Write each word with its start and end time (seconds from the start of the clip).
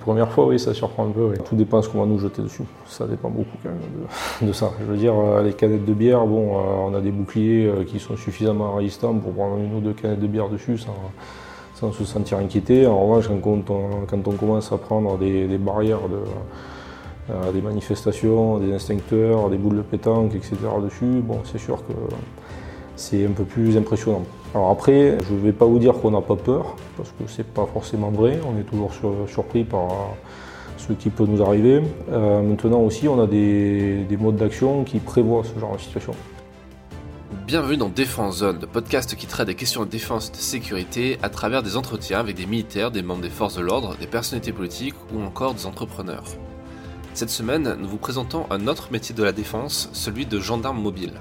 premières 0.00 0.30
fois, 0.32 0.46
oui, 0.46 0.58
ça 0.58 0.74
surprend 0.74 1.06
un 1.06 1.10
peu. 1.10 1.32
Tout 1.44 1.54
dépend 1.54 1.78
de 1.78 1.84
ce 1.84 1.88
qu'on 1.88 2.00
va 2.00 2.06
nous 2.06 2.18
jeter 2.18 2.42
dessus. 2.42 2.64
Ça 2.86 3.06
dépend 3.06 3.30
beaucoup 3.30 3.56
quand 3.62 3.68
même 3.68 4.48
de, 4.48 4.52
ça. 4.52 4.72
Je 4.80 4.84
veux 4.84 4.96
dire, 4.96 5.14
euh, 5.14 5.42
les 5.42 5.52
canettes 5.52 5.84
de 5.84 5.94
bière, 5.94 6.26
bon, 6.26 6.58
euh, 6.58 6.62
on 6.88 6.94
a 6.94 7.00
des 7.00 7.10
boucliers 7.12 7.66
euh, 7.66 7.84
qui 7.84 8.00
sont 8.00 8.16
suffisamment 8.16 8.74
résistants 8.74 9.14
pour 9.14 9.32
prendre 9.32 9.58
une 9.58 9.74
ou 9.74 9.80
deux 9.80 9.92
canettes 9.92 10.20
de 10.20 10.26
bière 10.26 10.48
dessus 10.48 10.78
sans, 10.78 11.92
se 11.92 12.04
sentir 12.04 12.38
inquiété. 12.38 12.86
En 12.86 13.06
revanche, 13.06 13.28
quand 13.28 13.70
on, 14.26 14.32
commence 14.32 14.70
à 14.70 14.76
prendre 14.76 15.16
des, 15.16 15.46
barrières 15.56 16.00
des 17.54 17.62
manifestations, 17.62 18.58
des 18.58 18.74
instincteurs, 18.74 19.48
des 19.48 19.56
boules 19.56 19.78
de 19.78 19.82
pétanque, 19.82 20.34
etc. 20.34 20.56
dessus, 20.82 21.22
bon, 21.22 21.38
c'est 21.44 21.58
sûr 21.58 21.78
que 21.78 21.94
c'est 22.96 23.24
un 23.24 23.30
peu 23.30 23.44
plus 23.44 23.78
impressionnant. 23.78 24.24
Alors 24.52 24.70
après, 24.70 25.16
je 25.28 25.34
ne 25.34 25.38
vais 25.38 25.52
pas 25.52 25.64
vous 25.64 25.78
dire 25.78 25.94
qu'on 25.94 26.10
n'a 26.10 26.20
pas 26.20 26.34
peur, 26.34 26.74
parce 26.96 27.10
que 27.10 27.30
ce 27.30 27.38
n'est 27.38 27.44
pas 27.44 27.66
forcément 27.66 28.10
vrai, 28.10 28.40
on 28.44 28.58
est 28.58 28.64
toujours 28.64 28.90
surpris 29.28 29.62
par 29.62 29.88
ce 30.76 30.92
qui 30.92 31.08
peut 31.08 31.24
nous 31.24 31.40
arriver. 31.40 31.80
Euh, 32.10 32.42
maintenant 32.42 32.80
aussi, 32.80 33.06
on 33.06 33.22
a 33.22 33.28
des, 33.28 34.04
modes 34.18 34.36
d'action 34.36 34.82
qui 34.82 34.98
prévoient 34.98 35.44
ce 35.44 35.56
genre 35.60 35.76
de 35.76 35.80
situation. 35.80 36.12
Bienvenue 37.46 37.76
dans 37.76 37.88
Défense 37.88 38.38
Zone, 38.38 38.58
le 38.60 38.66
podcast 38.66 39.14
qui 39.14 39.26
traite 39.26 39.46
des 39.46 39.54
questions 39.54 39.84
de 39.84 39.90
défense 39.90 40.30
et 40.30 40.32
de 40.32 40.36
sécurité 40.36 41.18
à 41.22 41.28
travers 41.28 41.62
des 41.62 41.76
entretiens 41.76 42.18
avec 42.18 42.34
des 42.34 42.46
militaires, 42.46 42.90
des 42.90 43.02
membres 43.02 43.22
des 43.22 43.30
forces 43.30 43.54
de 43.54 43.62
l'ordre, 43.62 43.94
des 44.00 44.08
personnalités 44.08 44.52
politiques 44.52 44.96
ou 45.14 45.22
encore 45.22 45.54
des 45.54 45.66
entrepreneurs. 45.66 46.24
Cette 47.14 47.30
semaine, 47.30 47.76
nous 47.80 47.88
vous 47.88 47.98
présentons 47.98 48.46
un 48.50 48.66
autre 48.66 48.88
métier 48.90 49.14
de 49.14 49.22
la 49.22 49.32
défense, 49.32 49.90
celui 49.92 50.26
de 50.26 50.40
gendarme 50.40 50.80
mobile 50.80 51.12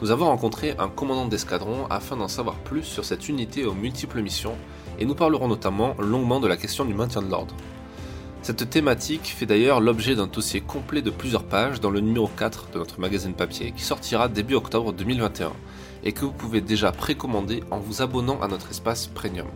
nous 0.00 0.10
avons 0.10 0.26
rencontré 0.26 0.74
un 0.78 0.88
commandant 0.88 1.26
d'escadron 1.26 1.86
afin 1.90 2.16
d'en 2.16 2.28
savoir 2.28 2.56
plus 2.56 2.84
sur 2.84 3.04
cette 3.04 3.28
unité 3.28 3.64
aux 3.64 3.74
multiples 3.74 4.22
missions 4.22 4.56
et 4.98 5.04
nous 5.04 5.14
parlerons 5.14 5.48
notamment 5.48 5.94
longuement 5.98 6.40
de 6.40 6.46
la 6.46 6.56
question 6.56 6.84
du 6.84 6.94
maintien 6.94 7.22
de 7.22 7.30
l'ordre. 7.30 7.54
Cette 8.42 8.70
thématique 8.70 9.34
fait 9.36 9.46
d'ailleurs 9.46 9.80
l'objet 9.80 10.14
d'un 10.14 10.28
dossier 10.28 10.60
complet 10.60 11.02
de 11.02 11.10
plusieurs 11.10 11.44
pages 11.44 11.80
dans 11.80 11.90
le 11.90 12.00
numéro 12.00 12.28
4 12.28 12.70
de 12.72 12.78
notre 12.78 13.00
magazine 13.00 13.34
papier 13.34 13.72
qui 13.72 13.82
sortira 13.82 14.28
début 14.28 14.54
octobre 14.54 14.92
2021 14.92 15.52
et 16.04 16.12
que 16.12 16.24
vous 16.24 16.32
pouvez 16.32 16.60
déjà 16.60 16.92
précommander 16.92 17.64
en 17.72 17.78
vous 17.78 18.00
abonnant 18.00 18.40
à 18.40 18.46
notre 18.46 18.70
espace 18.70 19.08
premium. 19.08 19.48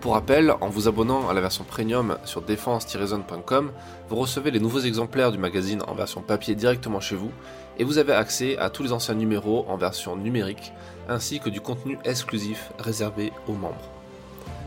Pour 0.00 0.12
rappel, 0.12 0.54
en 0.60 0.68
vous 0.68 0.86
abonnant 0.86 1.28
à 1.28 1.34
la 1.34 1.40
version 1.40 1.64
premium 1.64 2.18
sur 2.24 2.40
défense-zone.com, 2.40 3.72
vous 4.08 4.16
recevez 4.16 4.52
les 4.52 4.60
nouveaux 4.60 4.78
exemplaires 4.78 5.32
du 5.32 5.38
magazine 5.38 5.82
en 5.88 5.94
version 5.94 6.20
papier 6.20 6.54
directement 6.54 7.00
chez 7.00 7.16
vous 7.16 7.32
et 7.78 7.84
vous 7.84 7.98
avez 7.98 8.12
accès 8.12 8.56
à 8.58 8.70
tous 8.70 8.84
les 8.84 8.92
anciens 8.92 9.16
numéros 9.16 9.66
en 9.68 9.76
version 9.76 10.14
numérique 10.14 10.72
ainsi 11.08 11.40
que 11.40 11.50
du 11.50 11.60
contenu 11.60 11.98
exclusif 12.04 12.70
réservé 12.78 13.32
aux 13.48 13.54
membres. 13.54 13.90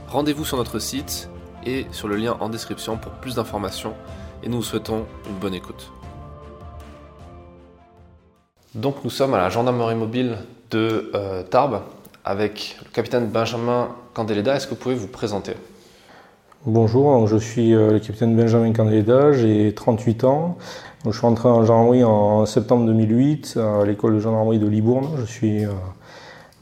Rendez-vous 0.09 0.43
sur 0.43 0.57
notre 0.57 0.79
site 0.79 1.29
et 1.65 1.85
sur 1.91 2.09
le 2.09 2.17
lien 2.17 2.35
en 2.41 2.49
description 2.49 2.97
pour 2.97 3.13
plus 3.13 3.35
d'informations 3.35 3.93
et 4.43 4.49
nous 4.49 4.57
vous 4.57 4.63
souhaitons 4.63 5.05
une 5.29 5.37
bonne 5.37 5.53
écoute. 5.53 5.93
Donc 8.75 9.03
nous 9.05 9.09
sommes 9.09 9.33
à 9.33 9.37
la 9.37 9.49
gendarmerie 9.49 9.95
mobile 9.95 10.39
de 10.71 11.09
euh, 11.15 11.43
Tarbes 11.43 11.83
avec 12.23 12.77
le 12.83 12.89
capitaine 12.91 13.27
Benjamin 13.27 13.89
Candeleda. 14.13 14.55
Est-ce 14.55 14.67
que 14.67 14.71
vous 14.71 14.79
pouvez 14.79 14.95
vous 14.95 15.07
présenter? 15.07 15.53
Bonjour, 16.65 17.25
je 17.27 17.37
suis 17.37 17.73
euh, 17.73 17.93
le 17.93 17.99
capitaine 17.99 18.35
Benjamin 18.35 18.71
Candeleda, 18.71 19.31
j'ai 19.31 19.73
38 19.73 20.23
ans. 20.25 20.57
Je 21.05 21.11
suis 21.11 21.21
rentré 21.21 21.49
en 21.49 21.65
gendarmerie 21.65 22.03
en 22.03 22.45
septembre 22.45 22.85
2008 22.85 23.57
à 23.57 23.83
l'école 23.83 24.13
de 24.13 24.19
gendarmerie 24.19 24.59
de 24.59 24.67
Libourne. 24.67 25.07
Je 25.17 25.25
suis 25.25 25.65
euh, 25.65 25.71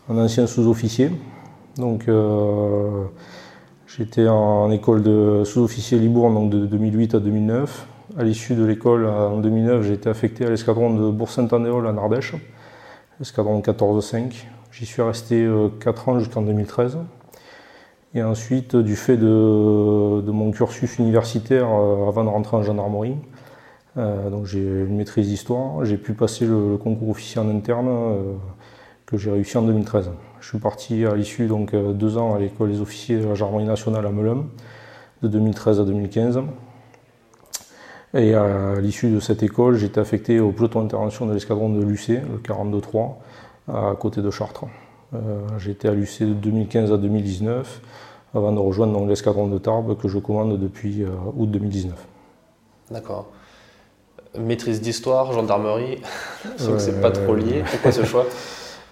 un 0.10 0.18
ancien 0.18 0.48
sous-officier. 0.48 1.12
Donc 1.76 2.08
euh, 2.08 3.04
j'étais 3.88 4.30
en 4.30 4.72
école 4.72 5.04
de 5.04 5.44
sous-officier 5.44 6.00
Libourne 6.00 6.34
donc 6.34 6.50
de 6.50 6.66
2008 6.66 7.16
à 7.16 7.20
2009. 7.20 7.88
À 8.18 8.24
l'issue 8.24 8.56
de 8.56 8.64
l'école 8.64 9.06
en 9.06 9.38
2009, 9.40 9.84
j'ai 9.84 9.94
été 9.94 10.10
affecté 10.10 10.46
à 10.46 10.50
l'escadron 10.50 10.94
de 10.94 11.12
Bourg-Saint-Andéol 11.12 11.86
en 11.86 11.98
Ardèche, 11.98 12.36
l'escadron 13.20 13.60
14-5. 13.60 14.46
J'y 14.72 14.86
suis 14.86 15.02
resté 15.02 15.48
4 15.80 16.10
euh, 16.10 16.12
ans 16.12 16.20
jusqu'en 16.20 16.42
2013. 16.44 17.00
Et 18.14 18.24
ensuite, 18.24 18.76
du 18.76 18.96
fait 18.96 19.18
de, 19.18 20.32
mon 20.32 20.52
cursus 20.52 21.00
universitaire 21.00 21.68
euh, 21.72 22.08
avant 22.08 22.24
de 22.24 22.30
rentrer 22.30 22.58
en 22.58 22.64
gendarmerie, 22.64 23.16
euh, 23.98 24.30
donc 24.30 24.46
j'ai 24.46 24.62
une 24.62 24.96
maîtrise 24.96 25.28
d'histoire, 25.28 25.84
j'ai 25.86 25.98
pu 25.98 26.14
passer 26.14 26.46
le, 26.46 26.78
concours 26.78 27.10
officier 27.10 27.42
en 27.42 27.50
interne 27.50 27.90
que 29.06 29.18
j'ai 29.18 29.32
réussi 29.32 29.58
en 29.58 29.64
2013. 29.64 30.12
Je 30.40 30.48
suis 30.48 30.60
parti 30.60 31.06
à 31.06 31.16
l'issue 31.16 31.48
donc 31.48 31.76
deux 31.76 32.18
ans 32.18 32.36
à 32.36 32.40
l'école 32.40 32.72
des 32.72 32.82
officiers 32.82 33.18
de 33.18 33.28
la 33.28 33.34
gendarmerie 33.34 33.66
nationale 33.66 34.06
à 34.06 34.12
Melun, 34.12 34.46
de 35.24 35.28
2013 35.28 35.80
à 35.80 35.84
2015. 35.84 36.42
Et 38.16 38.34
à 38.34 38.80
l'issue 38.80 39.10
de 39.10 39.20
cette 39.20 39.44
école, 39.44 39.76
j'ai 39.76 39.88
été 39.88 40.00
affecté 40.00 40.40
au 40.40 40.52
peloton 40.52 40.82
d'intervention 40.82 41.26
de 41.26 41.34
l'escadron 41.34 41.70
de 41.70 41.84
l'UC, 41.84 42.10
le 42.10 42.38
42-3, 42.40 43.16
à 43.74 43.96
côté 43.96 44.22
de 44.22 44.30
Chartres. 44.32 44.66
Euh, 45.14 45.42
j'ai 45.58 45.72
été 45.72 45.88
à 45.88 45.92
l'UC 45.92 46.22
de 46.22 46.34
2015 46.34 46.92
à 46.92 46.98
2019 46.98 47.82
avant 48.36 48.52
de 48.52 48.60
rejoindre 48.60 49.04
l'escadron 49.06 49.48
de 49.48 49.58
Tarbes 49.58 49.98
que 49.98 50.08
je 50.08 50.20
commande 50.20 50.60
depuis 50.60 51.04
euh, 51.04 51.10
août 51.36 51.50
2019. 51.50 51.96
D'accord. 52.92 53.28
Maîtrise 54.38 54.82
d'histoire, 54.82 55.32
gendarmerie, 55.34 56.00
que 56.58 56.78
c'est 56.78 57.02
pas 57.02 57.10
trop 57.10 57.34
lié. 57.34 57.64
Pourquoi 57.70 57.92
ce 57.92 58.04
choix? 58.04 58.26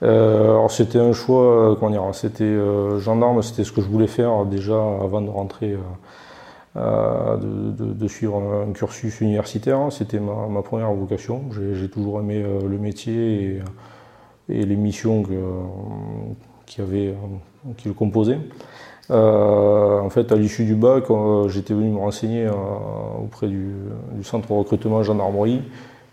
Euh, 0.04 0.52
alors 0.52 0.70
c'était 0.70 1.00
un 1.00 1.12
choix, 1.12 1.76
comment 1.80 2.14
c'était 2.14 2.56
gendarme, 3.00 3.42
c'était 3.42 3.64
ce 3.64 3.72
que 3.72 3.82
je 3.82 3.88
voulais 3.88 4.06
faire 4.06 4.46
déjà 4.46 4.76
avant 4.76 5.22
de 5.22 5.30
rentrer, 5.32 5.76
de, 6.76 8.08
suivre 8.08 8.38
un 8.38 8.74
cursus 8.74 9.22
universitaire. 9.22 9.88
C'était 9.90 10.20
ma, 10.20 10.46
ma, 10.48 10.62
première 10.62 10.94
vocation. 10.94 11.46
J'ai 11.74 11.90
toujours 11.90 12.20
aimé 12.20 12.46
le 12.62 12.78
métier 12.78 13.42
et 13.42 13.62
et 14.50 14.66
les 14.66 14.76
missions 14.76 15.24
qui, 16.66 16.82
avait, 16.82 17.14
qui 17.78 17.88
le 17.88 17.94
composaient. 17.94 18.40
Euh, 19.10 20.00
en 20.00 20.10
fait, 20.10 20.32
à 20.32 20.36
l'issue 20.36 20.66
du 20.66 20.76
bac, 20.76 21.06
euh, 21.10 21.48
j'étais 21.48 21.74
venu 21.74 21.90
me 21.90 22.00
renseigner 22.00 22.46
euh, 22.46 22.52
auprès 23.24 23.48
du, 23.48 23.72
centre 24.24 24.48
de 24.50 24.54
recrutement 24.54 25.02
gendarmerie 25.04 25.62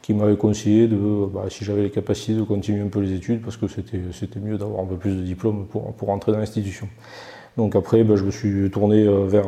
qui 0.03 0.15
m'avait 0.15 0.37
conseillé 0.37 0.87
de, 0.87 1.27
bah, 1.27 1.45
si 1.49 1.65
j'avais 1.65 1.83
les 1.83 1.91
capacités, 1.91 2.35
de 2.35 2.43
continuer 2.45 2.83
un 2.83 2.89
peu 2.89 3.01
les 3.01 3.15
études 3.15 3.43
parce 3.43 3.57
que 3.57 3.67
c'était 3.67 4.39
mieux 4.39 4.59
d'avoir 4.59 4.83
un 4.83 4.87
peu 4.87 4.97
plus 4.97 5.17
de 5.17 5.23
diplômes 5.23 5.67
pour, 5.67 5.93
pour 5.95 6.11
entrer 6.11 6.31
dans 6.31 6.39
l'institution. 6.39 6.89
Donc 7.57 7.75
après, 7.75 8.05
bah, 8.05 8.15
je 8.17 8.25
me 8.25 8.31
suis 8.31 8.71
tourné 8.71 9.07
vers 9.27 9.47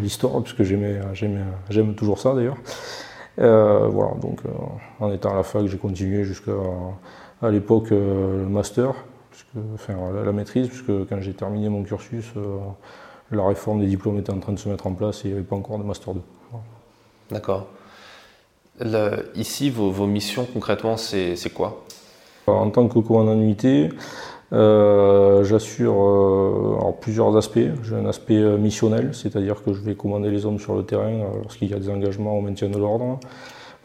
l'histoire 0.00 0.40
puisque 0.42 0.62
j'aime 0.62 1.94
toujours 1.96 2.18
ça 2.20 2.34
d'ailleurs. 2.34 2.56
voilà, 3.36 4.12
donc 4.22 4.42
en 5.00 5.12
étant 5.12 5.32
à 5.32 5.36
la 5.36 5.42
fac, 5.42 5.66
j'ai 5.66 5.78
continué 5.78 6.22
jusqu'à 6.24 6.52
à 7.42 7.50
l'époque 7.50 7.92
euh, 7.92 8.44
le 8.44 8.48
master, 8.48 8.94
enfin, 9.74 9.94
la, 10.24 10.32
maîtrise, 10.32 10.68
puisque 10.68 11.08
quand 11.08 11.20
j'ai 11.20 11.34
terminé 11.34 11.68
mon 11.68 11.82
cursus, 11.82 12.26
euh, 12.36 12.58
la 13.30 13.46
réforme 13.46 13.80
des 13.80 13.86
diplômes 13.86 14.18
était 14.18 14.32
en 14.32 14.38
train 14.38 14.52
de 14.52 14.58
se 14.58 14.68
mettre 14.68 14.86
en 14.86 14.92
place 14.92 15.24
et 15.24 15.28
il 15.28 15.30
n'y 15.32 15.38
avait 15.38 15.46
pas 15.46 15.56
encore 15.56 15.78
de 15.78 15.84
master 15.84 16.14
2. 16.14 16.20
D'accord. 17.30 17.66
Ici, 19.34 19.70
vos, 19.70 20.06
missions 20.06 20.46
concrètement, 20.52 20.96
c'est 20.96 21.52
quoi? 21.52 21.84
En 22.46 22.70
tant 22.70 22.86
que 22.88 22.98
commandant 23.00 23.34
d'unité, 23.34 23.88
euh, 24.52 25.42
j'assure 25.42 26.94
plusieurs 27.00 27.36
aspects. 27.36 27.58
J'ai 27.82 27.96
un 27.96 28.06
aspect 28.06 28.38
missionnel, 28.58 29.14
c'est-à-dire 29.14 29.62
que 29.64 29.72
je 29.72 29.80
vais 29.80 29.94
commander 29.94 30.30
les 30.30 30.46
hommes 30.46 30.60
sur 30.60 30.76
le 30.76 30.84
terrain 30.84 31.24
lorsqu'il 31.42 31.70
y 31.70 31.74
a 31.74 31.78
des 31.78 31.88
engagements 31.88 32.38
au 32.38 32.42
maintien 32.42 32.68
de 32.68 32.78
l'ordre 32.78 33.18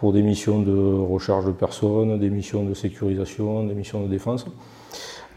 pour 0.01 0.13
des 0.13 0.23
missions 0.23 0.59
de 0.59 0.75
recharge 1.13 1.45
de 1.45 1.51
personnes, 1.51 2.17
des 2.17 2.31
missions 2.31 2.63
de 2.63 2.73
sécurisation, 2.73 3.63
des 3.65 3.75
missions 3.75 4.01
de 4.01 4.07
défense 4.07 4.47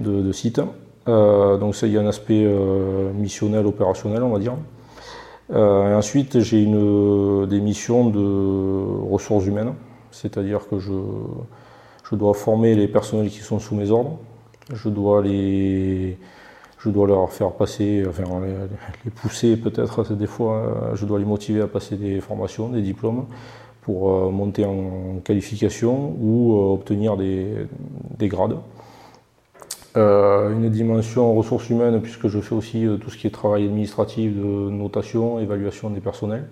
de, 0.00 0.32
sites. 0.32 0.62
Euh, 1.06 1.58
donc 1.58 1.76
ça, 1.76 1.86
il 1.86 1.92
y 1.92 1.98
a 1.98 2.00
un 2.00 2.06
aspect 2.06 2.44
euh, 2.46 3.12
missionnel, 3.12 3.66
opérationnel, 3.66 4.22
on 4.22 4.30
va 4.30 4.38
dire. 4.38 4.54
Euh, 5.52 5.94
ensuite, 5.94 6.40
j'ai 6.40 6.64
des 6.64 7.60
missions 7.60 8.08
de 8.08 9.10
ressources 9.12 9.44
humaines, 9.44 9.74
c'est-à-dire 10.10 10.66
que 10.66 10.78
je, 10.78 10.94
je 12.10 12.14
dois 12.14 12.32
former 12.32 12.74
les 12.74 12.88
personnels 12.88 13.28
qui 13.28 13.40
sont 13.40 13.58
sous 13.58 13.74
mes 13.74 13.90
ordres, 13.90 14.16
je 14.72 14.88
dois 14.88 15.20
les, 15.20 16.16
je 16.78 16.88
dois 16.88 17.06
leur 17.06 17.30
faire 17.30 17.52
passer, 17.52 18.02
enfin 18.08 18.24
les 19.04 19.10
pousser 19.10 19.58
peut-être 19.58 20.14
des 20.14 20.26
fois, 20.26 20.92
je 20.94 21.04
dois 21.04 21.18
les 21.18 21.26
motiver 21.26 21.60
à 21.60 21.66
passer 21.66 21.96
des 21.96 22.22
formations, 22.22 22.70
des 22.70 22.80
diplômes, 22.80 23.26
pour 23.84 24.10
euh, 24.10 24.30
monter 24.30 24.64
en 24.64 25.20
qualification 25.22 26.16
ou 26.20 26.54
euh, 26.54 26.72
obtenir 26.72 27.16
des, 27.16 27.68
grades. 28.22 28.56
Euh, 29.96 30.50
une 30.50 30.70
dimension 30.70 31.34
ressources 31.34 31.68
humaines, 31.70 32.00
puisque 32.00 32.26
je 32.28 32.40
fais 32.40 32.54
aussi 32.54 32.86
tout 33.00 33.10
ce 33.10 33.18
qui 33.18 33.26
est 33.26 33.30
travail 33.30 33.64
administratif 33.64 34.34
de 34.34 34.70
notation, 34.70 35.38
évaluation 35.38 35.90
des 35.90 36.00
personnels. 36.00 36.46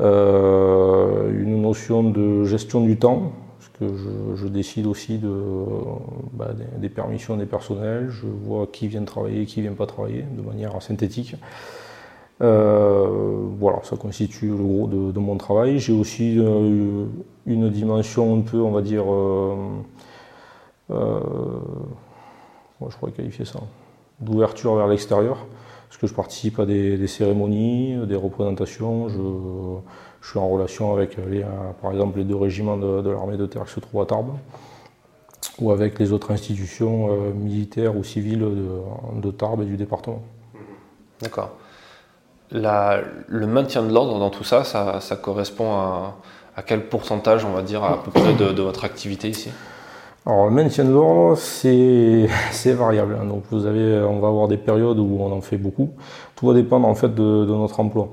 une 0.00 1.62
notion 1.62 2.04
de 2.04 2.44
gestion 2.44 2.82
du 2.82 2.96
temps, 2.98 3.32
parce 3.58 3.70
que 3.78 3.96
je, 4.36 4.46
décide 4.46 4.86
aussi 4.86 5.18
de, 5.18 5.34
bah, 6.32 6.50
des, 6.76 6.88
permissions 6.90 7.36
des 7.36 7.46
personnels, 7.46 8.08
je 8.10 8.26
vois 8.26 8.68
qui 8.70 8.86
vient 8.86 9.04
travailler, 9.04 9.46
qui 9.46 9.62
vient 9.62 9.72
pas 9.72 9.86
travailler, 9.86 10.24
de 10.36 10.42
manière 10.42 10.80
synthétique. 10.82 11.36
Voilà, 12.40 13.78
ça 13.82 13.96
constitue 13.96 14.48
le 14.48 14.56
gros 14.56 14.86
de, 14.86 15.18
mon 15.18 15.36
travail. 15.36 15.78
J'ai 15.78 15.92
aussi 15.92 16.34
une 16.34 17.70
dimension 17.70 18.36
un 18.36 18.40
peu, 18.40 18.58
on 18.58 18.70
va 18.70 18.82
dire, 18.82 19.04
je 20.90 20.96
pourrais 22.98 23.12
qualifier 23.12 23.44
ça, 23.44 23.60
d'ouverture 24.20 24.74
vers 24.74 24.86
l'extérieur, 24.86 25.38
parce 25.88 26.00
que 26.00 26.06
je 26.06 26.14
participe 26.14 26.58
à 26.58 26.66
des, 26.66 27.06
cérémonies, 27.06 28.06
des 28.06 28.16
représentations, 28.16 29.08
je, 29.08 30.28
suis 30.28 30.38
en 30.38 30.48
relation 30.48 30.92
avec, 30.92 31.16
par 31.82 31.92
exemple, 31.92 32.18
les 32.18 32.24
deux 32.24 32.36
régiments 32.36 32.76
de, 32.76 33.10
l'armée 33.10 33.36
de 33.36 33.46
terre 33.46 33.64
qui 33.64 33.72
se 33.72 33.80
trouvent 33.80 34.02
à 34.02 34.06
Tarbes, 34.06 34.34
ou 35.60 35.70
avec 35.70 35.98
les 35.98 36.12
autres 36.12 36.30
institutions 36.30 37.08
euh, 37.10 37.32
militaires 37.32 37.96
ou 37.96 38.04
civiles 38.04 38.44
de, 39.20 39.30
Tarbes 39.30 39.62
et 39.62 39.66
du 39.66 39.76
département. 39.76 40.22
D'accord. 41.20 41.52
Le 42.52 43.46
maintien 43.46 43.82
de 43.82 43.92
l'ordre 43.92 44.18
dans 44.18 44.30
tout 44.30 44.44
ça, 44.44 44.64
ça, 44.64 45.16
correspond 45.16 45.72
à, 45.72 46.62
quel 46.66 46.88
pourcentage, 46.88 47.44
on 47.44 47.52
va 47.52 47.62
dire, 47.62 47.82
à 47.84 48.02
peu 48.02 48.10
près 48.10 48.34
de 48.34 48.62
votre 48.62 48.84
activité 48.84 49.28
ici? 49.28 49.50
Alors, 50.26 50.46
le 50.46 50.52
maintien 50.52 50.84
de 50.84 50.90
l'ordre, 50.90 51.36
c'est 51.36 52.72
variable. 52.72 53.18
Hein. 53.20 53.26
Donc, 53.26 53.42
vous 53.50 53.66
avez, 53.66 54.02
on 54.04 54.20
va 54.20 54.28
avoir 54.28 54.48
des 54.48 54.56
périodes 54.56 54.98
où 54.98 55.18
on 55.20 55.30
en 55.30 55.42
fait 55.42 55.58
beaucoup. 55.58 55.90
Tout 56.34 56.46
va 56.46 56.54
dépendre 56.54 56.88
en 56.88 56.94
fait 56.94 57.14
de, 57.14 57.44
notre 57.44 57.80
emploi. 57.80 58.08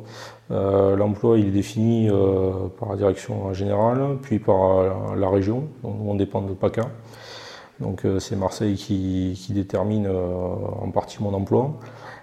Euh, 0.52 0.98
l'emploi, 0.98 1.38
il 1.38 1.48
est 1.48 1.52
défini 1.52 2.10
euh, 2.10 2.52
par 2.78 2.90
la 2.90 2.98
direction 2.98 3.54
générale, 3.54 4.18
puis 4.22 4.40
par 4.40 4.80
euh, 4.80 4.90
la 5.18 5.30
région. 5.30 5.70
Donc, 5.84 5.96
on 6.06 6.16
dépend 6.16 6.42
de 6.42 6.54
PACA. 6.54 6.90
Donc, 7.82 8.06
c'est 8.20 8.36
Marseille 8.36 8.76
qui, 8.76 9.36
détermine 9.50 10.08
en 10.08 10.90
partie 10.92 11.22
mon 11.22 11.34
emploi. 11.34 11.72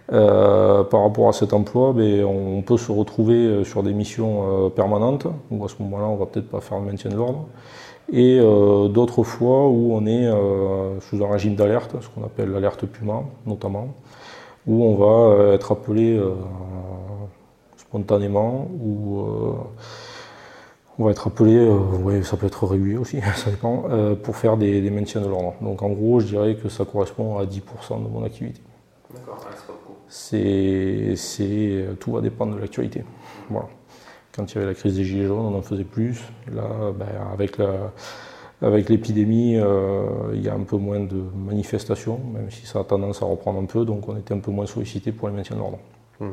par 0.09 1.03
rapport 1.03 1.29
à 1.29 1.33
cet 1.33 1.53
emploi, 1.53 1.93
ben, 1.93 2.25
on 2.25 2.63
peut 2.63 2.79
se 2.79 2.93
retrouver 2.93 3.65
sur 3.65 3.83
des 3.83 3.93
missions 3.93 4.71
permanentes, 4.71 5.27
où 5.51 5.65
à 5.65 5.69
ce 5.69 5.75
moment-là, 5.81 6.07
on 6.07 6.17
va 6.17 6.27
peut-être 6.27 6.49
pas 6.49 6.61
faire 6.61 6.79
le 6.79 6.87
maintien 6.87 7.11
de 7.11 7.17
l'ordre 7.17 7.47
et 8.13 8.39
euh, 8.41 8.89
d'autres 8.89 9.23
fois 9.23 9.69
où 9.69 9.93
on 9.93 10.07
est 10.07 10.27
euh, 10.27 10.99
sous 11.01 11.23
un 11.23 11.31
régime 11.31 11.55
d'alerte, 11.55 11.97
ce 12.01 12.09
qu'on 12.09 12.25
appelle 12.25 12.51
l'alerte 12.51 12.87
Puma 12.87 13.23
notamment, 13.47 13.95
où 14.67 14.85
on 14.85 14.97
va 14.97 15.35
euh, 15.35 15.55
être 15.55 15.73
appelé 15.73 16.21
spontanément 17.77 18.69
ou 18.83 19.25
on 20.99 21.05
va 21.05 21.11
être 21.13 21.29
appelé, 21.29 21.71
ça 22.25 22.37
peut 22.37 22.47
être 22.47 22.67
régulier 22.67 22.97
aussi, 22.97 23.21
ça 23.37 23.51
dépend, 23.51 23.85
pour 24.23 24.37
faire 24.37 24.57
des, 24.57 24.81
des 24.81 24.91
maintiens 24.91 25.21
de 25.21 25.29
l'ordre. 25.29 25.55
Donc 25.61 25.83
en 25.83 25.91
gros, 25.91 26.21
je 26.21 26.27
dirais 26.27 26.57
que 26.57 26.69
ça 26.69 26.85
correspond 26.85 27.39
à 27.39 27.45
10% 27.45 28.03
de 28.03 28.09
mon 28.09 28.25
activité. 28.25 28.61
D'accord, 29.15 29.47
c'est 30.09 31.15
c'est 31.17 31.85
tout 32.01 32.13
va 32.13 32.21
dépendre 32.21 32.57
de 32.57 32.61
l'actualité. 32.61 33.05
Voilà. 33.49 33.69
Quand 34.35 34.51
il 34.51 34.55
y 34.55 34.59
avait 34.59 34.67
la 34.67 34.75
crise 34.75 34.97
des 34.97 35.05
Gilets 35.05 35.27
jaunes, 35.27 35.47
on 35.47 35.57
en 35.57 35.63
faisait 35.63 35.85
plus. 35.85 36.21
Là, 36.53 36.93
ben, 36.99 37.07
avec 37.33 37.59
avec 38.61 38.89
l'épidémie, 38.89 39.57
euh, 39.57 40.33
il 40.35 40.43
y 40.43 40.49
a 40.49 40.55
un 40.55 40.65
peu 40.65 40.77
moins 40.77 41.01
de 41.01 41.23
manifestations, 41.37 42.21
même 42.33 42.51
si 42.51 42.67
ça 42.67 42.81
a 42.81 42.85
tendance 42.85 43.23
à 43.23 43.27
reprendre 43.27 43.61
un 43.61 43.67
peu, 43.67 43.85
donc 43.85 44.09
on 44.09 44.17
était 44.17 44.35
un 44.35 44.41
peu 44.41 44.51
moins 44.51 44.67
sollicité 44.67 45.13
pour 45.13 45.29
le 45.29 45.35
maintien 45.35 45.55
de 45.55 45.61
l'ordre. 45.61 45.79
Hmm. 46.19 46.33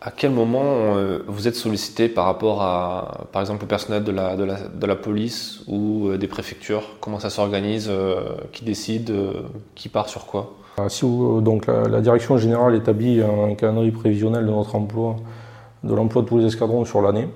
À 0.00 0.12
quel 0.12 0.30
moment 0.30 0.62
euh, 0.64 1.20
vous 1.26 1.48
êtes 1.48 1.56
sollicité 1.56 2.08
par 2.08 2.24
rapport 2.24 2.62
à, 2.62 3.26
par 3.32 3.42
exemple, 3.42 3.62
le 3.62 3.68
personnel 3.68 4.04
de 4.04 4.12
la, 4.12 4.36
la, 4.36 4.96
police 4.96 5.62
ou 5.66 6.08
euh, 6.08 6.18
des 6.18 6.28
préfectures? 6.28 6.96
Comment 7.00 7.18
ça 7.18 7.30
s'organise 7.30 7.90
Qui 8.52 8.64
décide 8.64 9.12
Qui 9.74 9.88
part 9.88 10.08
sur 10.08 10.26
quoi? 10.26 10.54
Si, 10.88 11.04
donc 11.04 11.66
la, 11.66 12.00
direction 12.00 12.38
générale 12.38 12.76
établit 12.76 13.20
un 13.20 13.54
calendrier 13.54 13.90
prévisionnel 13.90 14.46
de 14.46 14.50
notre 14.50 14.76
emploi 14.76 15.16
de 15.84 15.94
l'emploi 15.94 16.22
de 16.22 16.26
tous 16.26 16.38
les 16.38 16.46
escadrons 16.46 16.84
sur 16.84 17.02
l'année. 17.02 17.28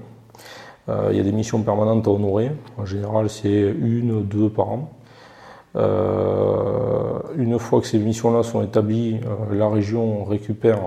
Euh, 0.88 1.08
il 1.10 1.16
y 1.16 1.20
a 1.20 1.22
des 1.22 1.32
missions 1.32 1.62
permanentes 1.62 2.06
à 2.06 2.10
honorer. 2.10 2.50
En 2.76 2.84
général, 2.84 3.30
c'est 3.30 3.74
une, 3.80 4.22
deux 4.24 4.48
par 4.48 4.68
an. 4.68 4.90
Euh, 5.74 7.18
une 7.36 7.58
fois 7.58 7.80
que 7.80 7.86
ces 7.86 7.98
missions-là 7.98 8.42
sont 8.42 8.62
établies, 8.62 9.20
euh, 9.24 9.54
la 9.54 9.68
région 9.68 10.24
récupère 10.24 10.80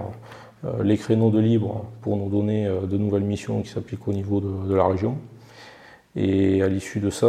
les 0.83 0.97
créneaux 0.97 1.29
de 1.29 1.39
libre 1.39 1.85
pour 2.01 2.17
nous 2.17 2.29
donner 2.29 2.67
de 2.67 2.97
nouvelles 2.97 3.23
missions 3.23 3.61
qui 3.61 3.69
s'appliquent 3.69 4.07
au 4.07 4.13
niveau 4.13 4.39
de, 4.41 4.73
la 4.73 4.87
région. 4.87 5.17
Et 6.15 6.61
à 6.61 6.67
l'issue 6.67 6.99
de 6.99 7.09
ça, 7.09 7.27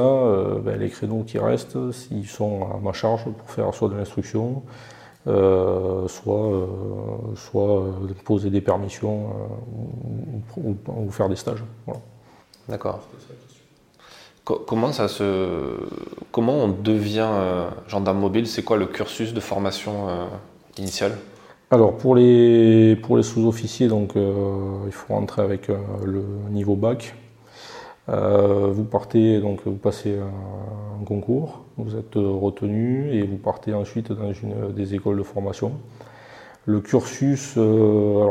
ben, 0.64 0.78
les 0.78 0.88
créneaux 0.88 1.22
qui 1.22 1.38
restent, 1.38 1.78
ils 2.10 2.26
sont 2.26 2.62
à 2.72 2.78
ma 2.82 2.92
charge 2.92 3.24
pour 3.24 3.50
faire 3.50 3.74
soit 3.74 3.88
de 3.88 3.96
l'instruction, 3.96 4.62
euh, 5.28 6.06
soit, 6.06 6.52
euh, 6.52 6.66
euh, 7.56 8.14
poser 8.24 8.48
des 8.48 8.60
permissions 8.60 9.26
ou, 10.56 11.10
faire 11.10 11.28
des 11.28 11.34
stages. 11.34 11.64
D'accord. 12.68 13.00
Comment, 14.44 14.92
ça 14.92 15.08
se... 15.08 15.76
Comment 16.30 16.52
on 16.52 16.68
devient 16.68 17.28
gendarme 17.88 18.20
mobile? 18.20 18.46
C'est 18.46 18.62
quoi 18.62 18.76
le 18.76 18.86
cursus 18.86 19.34
de 19.34 19.40
formation 19.40 20.06
initiale 20.78 21.18
alors 21.70 21.96
pour 21.96 22.14
les, 22.14 22.96
pour 22.96 23.16
les 23.16 23.22
sous-officiers, 23.22 23.88
donc 23.88 24.12
il 24.14 24.92
faut 24.92 25.14
rentrer 25.14 25.42
avec 25.42 25.68
le 25.68 26.24
niveau 26.50 26.76
bac, 26.76 27.14
euh, 28.08 28.70
vous 28.72 28.84
partez, 28.84 29.40
donc 29.40 29.60
vous 29.64 29.76
passez 29.76 30.16
un, 30.18 31.04
concours, 31.04 31.64
vous 31.76 31.96
êtes 31.96 32.14
retenu 32.14 33.10
et 33.12 33.22
vous 33.22 33.36
partez 33.36 33.74
ensuite 33.74 34.12
dans 34.12 34.32
une 34.32 34.72
des 34.72 34.94
écoles 34.94 35.18
de 35.18 35.22
formation. 35.22 35.72
Le 36.68 36.80
cursus, 36.80 37.54
euh, 37.56 38.26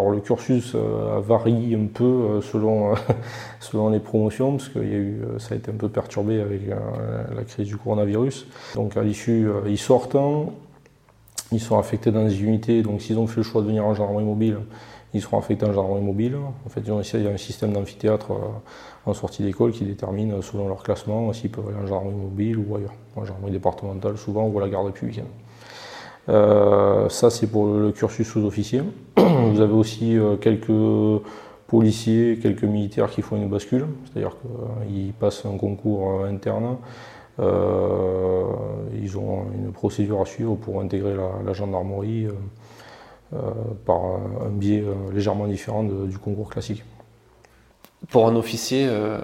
euh, 0.75 1.19
varie 1.21 1.75
un 1.75 1.85
peu 1.85 2.41
selon, 2.41 3.89
les 3.89 3.99
promotions, 3.99 4.57
parce 4.57 4.69
que 4.69 4.79
ça 5.39 5.55
a 5.55 5.57
été 5.57 5.71
un 5.71 5.75
peu 5.75 5.89
perturbé 5.89 6.41
avec 6.41 6.61
la 6.67 7.43
crise 7.43 7.67
du 7.67 7.77
coronavirus. 7.77 8.47
Donc 8.75 8.97
à 8.97 9.03
l'issue, 9.03 9.47
ils 9.67 9.77
sortent, 9.77 10.17
ils 11.51 11.59
sont 11.59 11.77
affectés 11.77 12.11
dans 12.11 12.23
des 12.23 12.43
unités, 12.43 12.81
donc 12.81 13.01
s'ils 13.01 13.17
ont 13.17 13.27
fait 13.27 13.37
le 13.37 13.43
choix 13.43 13.61
de 13.61 13.67
venir 13.67 13.85
en 13.85 13.93
gendarmerie 13.93 14.25
mobile, 14.25 14.57
ils 15.13 15.21
seront 15.21 15.37
affectés 15.37 15.65
en 15.65 15.73
gendarmerie 15.73 16.03
mobile. 16.03 16.35
En 16.65 16.69
fait, 16.69 16.81
il 16.81 17.23
y 17.23 17.27
a 17.27 17.31
un 17.31 17.37
système 17.37 17.71
d'amphithéâtre 17.71 18.31
en 19.05 19.13
sortie 19.13 19.43
d'école 19.43 19.71
qui 19.71 19.85
déterminent 19.85 20.41
selon 20.41 20.67
leur 20.67 20.83
classement 20.83 21.31
s'ils 21.31 21.51
peuvent 21.51 21.67
aller 21.67 21.77
en 21.77 21.87
gendarmerie 21.87 22.15
mobile 22.15 22.57
ou 22.57 22.75
ailleurs, 22.75 22.93
en 23.15 23.23
gendarmerie 23.23 23.51
départementale 23.51 24.17
souvent 24.17 24.47
ou 24.47 24.57
à 24.59 24.61
la 24.61 24.69
garde 24.69 24.87
républicaine. 24.87 25.27
Euh, 26.27 27.07
ça 27.09 27.29
c'est 27.29 27.47
pour 27.47 27.67
le 27.67 27.91
cursus 27.91 28.27
sous-officier. 28.27 28.81
Vous 29.17 29.61
avez 29.61 29.73
aussi 29.73 30.17
euh, 30.17 30.37
quelques 30.37 31.23
policiers, 31.67 32.39
quelques 32.41 32.63
militaires 32.63 33.09
qui 33.09 33.21
font 33.21 33.35
une 33.35 33.49
bascule, 33.49 33.85
c'est-à-dire 34.05 34.35
qu'ils 34.87 35.13
passent 35.13 35.45
un 35.45 35.57
concours 35.57 36.25
interne. 36.25 36.77
Euh, 37.39 38.43
ils 39.01 39.17
ont 39.17 39.45
une 39.53 39.71
procédure 39.71 40.21
à 40.21 40.25
suivre 40.25 40.55
pour 40.55 40.81
intégrer 40.81 41.15
la, 41.45 41.53
gendarmerie 41.53 42.27
par 43.85 43.99
un 44.45 44.49
biais 44.49 44.83
légèrement 45.13 45.47
différent 45.47 45.83
du 45.83 46.17
concours 46.17 46.49
classique. 46.49 46.83
Pour 48.09 48.27
un 48.27 48.35
officier, 48.35 48.87
euh, 48.87 49.19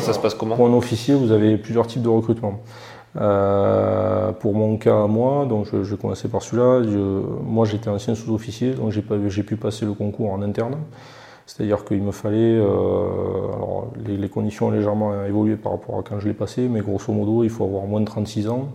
ça 0.00 0.12
se 0.12 0.18
passe 0.18 0.34
comment? 0.34 0.56
Pour 0.56 0.66
un 0.66 0.74
officier, 0.74 1.14
vous 1.14 1.32
avez 1.32 1.56
plusieurs 1.56 1.86
types 1.86 2.02
de 2.02 2.08
recrutement. 2.08 2.60
Euh, 3.16 4.32
pour 4.32 4.54
mon 4.54 4.76
cas, 4.76 5.06
moi, 5.06 5.44
donc 5.46 5.66
je, 5.70 5.82
je 5.82 5.94
commençais 5.94 6.28
par 6.28 6.42
celui-là. 6.42 6.80
moi, 7.42 7.66
j'étais 7.66 7.88
ancien 7.88 8.14
sous-officier, 8.14 8.72
donc 8.72 8.90
j'ai 8.92 9.42
pu 9.42 9.56
passer 9.56 9.84
le 9.84 9.94
concours 9.94 10.32
en 10.32 10.42
interne. 10.42 10.76
C'est-à-dire 11.50 11.84
qu'il 11.84 12.00
me 12.00 12.12
fallait, 12.12 12.56
euh, 12.56 13.52
alors 13.56 13.88
les, 14.06 14.28
conditions 14.28 14.68
ont 14.68 14.70
légèrement 14.70 15.24
évolué 15.24 15.56
par 15.56 15.72
rapport 15.72 15.98
à 15.98 16.02
quand 16.02 16.20
je 16.20 16.28
l'ai 16.28 16.34
passé, 16.34 16.68
mais 16.68 16.80
grosso 16.80 17.12
modo, 17.12 17.42
il 17.42 17.50
faut 17.50 17.64
avoir 17.64 17.86
moins 17.86 17.98
de 17.98 18.04
36 18.04 18.48
ans 18.48 18.68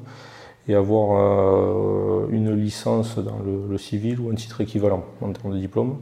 et 0.68 0.76
avoir 0.76 2.28
une 2.32 2.54
licence 2.54 3.18
dans 3.18 3.38
le, 3.70 3.78
civil 3.78 4.20
ou 4.20 4.30
un 4.30 4.36
titre 4.36 4.60
équivalent 4.60 5.06
en 5.22 5.32
termes 5.32 5.54
de 5.54 5.60
diplôme. 5.60 6.00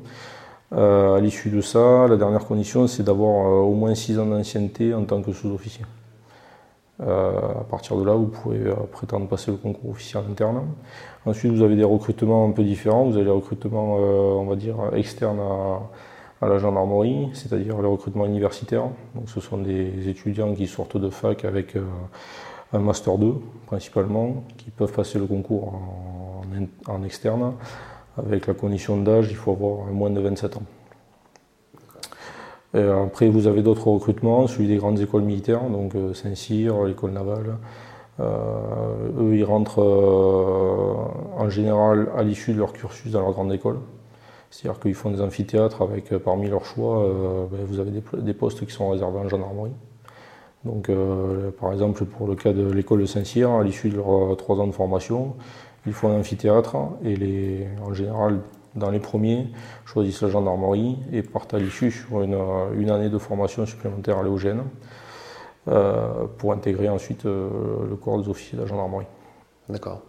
Euh, 0.73 1.15
à 1.15 1.19
l'issue 1.19 1.49
de 1.49 1.61
ça, 1.61 2.07
la 2.07 2.17
dernière 2.17 2.45
condition, 2.45 2.87
c'est 2.87 3.03
d'avoir 3.03 3.45
euh, 3.45 3.59
au 3.59 3.73
moins 3.73 3.93
6 3.93 4.17
ans 4.17 4.25
d'ancienneté 4.25 4.95
en 4.95 5.03
tant 5.03 5.21
que 5.21 5.31
sous-officier. 5.31 5.85
Euh, 7.01 7.31
à 7.59 7.63
partir 7.69 7.97
de 7.97 8.03
là, 8.03 8.13
vous 8.13 8.27
pouvez 8.27 8.73
prétendre 8.91 9.27
passer 9.27 9.51
le 9.51 9.57
concours 9.57 9.91
officier 9.91 10.19
interne. 10.19 10.63
Ensuite, 11.27 11.51
vous 11.51 11.61
avez 11.61 11.75
des 11.75 11.83
recrutements 11.83 12.47
un 12.47 12.51
peu 12.51 12.63
différents. 12.63 13.03
Vous 13.05 13.15
avez 13.15 13.25
les 13.25 13.31
recrutements, 13.31 13.95
on 13.95 14.45
va 14.45 14.55
dire, 14.55 14.77
externes 14.95 15.39
à, 15.39 15.79
la 16.47 16.57
gendarmerie, 16.57 17.29
c'est-à-dire 17.33 17.81
les 17.81 17.87
recrutements 17.87 18.25
universitaires. 18.25 18.85
Donc, 19.15 19.27
ce 19.27 19.39
sont 19.39 19.57
des 19.57 20.09
étudiants 20.09 20.53
qui 20.53 20.67
sortent 20.67 20.97
de 20.97 21.09
fac 21.09 21.45
avec 21.45 21.75
un 22.73 22.79
master 22.79 23.17
2, 23.17 23.35
principalement, 23.67 24.43
qui 24.57 24.71
peuvent 24.71 24.91
passer 24.91 25.19
le 25.19 25.25
concours 25.25 25.73
en 26.87 27.03
externe. 27.03 27.53
Avec 28.17 28.47
la 28.47 28.53
condition 28.53 28.97
d'âge, 28.97 29.27
il 29.29 29.35
faut 29.35 29.51
avoir 29.51 29.87
moins 29.87 30.09
de 30.09 30.19
27 30.19 30.57
ans. 30.57 30.63
après, 32.75 33.27
vous 33.29 33.47
avez 33.47 33.61
d'autres 33.61 33.87
recrutements, 33.87 34.47
celui 34.47 34.67
des 34.67 34.77
grandes 34.77 34.99
écoles 34.99 35.23
militaires, 35.23 35.63
donc 35.69 35.95
euh, 35.95 36.13
Saint-Cyr, 36.13 36.83
l'école 36.85 37.11
navale. 37.11 37.57
Euh, 38.19 39.09
eux, 39.19 39.35
ils 39.35 39.43
rentrent 39.43 39.81
euh, 39.81 41.41
en 41.41 41.49
général 41.49 42.09
à 42.15 42.21
l'issue 42.21 42.53
de 42.53 42.59
leur 42.59 42.73
cursus 42.73 43.11
dans 43.11 43.21
leur 43.21 43.31
grande 43.31 43.51
école. 43.51 43.79
C'est-à-dire 44.53 44.79
qu'ils 44.79 44.93
font 44.93 45.09
des 45.09 45.19
amphithéâtres 45.19 45.81
avec 45.81 46.15
parmi 46.19 46.47
leurs 46.47 46.65
choix, 46.65 47.03
ben, 47.51 47.65
vous 47.65 47.79
avez 47.79 47.89
des, 47.89 48.33
postes 48.35 48.63
qui 48.67 48.71
sont 48.71 48.89
réservés 48.89 49.17
en 49.17 49.27
gendarmerie. 49.27 49.71
Donc, 50.63 50.91
par 51.59 51.73
exemple, 51.73 52.05
pour 52.05 52.27
le 52.27 52.35
cas 52.35 52.53
de 52.53 52.71
l'école 52.71 53.01
de 53.01 53.07
Saint-Cyr, 53.07 53.49
à 53.49 53.63
l'issue 53.63 53.89
de 53.89 53.95
leurs 53.95 54.37
trois 54.37 54.59
ans 54.59 54.67
de 54.67 54.71
formation, 54.71 55.33
ils 55.85 55.93
font 55.93 56.09
un 56.09 56.19
amphithéâtre 56.19 56.75
et 57.03 57.65
en 57.83 57.95
général, 57.95 58.41
dans 58.75 58.89
les 58.89 58.99
premiers, 58.99 59.47
choisissent 59.85 60.21
la 60.21 60.29
gendarmerie 60.29 60.97
et 61.11 61.21
partent 61.21 61.53
à 61.53 61.59
l'issue 61.59 61.91
sur 61.91 62.21
une, 62.21 62.89
année 62.89 63.09
de 63.09 63.17
formation 63.17 63.65
supplémentaire 63.65 64.17
à 64.17 64.23
l'Eugène 64.23 64.63
euh, 65.67 66.25
pour 66.37 66.53
intégrer 66.53 66.89
ensuite 66.89 67.25
euh, 67.25 67.49
le 67.89 67.95
corps 67.95 68.21
des 68.21 68.29
officiers 68.29 68.57
de 68.57 68.63
la 68.63 68.69
gendarmerie. 68.69 69.05
D'accord. 69.69 70.01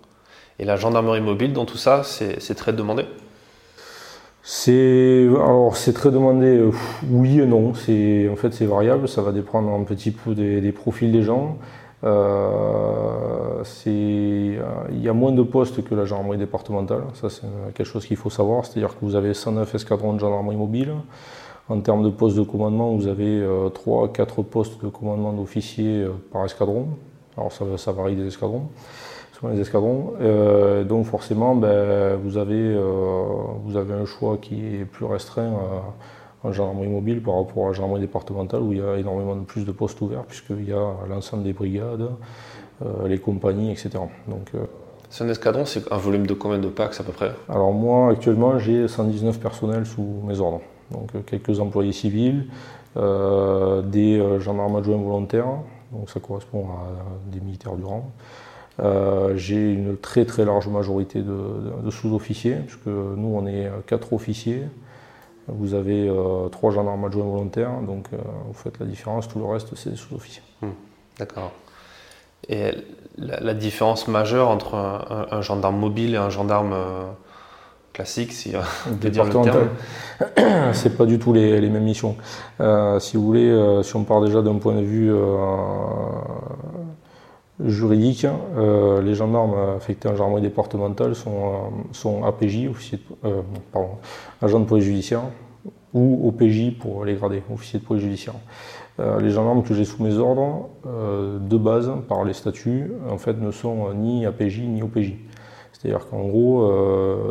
Et 0.58 0.64
la 0.64 0.76
gendarmerie 0.76 1.20
mobile 1.20 1.52
dans 1.52 1.64
tout 1.64 1.76
ça, 1.76 2.02
c'est 2.04 2.54
très 2.54 2.72
demandé? 2.72 3.04
C'est 4.46 5.26
alors 5.36 5.76
c'est 5.76 5.94
très 5.94 6.10
demandé, 6.10 6.46
euh, 6.56 6.70
oui 7.10 7.40
et 7.40 7.46
non. 7.46 7.74
C'est 7.74 8.28
en 8.28 8.36
fait 8.36 8.52
c'est 8.52 8.66
variable, 8.66 9.08
ça 9.08 9.22
va 9.22 9.32
dépendre 9.32 9.72
un 9.72 9.84
petit 9.84 10.10
peu 10.10 10.34
des 10.34 10.72
profils 10.72 11.10
des 11.10 11.22
gens. 11.22 11.58
Euh, 12.04 13.62
euh, 13.86 14.62
il 14.90 15.02
y 15.02 15.08
a 15.08 15.12
moins 15.12 15.32
de 15.32 15.42
postes 15.42 15.82
que 15.82 15.94
la 15.94 16.04
gendarmerie 16.04 16.38
départementale, 16.38 17.04
ça 17.14 17.30
c'est 17.30 17.46
quelque 17.74 17.86
chose 17.86 18.04
qu'il 18.04 18.16
faut 18.16 18.30
savoir, 18.30 18.66
c'est-à-dire 18.66 18.90
que 18.90 19.04
vous 19.04 19.14
avez 19.14 19.32
109 19.32 19.74
escadrons 19.74 20.12
de 20.12 20.20
gendarmerie 20.20 20.56
mobile. 20.56 20.92
En 21.70 21.80
termes 21.80 22.04
de 22.04 22.10
postes 22.10 22.36
de 22.36 22.42
commandement, 22.42 22.94
vous 22.94 23.06
avez 23.06 23.42
3 23.72 24.04
euh, 24.04 24.08
4 24.08 24.42
postes 24.42 24.84
de 24.84 24.90
commandement 24.90 25.32
d'officiers 25.32 26.06
par 26.30 26.44
escadron. 26.44 26.88
Alors 27.38 27.52
ça, 27.52 27.92
varie 27.92 28.16
des 28.16 28.26
escadrons, 28.26 28.68
selon 29.34 29.52
les 29.52 29.60
escadrons. 29.60 30.14
donc 30.88 31.06
forcément, 31.06 31.54
ben, 31.54 32.16
vous, 32.16 32.36
avez, 32.38 32.78
vous 33.64 33.76
avez 33.76 33.94
un 33.94 34.06
choix 34.06 34.38
qui 34.40 34.76
est 34.76 34.84
plus 34.84 35.04
restreint 35.04 35.52
en 36.44 36.52
gendarmerie 36.52 36.88
mobile 36.88 37.22
par 37.22 37.36
rapport 37.36 37.64
à 37.64 37.68
la 37.68 37.72
gendarmerie 37.72 38.02
départementale 38.02 38.60
où 38.60 38.72
il 38.72 38.78
y 38.78 38.82
a 38.82 38.96
énormément 38.96 39.34
de 39.34 39.44
plus 39.44 39.64
de 39.64 39.72
postes 39.72 40.00
ouverts 40.00 40.24
puisqu'il 40.24 40.68
y 40.68 40.72
a 40.72 40.92
l'ensemble 41.08 41.42
des 41.42 41.54
brigades, 41.54 42.08
euh, 42.84 43.08
les 43.08 43.18
compagnies, 43.18 43.72
etc. 43.72 43.90
Donc, 44.28 44.50
euh, 44.54 44.64
c'est 45.08 45.24
un 45.24 45.28
escadron, 45.28 45.64
c'est 45.64 45.90
un 45.90 45.96
volume 45.96 46.26
de 46.26 46.34
combien 46.34 46.58
de 46.58 46.68
packs 46.68 47.00
à 47.00 47.02
peu 47.02 47.12
près? 47.12 47.32
Alors 47.48 47.72
moi 47.72 48.10
actuellement 48.10 48.58
j'ai 48.58 48.88
119 48.88 49.38
personnels 49.38 49.86
sous 49.86 50.22
mes 50.26 50.38
ordres. 50.40 50.60
Donc 50.90 51.14
euh, 51.14 51.20
quelques 51.24 51.60
employés 51.60 51.92
civils, 51.92 52.46
des 52.96 54.22
gendarmes 54.38 54.76
adjoints 54.76 54.98
volontaires, 54.98 55.48
donc 55.90 56.08
ça 56.10 56.20
correspond 56.20 56.66
à 56.68 57.32
des 57.32 57.40
militaires 57.40 57.74
du 57.74 57.82
rang. 57.82 58.12
J'ai 58.78 59.72
une 59.72 59.96
très 59.96 60.24
très 60.24 60.44
large 60.44 60.68
majorité 60.68 61.20
de, 61.20 61.36
de 61.84 61.90
sous-officiers, 61.90 62.56
puisque 62.66 62.86
nous 62.86 63.34
on 63.34 63.46
est 63.46 63.70
quatre 63.86 64.12
officiers, 64.12 64.64
vous 65.48 65.74
avez 65.74 66.08
euh, 66.08 66.48
trois 66.48 66.70
gendarmes 66.70 67.04
adjoints 67.04 67.24
volontaires, 67.24 67.80
donc 67.86 68.06
euh, 68.12 68.16
vous 68.46 68.54
faites 68.54 68.78
la 68.78 68.86
différence, 68.86 69.28
tout 69.28 69.38
le 69.38 69.44
reste 69.44 69.74
c'est 69.76 69.90
des 69.90 69.96
sous-officiers. 69.96 70.42
Hmm, 70.62 70.70
d'accord. 71.18 71.52
Et 72.48 72.72
la, 73.16 73.54
différence 73.54 74.06
majeure 74.06 74.50
entre 74.50 74.74
un, 74.74 75.40
gendarme 75.40 75.78
mobile 75.78 76.14
et 76.14 76.18
un 76.18 76.28
gendarme 76.28 76.74
euh, 76.74 77.04
classique, 77.94 78.32
si 78.32 78.52
de 78.52 79.08
dire 79.08 79.24
le 79.24 79.30
terme? 79.30 79.68
C'est 80.74 80.96
pas 80.96 81.06
du 81.06 81.18
tout 81.18 81.32
les, 81.32 81.58
les 81.58 81.70
mêmes 81.70 81.84
missions. 81.84 82.16
si 82.98 83.16
vous 83.16 83.24
voulez, 83.24 83.80
si 83.82 83.96
on 83.96 84.04
part 84.04 84.20
déjà 84.20 84.42
d'un 84.42 84.56
point 84.56 84.74
de 84.74 84.82
vue 84.82 85.10
juridique, 87.60 88.26
euh, 88.56 89.00
les 89.02 89.14
gendarmes 89.14 89.76
affectés 89.76 90.08
en 90.08 90.16
gendarmerie 90.16 90.42
départementale 90.42 91.14
sont, 91.14 91.30
euh, 91.30 91.52
sont 91.92 92.24
APJ, 92.24 92.68
officier 92.68 92.98
euh, 93.24 93.42
pardon, 93.72 93.90
agents 94.42 94.60
de 94.60 94.64
police 94.64 94.84
judiciaire, 94.84 95.22
ou 95.92 96.28
OPJ 96.28 96.76
pour 96.78 97.04
les 97.04 97.14
gradés, 97.14 97.42
officiers 97.52 97.78
de 97.78 97.84
police 97.84 98.02
judiciaire. 98.02 98.34
les 98.98 99.30
gendarmes 99.30 99.62
que 99.62 99.74
j'ai 99.74 99.84
sous 99.84 100.02
mes 100.02 100.14
ordres, 100.18 100.68
de 100.84 101.56
base, 101.56 101.92
par 102.08 102.24
les 102.24 102.32
statuts, 102.32 102.90
en 103.08 103.16
fait, 103.16 103.34
ne 103.40 103.52
sont 103.52 103.94
ni 103.94 104.26
APJ 104.26 104.62
ni 104.62 104.82
OPJ. 104.82 105.14
C'est-à-dire 105.72 106.08
qu'en 106.08 106.24
gros, 106.24 106.68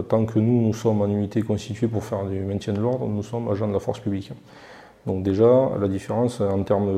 tant 0.07 0.25
que 0.25 0.39
nous, 0.39 0.61
nous 0.61 0.73
sommes 0.73 1.01
en 1.01 1.07
unité 1.07 1.41
constituée 1.41 1.89
pour 1.89 2.05
faire 2.05 2.23
du 2.23 2.39
maintien 2.39 2.71
de 2.71 2.79
l'ordre, 2.79 3.05
nous 3.05 3.23
sommes 3.23 3.49
agents 3.49 3.67
de 3.67 3.73
la 3.73 3.79
force 3.79 3.99
publique. 3.99 4.31
Donc 5.05 5.23
déjà, 5.23 5.71
la 5.81 5.87
différence 5.89 6.39
en 6.39 6.63
termes 6.63 6.89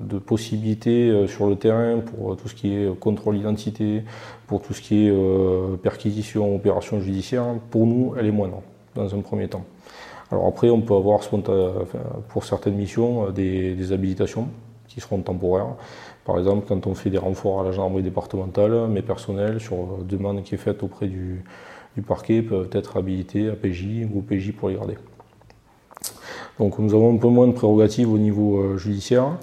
de, 0.00 0.18
possibilités 0.18 1.10
euh, 1.10 1.26
sur 1.26 1.46
le 1.46 1.56
terrain 1.56 1.98
pour 1.98 2.36
tout 2.36 2.48
ce 2.48 2.54
qui 2.54 2.74
est 2.74 2.98
contrôle 2.98 3.36
d'identité, 3.36 4.02
pour 4.46 4.62
tout 4.62 4.72
ce 4.72 4.80
qui 4.80 5.06
est 5.06 5.10
euh, 5.10 5.76
perquisition, 5.76 6.54
opération 6.54 7.00
judiciaire, 7.00 7.44
pour 7.70 7.86
nous, 7.86 8.14
elle 8.18 8.26
est 8.26 8.32
moindre 8.32 8.62
dans 8.94 9.14
un 9.14 9.20
premier 9.20 9.48
temps. 9.48 9.64
Alors 10.30 10.46
après, 10.46 10.70
on 10.70 10.80
peut 10.80 10.94
avoir 10.94 11.20
pour 12.28 12.44
certaines 12.44 12.76
missions 12.76 13.26
euh, 13.26 13.30
des, 13.30 13.92
habilitations 13.92 14.48
qui 14.88 15.00
seront 15.00 15.20
temporaires. 15.20 15.74
Par 16.24 16.38
exemple, 16.38 16.64
quand 16.66 16.86
on 16.86 16.94
fait 16.94 17.10
des 17.10 17.18
renforts 17.18 17.60
à 17.60 17.64
la 17.64 17.72
gendarmerie 17.72 18.02
départementale, 18.02 18.88
mes 18.88 19.02
personnels, 19.02 19.60
sur 19.60 19.98
demande 20.08 20.42
qui 20.44 20.54
est 20.54 20.58
faite 20.58 20.82
auprès 20.82 21.08
du, 21.08 21.44
du 21.94 22.02
parquet, 22.02 22.40
peuvent 22.40 22.70
être 22.72 22.96
habilités 22.96 23.48
à 23.48 23.54
PJ 23.54 24.06
ou 24.14 24.22
PJ 24.22 24.52
pour 24.52 24.70
les 24.70 24.76
garder. 24.76 24.96
Donc 26.58 26.78
nous 26.78 26.94
avons 26.94 27.14
un 27.14 27.16
peu 27.16 27.28
moins 27.28 27.46
de 27.46 27.52
prérogatives 27.52 28.12
au 28.12 28.18
niveau 28.18 28.58
euh, 28.58 28.76
judiciaire. 28.76 29.38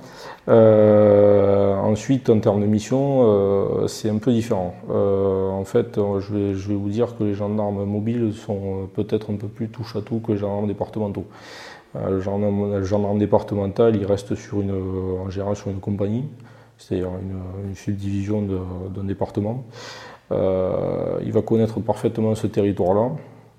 Euh, 0.47 1.75
ensuite, 1.75 2.29
en 2.29 2.39
termes 2.39 2.61
de 2.61 2.65
mission, 2.65 3.21
euh, 3.23 3.87
c'est 3.87 4.09
un 4.09 4.17
peu 4.17 4.31
différent. 4.31 4.75
en 4.89 5.63
fait, 5.65 5.95
je 5.97 6.33
vais, 6.33 6.53
je 6.55 6.69
vais, 6.69 6.75
vous 6.75 6.89
dire 6.89 7.17
que 7.17 7.23
les 7.23 7.33
gendarmes 7.33 7.83
mobiles 7.83 8.33
sont 8.33 8.87
peut-être 8.93 9.31
un 9.31 9.35
peu 9.35 9.47
plus 9.47 9.69
touche 9.69 9.95
à 9.95 10.01
tout 10.01 10.19
que 10.19 10.31
les 10.31 10.37
gendarmes 10.37 10.67
départementaux. 10.67 11.25
le, 11.95 12.19
gendarme, 12.21 13.17
départemental, 13.19 13.95
il 13.95 14.05
reste 14.05 14.35
sur 14.35 14.61
une, 14.61 14.73
en 15.25 15.29
général 15.29 15.55
sur 15.55 15.69
une 15.69 15.79
compagnie, 15.79 16.25
c'est-à-dire 16.77 17.09
une, 17.09 17.69
une, 17.69 17.75
subdivision 17.75 18.41
d'un 18.41 19.03
département. 19.03 19.65
il 20.31 21.31
va 21.31 21.41
connaître 21.41 21.79
parfaitement 21.79 22.35
ce 22.35 22.47
territoire-là. 22.47 23.11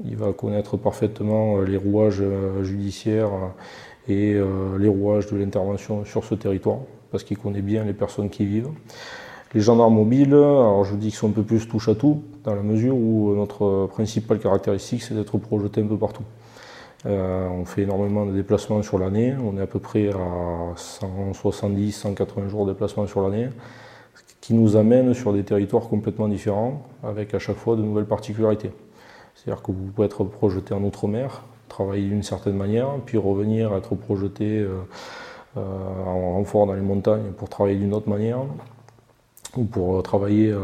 Il 0.05 0.17
va 0.17 0.33
connaître 0.33 0.77
parfaitement 0.77 1.59
euh, 1.59 1.65
les 1.65 1.77
rouages 1.77 2.21
euh, 2.21 2.63
judiciaires 2.63 3.29
euh, 3.29 4.09
et 4.09 4.35
les 4.79 4.89
rouages 4.89 5.27
de 5.29 5.37
l'intervention 5.37 6.05
sur 6.05 6.25
ce 6.25 6.35
territoire, 6.35 6.79
parce 7.13 7.23
qu'il 7.23 7.39
connaît 7.39 7.63
bien 7.63 7.85
les 7.85 7.93
personnes 7.93 8.29
qui 8.29 8.43
y 8.43 8.47
vivent. 8.47 8.71
Les 9.55 9.61
gendarmes 9.61 9.95
mobiles, 9.95 10.35
alors 10.35 10.85
je 10.85 10.97
dis 10.97 11.09
qu'ils 11.09 11.17
sont 11.17 11.29
un 11.29 11.33
peu 11.33 11.45
plus 11.45 11.69
touche 11.69 11.89
à 11.89 11.95
tout, 11.95 12.23
dans 12.43 12.57
la 12.57 12.63
mesure 12.63 12.97
où 12.97 13.33
notre 13.37 13.87
principale 13.93 14.41
caractéristique, 14.41 15.03
c'est 15.03 15.15
d'être 15.15 15.39
projeté 15.39 15.81
un 15.81 15.87
peu 15.87 15.97
partout. 15.97 16.25
on 17.05 17.65
fait 17.67 17.83
énormément 17.83 18.27
de 18.27 18.33
déplacements 18.33 18.83
sur 18.83 18.99
l'année, 18.99 19.37
on 19.45 19.57
est 19.59 19.63
à 19.63 19.69
peu 19.69 19.79
près 19.79 20.09
à 20.09 20.73
170, 20.75 21.93
180 21.93 22.49
jours 22.49 22.67
de 22.67 22.73
déplacement 22.73 23.07
sur 23.07 23.21
l'année, 23.23 23.49
ce 24.17 24.35
qui 24.41 24.55
nous 24.55 24.75
amène 24.75 25.15
sur 25.15 25.33
des 25.33 25.45
territoires 25.45 25.89
complètement 25.89 26.27
différents, 26.27 26.83
avec 27.05 27.33
à 27.35 27.39
chaque 27.39 27.59
fois 27.59 27.77
de 27.77 27.83
nouvelles 27.83 28.07
particularités. 28.07 28.73
C'est-à-dire 29.43 29.63
que 29.63 29.73
vous 29.73 29.87
pouvez 29.87 30.07
être 30.07 30.25
projeté 30.25 30.75
en 30.75 30.83
outre-mer, 30.85 31.43
travailler 31.69 32.09
d'une 32.09 32.23
certaine 32.23 32.57
manière, 32.57 32.89
puis 33.07 33.17
revenir 33.17 33.75
être 33.75 33.95
projeté 33.95 34.59
euh, 34.59 34.81
euh, 35.57 36.05
en 36.05 36.35
renfort 36.35 36.67
dans 36.67 36.75
les 36.75 36.83
montagnes 36.83 37.33
pour 37.33 37.49
travailler 37.49 37.77
d'une 37.77 37.95
autre 37.95 38.09
manière, 38.09 38.41
ou 39.57 39.65
pour 39.65 39.97
euh, 39.97 40.03
travailler 40.03 40.55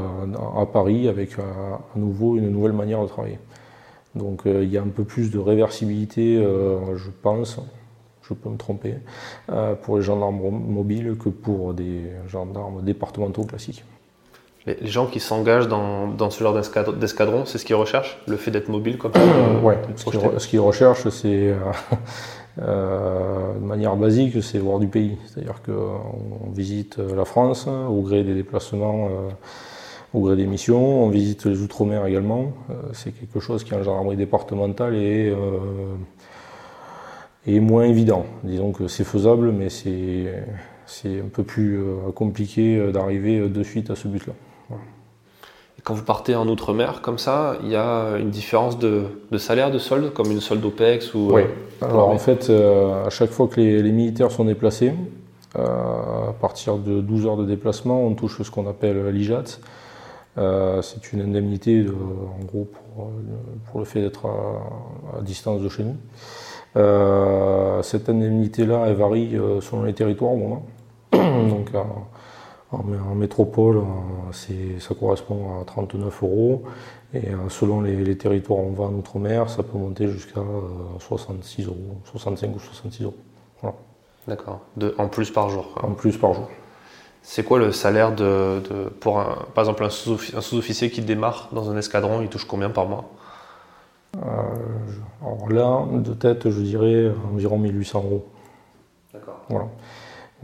à 0.59 0.67
Paris 0.67 1.09
avec 1.09 1.39
à 1.39 1.99
nouveau 1.99 2.37
une 2.37 2.51
nouvelle 2.51 2.75
manière 2.75 3.01
de 3.01 3.09
travailler. 3.09 3.39
Donc 4.15 4.43
il 4.45 4.69
y 4.69 4.77
a 4.77 4.83
un 4.83 4.89
peu 4.89 5.05
plus 5.05 5.31
de 5.31 5.39
réversibilité, 5.39 6.37
je 6.37 7.11
pense, 7.23 7.59
je 8.23 8.33
peux 8.33 8.49
me 8.49 8.57
tromper, 8.57 8.95
pour 9.83 9.99
les 9.99 10.03
gendarmes 10.03 10.39
mobiles 10.39 11.17
que 11.19 11.29
pour 11.29 11.75
des 11.75 12.13
gendarmes 12.27 12.83
départementaux 12.83 13.45
classiques. 13.45 13.85
Les 14.67 14.89
gens 14.89 15.07
qui 15.07 15.21
s'engagent 15.21 15.69
dans, 15.69 16.31
ce 16.31 16.43
genre 16.43 16.53
d'escadron, 16.53 17.45
c'est 17.45 17.59
ce 17.59 17.65
qu'ils 17.65 17.77
recherchent 17.77 18.19
Le 18.27 18.37
fait 18.37 18.51
d'être 18.51 18.69
mobile 18.69 18.99
comme 18.99 19.13
ça 19.13 19.21
Oui, 19.63 19.75
ce 19.95 20.49
qu'ils 20.49 20.61
recherchent, 20.61 21.09
c'est 21.09 21.51
euh, 21.51 21.55
euh, 22.63 23.55
de 23.55 23.65
manière 23.65 23.95
basique, 23.95 24.43
c'est 24.43 24.59
voir 24.59 24.81
du 24.81 24.89
pays. 24.89 25.19
C'est-à-dire 25.27 25.63
qu'on 25.65 26.51
visite 26.51 26.99
la 26.99 27.25
France 27.25 27.69
au 27.69 28.01
gré 28.03 28.25
des 28.25 28.35
déplacements, 28.35 29.07
euh, 29.07 29.29
au 30.15 30.21
gré 30.23 30.35
des 30.35 30.47
missions, 30.47 31.05
on 31.05 31.11
visite 31.11 31.47
les 31.47 31.63
Outre-mer 31.63 32.05
également. 32.05 32.53
c'est 32.93 33.13
quelque 33.13 33.39
chose 33.39 33.63
qui, 33.63 33.73
en 33.73 33.85
gendarmerie 33.85 34.17
départementale, 34.17 34.97
est, 34.97 35.33
est 37.47 37.61
moins 37.61 37.85
évident. 37.85 38.27
Disons 38.43 38.73
que 38.73 38.89
c'est 38.89 39.05
faisable, 39.05 39.53
mais 39.53 39.69
c'est 39.69 41.21
un 41.21 41.29
peu 41.33 41.45
plus 41.45 41.81
compliqué 42.17 42.91
d'arriver 42.91 43.49
de 43.49 43.63
suite 43.63 43.91
à 43.91 43.95
ce 43.95 44.09
but-là. 44.09 44.33
Et 44.71 45.83
quand 45.83 45.95
vous 45.95 46.05
partez 46.05 46.35
en 46.35 46.49
Outre-mer, 46.49 47.03
comme 47.03 47.19
ça, 47.19 47.57
il 47.63 47.69
y 47.69 47.77
a 47.77 48.17
une 48.19 48.31
différence 48.31 48.79
de, 48.79 49.09
salaire, 49.39 49.71
de 49.71 49.79
solde, 49.79 50.13
comme 50.13 50.31
une 50.31 50.41
solde 50.41 50.65
OPEX 50.65 51.15
ou, 51.15 51.31
Oui. 51.33 51.43
Euh, 51.83 51.87
Alors 51.87 52.09
en 52.09 52.19
fait, 52.19 52.49
euh, 52.49 53.07
à 53.07 53.11
chaque 53.11 53.31
fois 53.31 53.49
que 53.49 53.61
les, 53.61 53.93
militaires 53.93 54.31
sont 54.31 54.45
déplacés, 54.45 54.95
euh, 55.59 56.31
à 56.31 56.33
partir 56.41 56.77
de 56.77 57.01
12 57.01 57.27
heures 57.27 57.37
de 57.37 57.45
déplacement, 57.45 58.03
on 58.03 58.15
touche 58.15 58.43
ce 58.43 58.51
qu'on 58.51 58.69
appelle 58.69 59.09
l'IJAT. 59.09 59.59
c'est 60.83 61.13
une 61.13 61.21
indemnité 61.21 61.87
en 61.89 62.45
gros 62.45 62.67
pour, 62.73 63.11
pour, 63.71 63.81
le 63.81 63.87
fait 63.87 64.01
d'être 64.01 64.27
à, 64.27 65.23
distance 65.23 65.61
de 65.61 65.69
chez 65.69 65.85
nous. 65.85 65.97
cette 67.83 68.09
indemnité-là, 68.09 68.85
elle 68.87 68.95
varie 68.95 69.37
selon 69.61 69.83
les 69.85 69.95
territoires. 69.95 70.33
Donc 71.13 71.71
en, 72.73 73.15
métropole, 73.15 73.83
ça 74.33 74.95
correspond 74.95 75.61
à 75.61 75.65
39 75.65 76.23
euros. 76.23 76.65
Et 77.15 77.29
selon 77.49 77.81
les, 77.81 78.19
territoires 78.19 78.61
où 78.61 78.69
on 78.69 78.73
va 78.73 78.85
en 78.85 78.95
outre-mer, 78.95 79.49
ça 79.49 79.63
peut 79.63 79.79
monter 79.79 80.09
jusqu'à 80.09 80.41
66 80.99 81.67
euros, 81.67 81.77
65 82.05 82.55
ou 82.55 82.59
66 82.59 83.05
euros. 83.05 83.15
D'accord. 84.27 84.61
En 84.99 85.09
plus 85.09 85.31
par 85.31 85.49
jour. 85.49 85.75
En 85.83 85.93
plus 85.93 86.17
par 86.17 86.35
jour. 86.35 86.49
C'est 87.23 87.43
quoi 87.43 87.59
le 87.59 87.73
salaire 87.73 88.15
de, 88.15 88.61
pour 89.01 89.19
un, 89.19 89.37
par 89.55 89.65
exemple 89.65 89.85
un 89.85 89.91
sous-officier 89.91 90.91
qui 90.91 91.01
démarre 91.01 91.49
dans 91.53 91.71
un 91.71 91.77
escadron, 91.77 92.23
il 92.23 92.29
touche 92.29 92.45
combien 92.45 92.71
par 92.71 92.87
mois? 92.87 93.05
Euh, 94.17 94.21
Alors 95.21 95.49
là, 95.51 95.99
de 95.99 96.15
tête, 96.15 96.49
je 96.49 96.61
dirais 96.61 97.11
environ 97.33 97.59
1800 97.59 98.05
euros. 98.05 98.27
D'accord. 99.13 99.41
Voilà. 99.49 99.67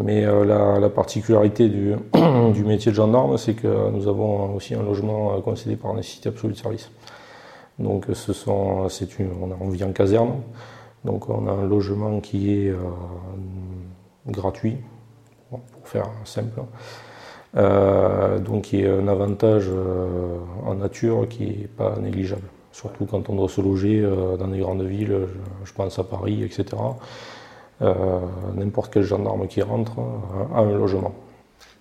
Mais 0.03 0.25
euh, 0.25 0.45
la, 0.45 0.89
particularité 0.89 1.69
du, 1.69 2.65
métier 2.65 2.91
de 2.91 2.97
gendarme, 2.97 3.39
c'est 3.39 3.55
que 3.55 3.91
nous 3.91 4.09
avons 4.09 4.55
aussi 4.55 4.75
un 4.75 4.83
logement 4.83 5.41
concédé 5.41 5.77
par 5.77 5.95
nécessité 5.95 6.29
absolue 6.29 6.53
de 6.53 6.59
service. 6.59 6.91
Donc 7.79 8.07
ce 8.13 8.33
sont, 8.33 8.89
une, 9.19 9.31
on, 9.61 9.69
vit 9.71 9.83
en 9.85 9.93
caserne, 9.93 10.35
donc 11.05 11.29
on 11.29 11.49
a 11.49 11.53
un 11.53 11.67
logement 11.67 12.21
qui 12.21 12.53
est 12.53 12.69
euh, 12.69 12.77
gratuit, 14.29 14.77
pour 15.51 15.89
faire 15.89 16.09
simple. 16.25 16.61
Euh, 17.57 18.39
donc 18.39 18.73
il 18.73 18.81
y 18.81 18.87
a 18.87 18.95
un 18.95 19.09
avantage 19.09 19.67
euh, 19.69 20.39
en 20.65 20.75
nature 20.75 21.27
qui 21.29 21.47
n'est 21.47 21.69
pas 21.69 21.97
négligeable. 22.01 22.47
Surtout 22.73 23.05
quand 23.05 23.29
on 23.29 23.35
doit 23.35 23.49
se 23.49 23.61
loger 23.61 24.03
dans 24.39 24.49
des 24.49 24.61
grandes 24.61 24.83
villes, 24.83 25.27
je, 25.65 25.73
pense 25.75 25.99
à 25.99 26.05
Paris, 26.05 26.43
etc. 26.43 26.65
N'importe 28.55 28.93
quel 28.93 29.03
gendarme 29.03 29.47
qui 29.47 29.63
rentre 29.63 29.99
a 30.55 30.61
un 30.61 30.73
logement. 30.73 31.13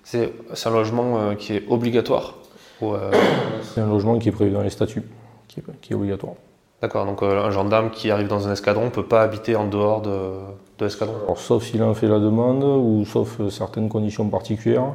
C'est 0.04 0.32
un 0.66 0.72
logement 0.72 1.36
qui 1.36 1.54
est 1.54 1.64
obligatoire 1.70 2.36
C'est 2.80 3.82
un 3.82 3.88
logement 3.88 4.18
qui 4.18 4.30
est 4.30 4.32
prévu 4.32 4.52
dans 4.52 4.62
les 4.62 4.70
statuts, 4.70 5.04
qui 5.48 5.60
est 5.60 5.96
obligatoire. 5.96 6.34
D'accord, 6.82 7.06
donc 7.06 7.22
euh, 7.22 7.46
un 7.46 7.52
gendarme 7.52 7.92
qui 7.92 8.10
arrive 8.10 8.28
dans 8.28 8.48
un 8.48 8.54
escadron 8.54 8.86
ne 8.86 8.90
peut 8.90 9.06
pas 9.06 9.22
habiter 9.22 9.56
en 9.56 9.68
dehors 9.68 10.02
de, 10.02 10.32
l'escadron 10.80 11.14
Sauf 11.36 11.64
s'il 11.64 11.84
en 11.84 11.94
fait 11.94 12.08
la 12.08 12.18
demande 12.18 12.64
ou 12.64 13.06
sauf 13.06 13.40
euh, 13.40 13.52
certaines 13.52 13.88
conditions 13.88 14.28
particulières. 14.30 14.94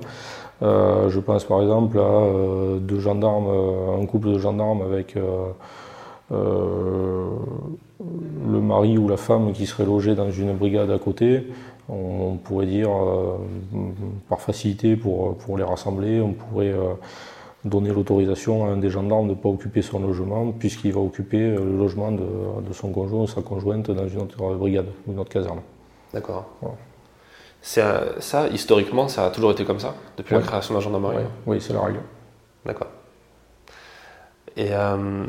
Euh, 0.62 1.08
je 1.10 1.20
pense 1.20 1.44
par 1.44 1.62
exemple 1.62 2.00
à 2.00 2.22
deux 2.80 2.98
gendarmes, 2.98 4.00
un 4.02 4.06
couple 4.06 4.32
de 4.32 4.38
gendarmes 4.38 4.82
avec 4.82 5.16
le 8.50 8.60
mari 8.60 8.98
ou 8.98 9.08
la 9.08 9.16
femme 9.16 9.52
qui 9.52 9.66
serait 9.66 9.84
logé 9.84 10.14
dans 10.14 10.30
une 10.30 10.54
brigade 10.54 10.90
à 10.90 10.98
côté. 10.98 11.46
On, 11.88 12.36
pourrait 12.36 12.66
dire 12.66 12.90
par 14.28 14.40
facilité 14.40 14.96
pour, 14.96 15.36
pour 15.38 15.56
les 15.56 15.62
rassembler, 15.62 16.20
on 16.20 16.32
pourrait 16.32 16.74
donner 17.68 17.90
l'autorisation 17.90 18.64
à 18.64 18.70
un 18.70 18.76
des 18.76 18.90
gendarmes 18.90 19.26
de 19.26 19.34
ne 19.34 19.36
pas 19.36 19.48
occuper 19.48 19.82
son 19.82 20.00
logement, 20.00 20.52
puisqu'il 20.52 20.92
va 20.92 21.00
occuper 21.00 21.40
euh, 21.40 21.58
le 21.58 21.76
logement 21.76 22.12
de, 22.12 22.72
son 22.72 22.90
conjoint 22.90 23.22
ou 23.22 23.26
sa 23.26 23.42
conjointe 23.42 23.90
dans 23.90 24.08
une 24.08 24.22
autre 24.22 24.54
brigade 24.54 24.86
ou 25.06 25.12
une 25.12 25.18
autre 25.18 25.30
caserne. 25.30 25.60
D'accord. 26.12 26.46
Ça, 27.60 28.46
historiquement, 28.52 29.08
ça 29.08 29.26
a 29.26 29.30
toujours 29.30 29.50
été 29.50 29.64
comme 29.64 29.80
ça, 29.80 29.94
depuis 30.16 30.34
la 30.34 30.40
création 30.40 30.74
de 30.74 30.78
la 30.78 30.84
gendarmerie 30.84 31.24
Oui, 31.46 31.60
c'est 31.60 31.72
la 31.72 31.80
règle. 31.80 32.00
D'accord. 32.64 32.88
Et 34.56 34.68
euh, 34.70 35.24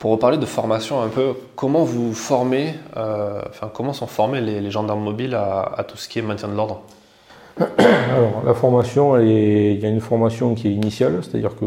pour 0.00 0.12
reparler 0.12 0.38
de 0.38 0.46
formation 0.46 1.02
un 1.02 1.08
peu, 1.08 1.34
comment 1.54 1.84
vous 1.84 2.14
formez, 2.14 2.74
euh, 2.96 3.42
enfin 3.50 3.70
comment 3.72 3.92
sont 3.92 4.06
formés 4.06 4.40
les, 4.40 4.70
gendarmes 4.70 5.02
mobiles 5.02 5.34
à, 5.34 5.84
tout 5.86 5.98
ce 5.98 6.08
qui 6.08 6.18
est 6.18 6.22
maintien 6.22 6.48
de 6.48 6.54
l'ordre? 6.54 6.80
Alors, 7.58 8.42
la 8.46 8.54
formation, 8.54 9.18
il 9.18 9.78
y 9.78 9.84
a 9.84 9.88
une 9.90 10.00
formation 10.00 10.54
qui 10.54 10.68
est 10.68 10.72
initiale, 10.72 11.20
c'est-à-dire 11.22 11.54
que 11.54 11.66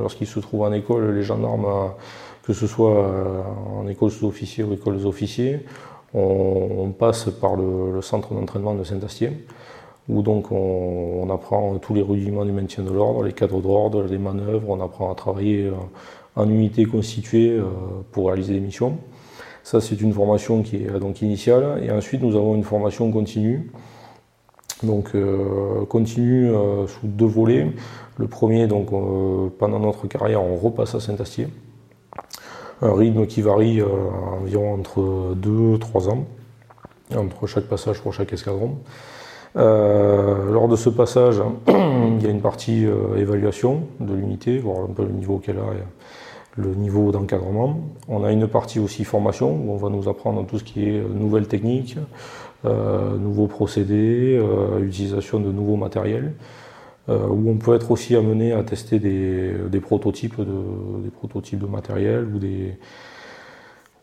lorsqu'ils 0.00 0.26
se 0.26 0.40
trouvent 0.40 0.62
en 0.62 0.72
école, 0.72 1.14
les 1.14 1.22
gendarmes, 1.22 1.66
que 2.44 2.54
ce 2.54 2.66
soit 2.66 2.96
euh, 2.96 3.42
en 3.78 3.86
école 3.88 4.10
sous-officier 4.10 4.64
ou 4.64 4.72
école 4.72 4.96
officiers, 5.06 5.60
on, 6.14 6.92
passe 6.98 7.28
par 7.28 7.56
le, 7.56 8.00
centre 8.00 8.32
d'entraînement 8.32 8.74
de 8.74 8.84
Saint-Astier, 8.84 9.32
où 10.08 10.22
donc 10.22 10.50
on, 10.50 11.28
apprend 11.30 11.76
tous 11.76 11.92
les 11.92 12.02
rudiments 12.02 12.46
du 12.46 12.52
maintien 12.52 12.84
de 12.84 12.90
l'ordre, 12.90 13.22
les 13.22 13.34
cadres 13.34 13.60
d'ordre, 13.60 14.04
les 14.04 14.18
manœuvres, 14.18 14.70
on 14.70 14.80
apprend 14.82 15.12
à 15.12 15.14
travailler 15.14 15.66
euh, 15.66 15.72
en 16.36 16.48
unité 16.48 16.84
constituée 16.84 17.50
euh, 17.50 17.64
pour 18.12 18.28
réaliser 18.28 18.54
des 18.54 18.60
missions. 18.60 18.98
Ça, 19.62 19.80
c'est 19.80 20.00
une 20.00 20.12
formation 20.12 20.62
qui 20.62 20.76
est 20.76 20.98
donc 20.98 21.22
initiale. 21.22 21.82
Et 21.82 21.90
ensuite, 21.90 22.22
nous 22.22 22.36
avons 22.36 22.54
une 22.54 22.64
formation 22.64 23.10
continue 23.10 23.70
donc 24.82 25.14
euh, 25.14 25.84
continue 25.86 26.50
euh, 26.50 26.86
sous 26.86 27.06
deux 27.06 27.26
volets. 27.26 27.70
Le 28.16 28.26
premier, 28.26 28.66
donc 28.66 28.92
euh, 28.92 29.48
pendant 29.58 29.78
notre 29.78 30.06
carrière, 30.06 30.42
on 30.42 30.56
repasse 30.56 30.94
à 30.94 31.00
Saint-Astier. 31.00 31.48
Un 32.82 32.94
rythme 32.94 33.26
qui 33.26 33.42
varie 33.42 33.82
environ 33.82 34.72
entre 34.72 35.34
2 35.36 35.74
et 35.74 35.78
3 35.78 36.08
ans, 36.08 36.24
entre 37.14 37.46
chaque 37.46 37.66
passage 37.66 38.00
pour 38.00 38.14
chaque 38.14 38.32
escadron. 38.32 38.78
Lors 39.54 40.68
de 40.68 40.76
ce 40.76 40.88
passage, 40.88 41.42
il 41.68 42.22
y 42.22 42.26
a 42.26 42.30
une 42.30 42.40
partie 42.40 42.86
évaluation 43.16 43.82
de 44.00 44.14
l'unité, 44.14 44.58
voir 44.58 44.84
un 44.84 44.92
peu 44.92 45.02
le 45.02 45.12
niveau 45.12 45.38
qu'elle 45.38 45.58
a 45.58 45.74
et 45.74 45.84
le 46.56 46.74
niveau 46.74 47.12
d'encadrement. 47.12 47.80
On 48.08 48.24
a 48.24 48.32
une 48.32 48.48
partie 48.48 48.78
aussi 48.78 49.04
formation 49.04 49.50
où 49.50 49.72
on 49.72 49.76
va 49.76 49.88
nous 49.88 50.08
apprendre 50.08 50.44
tout 50.46 50.58
ce 50.58 50.64
qui 50.64 50.88
est 50.88 51.02
nouvelles 51.02 51.46
techniques, 51.46 51.96
euh, 52.64 53.16
nouveaux 53.16 53.46
procédés, 53.46 54.36
euh, 54.38 54.84
utilisation 54.84 55.40
de 55.40 55.50
nouveaux 55.50 55.76
matériels, 55.76 56.34
euh, 57.08 57.26
où 57.26 57.50
on 57.50 57.56
peut 57.56 57.74
être 57.74 57.90
aussi 57.90 58.16
amené 58.16 58.52
à 58.52 58.62
tester 58.62 58.98
des, 58.98 59.80
prototypes, 59.80 60.38
de, 60.38 61.02
des 61.02 61.10
prototypes 61.10 61.58
de 61.58 61.66
matériel 61.66 62.26
ou 62.34 62.38
des, 62.38 62.76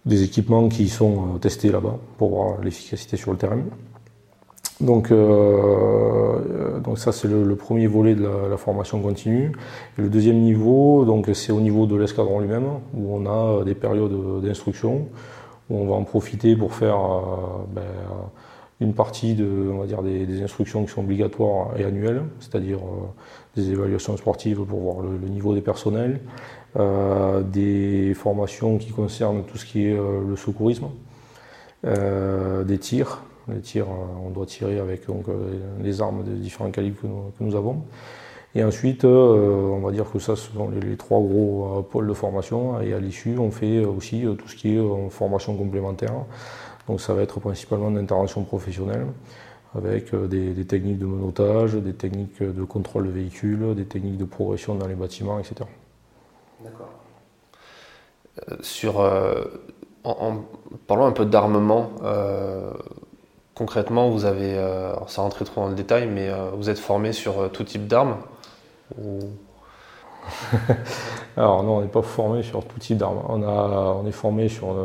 des 0.06 0.24
équipements 0.24 0.70
qui 0.70 0.88
sont 0.90 1.38
testés 1.40 1.72
là-bas 1.72 1.98
pour 2.18 2.30
voir 2.30 2.62
l'efficacité 2.62 3.18
sur 3.18 3.32
le 3.32 3.38
terrain. 3.38 3.60
Donc, 4.80 5.12
donc 5.12 7.00
ça 7.00 7.12
c'est 7.12 7.28
le, 7.28 7.56
premier 7.56 7.88
volet 7.88 8.13
de 8.13 8.24
la, 8.24 8.58
formation 8.58 9.02
continue. 9.02 9.52
Le 9.98 10.08
deuxième 10.08 10.40
niveau, 10.40 11.04
donc 11.04 11.30
c'est 11.34 11.52
au 11.52 11.60
niveau 11.60 11.88
de 11.88 11.96
l'escadron 11.96 12.40
lui-même, 12.40 12.68
où 12.94 13.16
on 13.16 13.26
a 13.26 13.63
des 13.63 13.74
périodes 13.74 14.42
d'instruction, 14.44 15.08
où 15.70 15.78
on 15.78 15.88
va 15.88 15.96
en 15.96 16.04
profiter 16.04 16.56
pour 16.56 16.76
faire 16.76 17.00
ben, 17.74 17.82
une 18.80 18.94
partie 18.94 19.34
de, 19.34 19.70
on 19.72 19.80
va 19.80 19.88
dire, 19.88 20.04
des, 20.04 20.42
instructions 20.42 20.84
qui 20.86 20.92
sont 20.92 21.02
obligatoires 21.02 21.70
et 21.78 21.84
annuelles, 21.84 22.24
c'est-à-dire 22.40 22.78
euh, 22.78 23.08
des 23.56 23.72
évaluations 23.72 24.16
sportives 24.18 24.63
pour 24.63 24.80
voir 24.80 24.98
le, 25.02 25.28
niveau 25.28 25.54
des 25.56 25.62
personnels, 25.62 26.20
euh, 26.78 27.42
des 27.42 28.13
formations 28.13 28.78
qui 28.78 28.92
concernent 28.92 29.44
tout 29.44 29.58
ce 29.58 29.66
qui 29.66 29.88
est 29.88 29.94
euh, 29.94 30.22
le 30.28 30.36
secourisme, 30.36 30.88
des 31.84 32.78
tirs. 32.80 33.22
Tirs, 33.64 33.88
on 33.90 34.30
doit 34.30 34.46
tirer 34.46 34.80
avec 34.80 35.08
donc, 35.08 35.26
les 35.82 36.02
armes 36.02 36.24
de 36.24 36.34
différents 36.34 36.72
calibres 36.72 37.02
que 37.02 37.44
nous, 37.44 37.56
avons. 37.56 37.84
Et 38.56 38.64
ensuite, 38.64 39.06
on 39.06 39.80
va 39.80 39.92
dire 39.92 40.12
que 40.12 40.20
ça, 40.20 40.36
ce 40.36 40.52
sont 40.52 40.70
les, 40.70 40.98
trois 40.98 41.20
gros 41.20 41.86
pôles 41.90 42.08
de 42.08 42.14
formation. 42.14 42.82
Et 42.82 42.94
à 42.94 43.00
l'issue, 43.00 43.38
on 43.38 43.52
fait 43.52 43.86
aussi 43.86 44.26
tout 44.38 44.48
ce 44.48 44.56
qui 44.56 44.76
est 44.76 45.10
formation 45.10 45.56
complémentaire. 45.56 46.14
Donc 46.88 47.02
ça 47.02 47.14
va 47.14 47.22
être 47.22 47.40
principalement 47.40 47.92
d'intervention 47.92 48.44
professionnelle 48.44 49.06
avec 49.76 50.14
euh, 50.14 50.28
des, 50.28 50.66
techniques 50.66 51.00
de 51.00 51.06
monotage, 51.06 51.74
des 51.74 51.94
techniques 51.94 52.42
de 52.42 52.64
contrôle 52.64 53.08
de 53.08 53.12
véhicule, 53.12 53.76
des 53.76 53.86
techniques 53.86 54.18
de 54.18 54.26
progression 54.26 54.76
dans 54.76 54.88
les 54.88 54.96
bâtiments, 54.96 55.40
etc. 55.40 55.56
D'accord. 56.64 56.90
Euh, 58.50 58.56
sur, 58.62 59.00
euh, 59.00 59.44
en, 60.04 60.38
parlant 60.88 61.08
un 61.08 61.12
peu 61.12 61.26
d'armement, 61.26 61.92
concrètement, 63.58 64.10
vous 64.10 64.26
avez, 64.26 64.56
ça 65.08 65.22
rentrer 65.22 65.46
trop 65.46 65.62
dans 65.62 65.70
le 65.70 65.76
détail, 65.76 66.08
mais 66.08 66.30
vous 66.56 66.70
êtes 66.70 66.80
formé 66.80 67.13
sur 67.13 67.52
tout 67.52 67.63
type 67.63 67.88
d'armes 67.88 68.17
Alors 71.38 71.63
non, 71.63 71.78
on 71.78 71.82
n'est 71.82 71.88
pas 71.88 72.02
formé 72.02 72.43
sur 72.43 72.65
tout 72.65 72.80
type 72.80 72.98
d'armes. 72.98 73.22
On, 73.30 73.41
on 73.43 74.06
est 74.06 74.12
formé 74.12 74.50
sur 74.50 74.76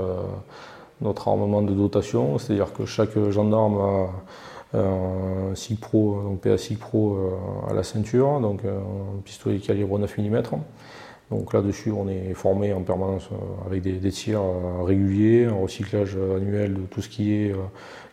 notre 1.01 1.29
armement 1.29 1.63
de 1.63 1.73
dotation, 1.73 2.39
c'est-à-dire 2.39 2.73
que 2.73 2.87
chaque 2.87 3.19
gendarme 3.31 3.79
a 3.79 4.79
un 4.79 5.55
SIG 5.55 5.79
Pro, 5.79 6.23
donc 6.23 6.41
PA 6.41 6.57
SIG 6.57 6.79
Pro 6.79 7.17
euh, 7.17 7.71
à 7.71 7.75
la 7.75 7.83
ceinture, 7.83 8.41
donc 8.41 8.65
un 8.65 9.21
pistolet 9.25 9.59
calibre 9.59 9.99
9 9.99 10.19
mm. 10.19 10.43
Donc 11.33 11.55
là-dessus, 11.55 11.91
on 11.93 12.09
est 12.09 12.35
formé 12.35 12.75
en 12.75 12.83
permanence 12.83 13.31
euh, 13.33 13.67
avec 13.67 13.81
des, 13.81 14.11
tirs 14.11 14.43
euh, 14.43 14.83
réguliers, 14.83 15.47
un 15.47 15.55
recyclage 15.55 16.15
annuel 16.15 16.75
de 16.75 16.81
tout 16.83 17.01
ce 17.01 17.09
qui 17.09 17.33
est 17.33 17.55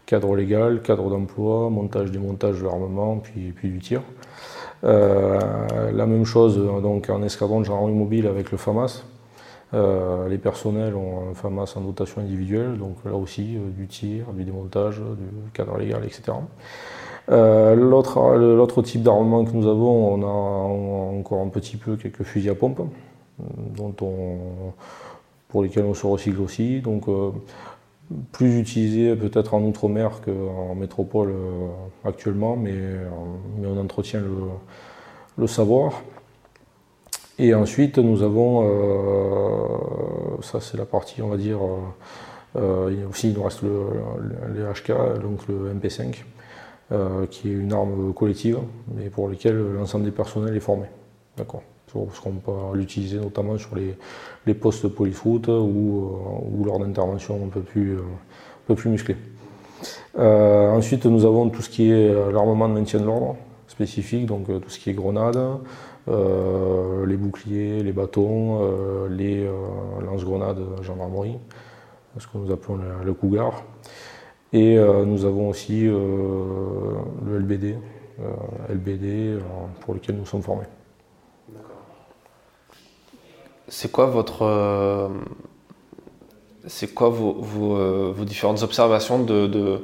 cadre 0.05 0.35
légal, 0.35 0.81
cadre 0.81 1.09
d'emploi, 1.09 1.69
montage, 1.69 2.11
démontage 2.11 2.61
de 2.61 2.65
l'armement, 2.65 3.17
puis, 3.17 3.51
puis 3.51 3.69
du 3.69 3.79
tir. 3.79 4.01
la 4.83 6.05
même 6.05 6.23
chose 6.23 6.57
donc 6.81 7.09
en 7.09 7.21
escadron 7.21 7.59
de 7.59 7.65
gendarmerie 7.65 7.93
mobile 7.93 8.25
avec 8.25 8.51
le 8.51 8.57
FAMAS. 8.57 9.03
les 9.73 10.37
personnels 10.37 10.95
ont 10.95 11.29
un 11.29 11.33
FAMAS 11.35 11.73
en 11.75 11.81
dotation 11.81 12.21
individuelle, 12.21 12.77
donc 12.77 12.95
là 13.05 13.13
aussi 13.13 13.57
du 13.77 13.87
tir, 13.87 14.31
du 14.33 14.45
démontage, 14.45 14.99
du 14.99 15.51
cadre 15.53 15.77
légal, 15.77 16.03
etc. 16.05 16.31
L'autre 17.27 18.81
type 18.81 19.03
d'armement 19.03 19.43
que 19.45 19.51
nous 19.51 19.67
avons, 19.67 20.15
on 20.15 20.23
a 20.23 21.19
encore 21.19 21.41
un 21.41 21.49
petit 21.49 21.77
peu 21.77 21.97
quelques 21.97 22.23
fusils 22.23 22.49
à 22.49 22.55
pompe, 22.55 22.81
dont 23.75 23.95
on, 24.01 24.73
pour 25.47 25.63
lesquels 25.63 25.85
on 25.85 25.93
se 25.93 26.05
recycle 26.05 26.41
aussi. 26.41 26.81
Donc, 26.81 27.07
plus 28.31 28.59
utilisé 28.59 29.15
peut-être 29.15 29.53
en 29.53 29.61
outre-mer 29.63 30.21
qu'en 30.23 30.75
métropole 30.75 31.31
euh, 31.31 31.67
actuellement, 32.05 32.55
mais, 32.55 32.73
euh, 32.73 33.09
mais, 33.57 33.67
on 33.67 33.79
entretient 33.79 34.21
le, 35.37 35.47
savoir. 35.47 36.01
Et 37.37 37.53
ensuite, 37.53 37.97
nous 37.97 38.23
avons, 38.23 38.67
euh, 38.67 40.41
ça 40.41 40.59
c'est 40.59 40.77
la 40.77 40.85
partie, 40.85 41.21
on 41.21 41.29
va 41.29 41.37
dire, 41.37 41.59
aussi 43.09 43.29
il 43.29 43.35
nous 43.35 43.43
reste 43.43 43.61
le, 43.61 44.73
HK, 44.73 45.21
donc 45.21 45.47
le 45.47 45.73
MP5, 45.73 46.25
qui 47.29 47.49
est 47.49 47.53
une 47.53 47.71
arme 47.71 48.13
collective, 48.13 48.59
mais 48.93 49.09
pour 49.09 49.29
laquelle 49.29 49.57
l'ensemble 49.57 50.03
des 50.03 50.11
personnels 50.11 50.57
est 50.57 50.59
formé. 50.59 50.87
D'accord 51.37 51.63
parce 51.93 52.19
qu'on 52.19 52.33
peut 52.33 52.51
l'utiliser 52.73 53.17
notamment 53.17 53.57
sur 53.57 53.75
les, 53.75 54.53
postes 54.53 54.87
polyfoot 54.87 55.47
ou, 55.47 56.11
ou 56.51 56.63
lors 56.63 56.79
d'interventions 56.79 57.39
un 57.45 57.49
peu 57.49 57.61
plus, 57.61 57.97
un 57.97 58.65
peu 58.67 58.75
plus 58.75 58.89
musclées. 58.89 59.17
Euh, 60.17 60.71
ensuite, 60.71 61.05
nous 61.05 61.25
avons 61.25 61.49
tout 61.49 61.61
ce 61.61 61.69
qui 61.69 61.91
est 61.91 62.09
euh, 62.09 62.31
l'armement 62.31 62.67
de 62.67 62.73
maintien 62.73 62.99
de 62.99 63.05
l'ordre 63.05 63.37
spécifique, 63.67 64.25
donc 64.25 64.49
euh, 64.49 64.59
tout 64.59 64.69
ce 64.69 64.79
qui 64.79 64.89
est 64.89 64.93
grenades, 64.93 65.39
les 66.07 67.17
boucliers, 67.17 67.83
les 67.83 67.91
bâtons, 67.91 69.07
les 69.09 69.47
lance-grenades 70.03 70.81
gendarmerie, 70.81 71.37
ce 72.17 72.25
que 72.25 72.39
nous 72.39 72.51
appelons 72.51 72.79
le, 73.05 73.13
cougar. 73.13 73.63
Et 74.51 74.75
nous 75.05 75.23
avons 75.25 75.49
aussi 75.49 75.83
le 75.83 77.37
LBD, 77.37 77.75
LBD 78.69 79.37
pour 79.81 79.93
lequel 79.93 80.15
nous 80.15 80.25
sommes 80.25 80.41
formés. 80.41 80.65
C'est 83.69 83.91
quoi 83.91 84.07
votre. 84.07 84.41
Euh, 84.41 85.07
c'est 86.67 86.93
quoi 86.93 87.09
vos, 87.09 87.77
euh, 87.77 88.13
différentes 88.25 88.63
observations 88.63 89.23
de. 89.23 89.83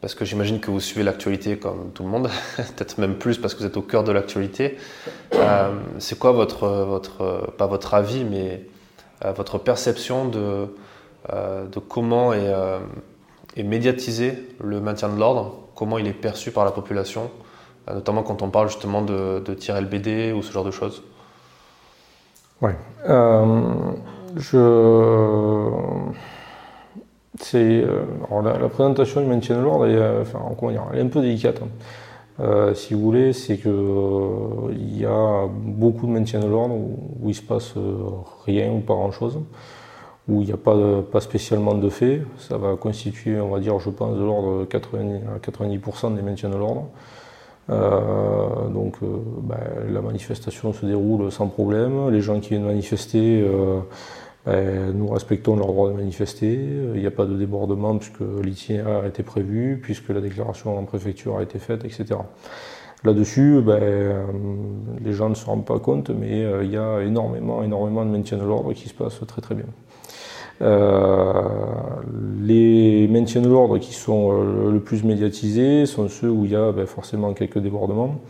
parce 0.00 0.14
que 0.14 0.24
j'imagine 0.24 0.60
que 0.60 0.70
vous 0.70 0.80
suivez 0.80 1.04
l'actualité 1.04 1.56
comme 1.56 1.92
tout 1.94 2.02
le 2.02 2.08
monde, 2.08 2.28
peut-être 2.56 2.98
même 2.98 3.14
plus 3.14 3.38
parce 3.38 3.54
que 3.54 3.60
vous 3.60 3.66
êtes 3.66 3.76
au 3.76 3.82
cœur 3.82 4.02
de 4.02 4.12
l'actualité. 4.12 4.76
Euh, 5.34 5.70
c'est 5.98 6.18
quoi 6.18 6.32
votre, 6.32 7.52
pas 7.56 7.66
votre 7.66 7.94
avis, 7.94 8.24
mais 8.24 8.66
votre 9.36 9.58
perception 9.58 10.28
de, 10.28 10.68
comment 11.88 12.32
est, 12.34 12.52
est 13.56 13.62
médiatisé 13.62 14.34
le 14.60 14.80
maintien 14.80 15.08
de 15.08 15.18
l'ordre, 15.18 15.60
comment 15.74 15.98
il 15.98 16.06
est 16.06 16.12
perçu 16.12 16.50
par 16.50 16.64
la 16.64 16.72
population, 16.72 17.30
notamment 17.88 18.22
quand 18.22 18.42
on 18.42 18.50
parle 18.50 18.68
justement 18.68 19.00
de, 19.00 19.40
de 19.44 19.54
tir 19.54 19.80
LBD 19.80 20.32
ou 20.32 20.42
ce 20.42 20.52
genre 20.52 20.64
de 20.64 20.70
choses 20.70 21.02
Ouais. 22.62 22.74
Euh, 23.08 23.92
je. 24.36 25.70
C'est, 27.38 27.58
euh, 27.58 28.04
la, 28.42 28.68
présentation 28.70 29.20
du 29.20 29.26
maintien 29.26 29.58
de 29.58 29.62
l'ordre 29.62 29.84
euh, 29.86 30.22
enfin, 30.22 30.40
elle 30.90 30.98
est 30.98 31.02
un 31.02 31.08
peu 31.08 31.20
délicate. 31.20 31.60
Hein. 31.60 32.72
si 32.74 32.94
vous 32.94 33.00
voulez, 33.00 33.34
c'est 33.34 33.58
que 33.58 34.72
il 34.72 34.98
y 34.98 35.04
a 35.04 35.46
beaucoup 35.46 36.06
de 36.06 36.12
maintien 36.12 36.40
de 36.40 36.46
l'ordre 36.46 36.74
où, 36.74 37.28
il 37.28 37.34
se 37.34 37.42
passe 37.42 37.74
rien 38.46 38.72
ou 38.72 38.80
pas 38.80 38.94
grand 38.94 39.10
chose, 39.10 39.38
où 40.28 40.40
il 40.40 40.46
n'y 40.46 40.52
a 40.52 40.56
pas, 40.56 41.02
pas 41.12 41.20
spécialement 41.20 41.74
de 41.74 41.90
faits. 41.90 42.22
Ça 42.38 42.56
va 42.56 42.74
constituer, 42.76 43.38
on 43.38 43.50
va 43.50 43.60
dire, 43.60 43.78
je 43.80 43.90
pense, 43.90 44.16
de 44.16 44.24
l'ordre 44.24 44.64
80 44.64 45.20
à 45.36 45.38
90% 45.38 46.14
des 46.14 46.22
maintiens 46.22 46.48
de 46.48 46.56
l'ordre. 46.56 46.86
Euh, 47.68 48.68
donc 48.68 48.96
euh, 49.02 49.06
ben, 49.42 49.56
la 49.90 50.00
manifestation 50.00 50.72
se 50.72 50.86
déroule 50.86 51.30
sans 51.32 51.48
problème. 51.48 52.10
Les 52.10 52.20
gens 52.20 52.40
qui 52.40 52.50
viennent 52.50 52.64
manifester, 52.64 53.42
euh, 53.42 53.80
ben, 54.44 54.92
nous 54.92 55.08
respectons 55.08 55.56
leur 55.56 55.66
droit 55.66 55.90
de 55.90 55.94
manifester. 55.94 56.54
Il 56.94 57.00
n'y 57.00 57.06
a 57.06 57.10
pas 57.10 57.26
de 57.26 57.36
débordement 57.36 57.96
puisque 57.98 58.20
l'itinéraire 58.42 59.04
a 59.04 59.08
été 59.08 59.22
prévu, 59.22 59.80
puisque 59.82 60.10
la 60.10 60.20
déclaration 60.20 60.78
en 60.78 60.84
préfecture 60.84 61.38
a 61.38 61.42
été 61.42 61.58
faite, 61.58 61.84
etc. 61.84 62.06
Là-dessus, 63.04 63.60
ben, 63.64 64.26
les 65.04 65.12
gens 65.12 65.28
ne 65.28 65.34
se 65.34 65.44
rendent 65.44 65.66
pas 65.66 65.78
compte, 65.78 66.10
mais 66.10 66.44
il 66.64 66.70
y 66.70 66.76
a 66.76 67.02
énormément, 67.02 67.62
énormément 67.62 68.04
de 68.04 68.10
maintien 68.10 68.38
de 68.38 68.44
l'ordre 68.44 68.72
qui 68.72 68.88
se 68.88 68.94
passe 68.94 69.20
très 69.26 69.42
très 69.42 69.54
bien. 69.54 69.66
Euh, 70.62 71.42
les 72.40 73.08
maintiens 73.08 73.42
de 73.42 73.48
l'ordre 73.48 73.78
qui 73.78 73.92
sont 73.92 74.32
euh, 74.32 74.70
le 74.70 74.80
plus 74.80 75.04
médiatisés 75.04 75.84
sont 75.84 76.08
ceux 76.08 76.30
où 76.30 76.44
il 76.44 76.52
y 76.52 76.56
a 76.56 76.72
ben, 76.72 76.86
forcément 76.86 77.32
quelques 77.34 77.58
débordements. 77.58 78.20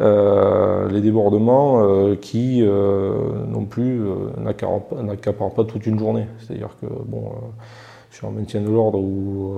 Euh, 0.00 0.88
les 0.88 1.00
débordements 1.00 2.16
qui 2.16 2.62
non 2.62 3.64
plus 3.66 4.00
n'accaparent 4.38 5.54
pas 5.54 5.64
toute 5.64 5.86
une 5.86 5.98
journée. 5.98 6.26
C'est-à-dire 6.38 6.70
que 6.80 6.86
bon, 6.86 7.32
sur 8.10 8.28
un 8.28 8.32
maintien 8.32 8.62
de 8.62 8.70
l'ordre 8.70 8.98
où 8.98 9.54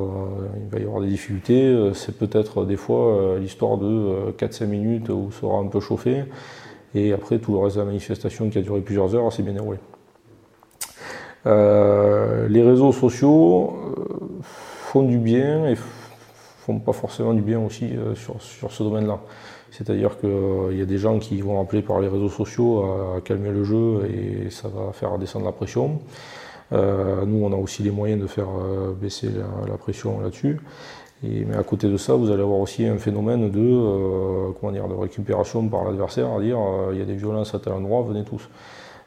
il 0.60 0.68
va 0.70 0.78
y 0.78 0.82
avoir 0.82 1.00
des 1.00 1.08
difficultés, 1.08 1.90
c'est 1.94 2.18
peut-être 2.18 2.64
des 2.64 2.76
fois 2.76 3.38
l'histoire 3.38 3.78
de 3.78 4.32
4-5 4.36 4.66
minutes 4.66 5.08
où 5.08 5.30
ça 5.30 5.42
sera 5.42 5.58
un 5.58 5.66
peu 5.66 5.80
chauffé, 5.80 6.24
et 6.94 7.12
après 7.12 7.38
tout 7.38 7.52
le 7.52 7.58
reste 7.58 7.76
de 7.76 7.80
la 7.80 7.86
manifestation 7.86 8.50
qui 8.50 8.58
a 8.58 8.62
duré 8.62 8.80
plusieurs 8.80 9.14
heures, 9.14 9.32
c'est 9.32 9.42
bien 9.42 9.54
déroulé. 9.54 9.78
Euh, 11.46 12.48
les 12.48 12.62
réseaux 12.62 12.92
sociaux 12.92 13.74
euh, 13.74 14.14
font 14.40 15.02
du 15.02 15.18
bien 15.18 15.66
et 15.66 15.76
font 15.76 16.78
pas 16.78 16.92
forcément 16.92 17.34
du 17.34 17.42
bien 17.42 17.60
aussi 17.60 17.84
euh, 17.84 18.14
sur, 18.14 18.40
sur, 18.40 18.72
ce 18.72 18.82
domaine-là. 18.82 19.20
C'est-à-dire 19.70 20.18
qu'il 20.18 20.78
y 20.78 20.82
a 20.82 20.86
des 20.86 20.98
gens 20.98 21.18
qui 21.18 21.40
vont 21.40 21.60
appeler 21.60 21.82
par 21.82 22.00
les 22.00 22.08
réseaux 22.08 22.28
sociaux 22.28 22.84
à, 23.16 23.20
calmer 23.20 23.50
le 23.50 23.64
jeu 23.64 24.08
et 24.08 24.48
ça 24.50 24.68
va 24.68 24.92
faire 24.92 25.18
descendre 25.18 25.44
la 25.46 25.52
pression. 25.52 25.98
nous, 26.70 27.44
on 27.44 27.52
a 27.52 27.56
aussi 27.56 27.82
les 27.82 27.90
moyens 27.90 28.22
de 28.22 28.28
faire 28.28 28.46
baisser 29.02 29.30
la, 29.68 29.76
pression 29.76 30.20
là-dessus. 30.20 30.60
mais 31.24 31.56
à 31.56 31.64
côté 31.64 31.88
de 31.88 31.96
ça, 31.96 32.14
vous 32.14 32.30
allez 32.30 32.42
avoir 32.42 32.60
aussi 32.60 32.86
un 32.86 32.98
phénomène 32.98 33.50
de, 33.50 34.52
comment 34.60 34.70
dire, 34.70 34.86
de 34.86 34.94
récupération 34.94 35.66
par 35.66 35.82
l'adversaire, 35.82 36.32
à 36.32 36.40
dire 36.40 36.58
il 36.92 36.98
y 36.98 37.02
a 37.02 37.04
des 37.04 37.16
violences 37.16 37.52
à 37.52 37.58
tel 37.58 37.72
endroit, 37.72 38.02
venez 38.02 38.22
tous. 38.22 38.48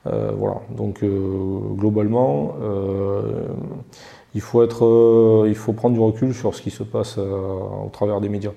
Euh, 0.07 0.31
voilà. 0.35 0.61
Donc 0.75 1.03
euh, 1.03 1.59
globalement, 1.75 2.55
euh, 2.61 3.47
il 4.35 4.41
faut 4.41 5.73
prendre 5.73 5.95
du 5.95 5.99
recul 5.99 6.33
sur 6.33 6.53
ce 6.55 6.61
qui 6.61 6.71
se 6.71 6.83
passe 6.83 7.17
au 7.17 7.89
travers 7.91 8.21
des 8.21 8.29
médias. 8.29 8.53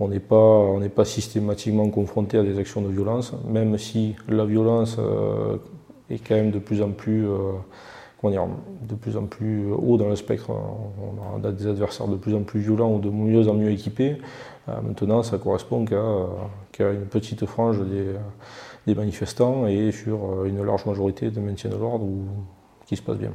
On 0.00 0.08
n'est 0.08 0.18
pas, 0.18 1.04
systématiquement 1.04 1.88
confronté 1.88 2.36
à 2.36 2.42
des 2.42 2.58
actions 2.58 2.82
de 2.82 2.88
violence, 2.88 3.32
même 3.48 3.78
si 3.78 4.16
la 4.28 4.44
violence 4.44 4.98
est 6.10 6.18
quand 6.18 6.34
même 6.34 6.50
de 6.50 6.58
plus 6.58 6.82
en 6.82 6.90
plus, 6.90 7.26
de 8.24 8.94
plus 9.00 9.16
en 9.16 9.26
plus 9.26 9.70
haut 9.70 9.96
dans 9.96 10.08
le 10.08 10.16
spectre. 10.16 10.50
On 10.50 11.44
a 11.46 11.52
des 11.52 11.68
adversaires 11.68 12.08
de 12.08 12.16
plus 12.16 12.34
en 12.34 12.42
plus 12.42 12.58
violents 12.58 12.92
ou 12.92 12.98
de 12.98 13.08
mieux 13.08 13.48
en 13.48 13.54
mieux 13.54 13.70
équipés. 13.70 14.16
maintenant, 14.66 15.22
ça 15.22 15.38
correspond 15.38 15.84
qu'à 15.84 16.90
une 16.90 17.06
petite 17.06 17.46
frange 17.46 17.78
des 17.78 18.16
des 18.86 18.94
manifestants 18.94 19.66
et 19.66 19.92
sur 19.92 20.16
euh, 20.16 20.44
une 20.44 20.62
large 20.62 20.86
majorité 20.86 21.30
de 21.30 21.40
maintien 21.40 21.70
de 21.70 21.76
l'ordre 21.76 22.06
qui 22.86 22.96
se 22.96 23.02
passe 23.02 23.16
bien. 23.16 23.32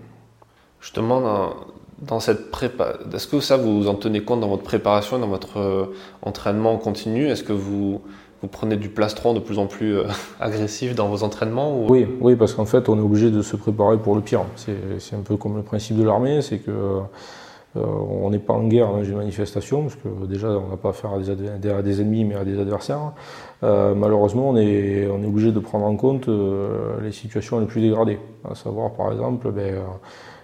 Justement, 0.80 1.22
dans, 1.22 1.54
dans 2.02 2.20
cette 2.20 2.52
prépa, 2.52 2.94
est-ce 3.14 3.28
que 3.28 3.40
ça 3.40 3.58
vous 3.58 3.88
en 3.88 3.96
tenez 3.96 4.22
compte 4.22 4.40
dans 4.40 4.48
votre 4.48 4.64
préparation, 4.64 5.20
dans 5.20 5.28
votre 5.28 5.60
euh, 5.60 5.86
entraînement 6.22 6.78
continu? 6.78 7.28
Est-ce 7.28 7.44
que 7.44 7.54
vous, 7.54 8.02
vous 8.42 8.48
prenez 8.48 8.78
du 8.78 8.90
plastron 8.90 9.34
de 9.34 9.40
plus 9.40 9.60
en 9.60 9.68
plus 9.68 9.98
euh, 9.98 10.04
agressif 10.40 10.96
dans 10.96 11.10
vos 11.10 11.24
entraînements 11.24 11.86
Oui, 11.88 12.08
oui, 12.22 12.36
parce 12.36 12.54
qu'en 12.54 12.66
fait, 12.66 12.88
on 12.88 12.98
est 12.98 13.02
obligé 13.02 13.32
de 13.32 13.42
se 13.42 13.56
préparer 13.56 13.98
pour 13.98 14.16
le 14.16 14.22
pire. 14.22 14.46
C'est 14.56 15.16
un 15.16 15.22
peu 15.22 15.36
comme 15.36 15.58
le 15.58 15.64
principe 15.64 15.98
de 15.98 16.04
l'armée, 16.04 16.42
c'est 16.42 16.60
que 16.60 17.02
euh, 17.78 17.82
on 17.86 18.30
n'est 18.32 18.40
pas 18.40 18.54
en 18.54 18.64
guerre 18.68 18.88
dans 18.88 19.04
une 19.04 19.18
manifestation, 19.18 19.84
parce 19.84 19.96
que 19.96 20.26
déjà 20.26 20.48
on 20.48 20.70
n'a 20.70 20.78
pas 20.78 20.90
affaire 20.90 21.12
à 21.14 21.20
des, 21.20 22.02
ennemis 22.02 22.26
mais 22.26 22.36
à 22.36 22.44
des 22.44 22.60
adversaires. 22.60 23.12
Euh, 23.64 23.94
malheureusement, 23.94 24.50
on 24.50 24.58
est, 24.58 25.08
obligé 25.08 25.52
de 25.52 25.60
prendre 25.60 25.86
en 25.86 25.96
compte 25.96 26.28
euh, 26.30 27.00
les 27.02 27.12
situations 27.12 27.60
les 27.60 27.66
plus 27.66 27.82
dégradées, 27.82 28.20
à 28.50 28.56
savoir 28.56 28.92
par 28.92 29.12
exemple 29.12 29.52
ben, 29.52 29.76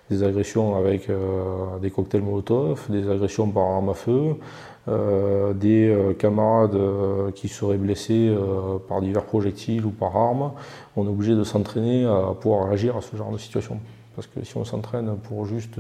des 0.10 0.24
agressions 0.24 0.76
avec 0.76 1.10
des 1.82 1.90
cocktails 1.90 2.22
Molotov, 2.22 2.86
des 2.90 3.10
agressions 3.10 3.50
par 3.50 3.64
arme 3.64 3.90
à 3.90 3.96
feu, 3.96 4.36
des 5.56 6.16
camarades 6.20 6.78
qui 7.34 7.48
seraient 7.48 7.80
blessés 7.80 8.32
par 8.88 9.02
divers 9.02 9.24
projectiles 9.24 9.84
ou 9.84 9.90
par 9.90 10.16
armes. 10.16 10.52
On 10.96 11.06
est 11.06 11.10
obligé 11.10 11.34
de 11.34 11.44
s'entraîner 11.44 12.06
à 12.06 12.36
pouvoir 12.40 12.68
réagir 12.68 12.96
à 12.96 13.02
ce 13.02 13.16
genre 13.16 13.32
de 13.32 13.40
situation. 13.40 13.80
Parce 14.16 14.28
que 14.28 14.46
si 14.46 14.56
on 14.58 14.64
s'entraîne 14.64 15.18
pour 15.28 15.48
juste 15.48 15.80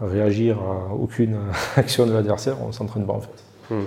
réagir 0.00 0.58
à 0.60 0.94
aucune 0.94 1.38
action 1.76 2.06
de 2.06 2.12
l'adversaire, 2.12 2.56
on 2.62 2.68
ne 2.68 2.72
s'entraîne 2.72 3.04
pas 3.04 3.14
en 3.14 3.20
fait. 3.20 3.74
Hmm. 3.74 3.82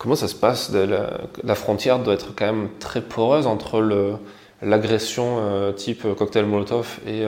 Comment 0.00 0.14
ça 0.14 0.28
se 0.28 0.34
passe 0.34 0.72
la, 0.72 1.54
frontière 1.54 1.98
doit 1.98 2.14
être 2.14 2.34
quand 2.34 2.46
même 2.46 2.70
très 2.78 3.02
poreuse 3.02 3.46
entre 3.46 3.82
l'agression 4.62 5.36
type 5.76 6.06
cocktail 6.16 6.46
Molotov 6.46 7.00
et, 7.06 7.22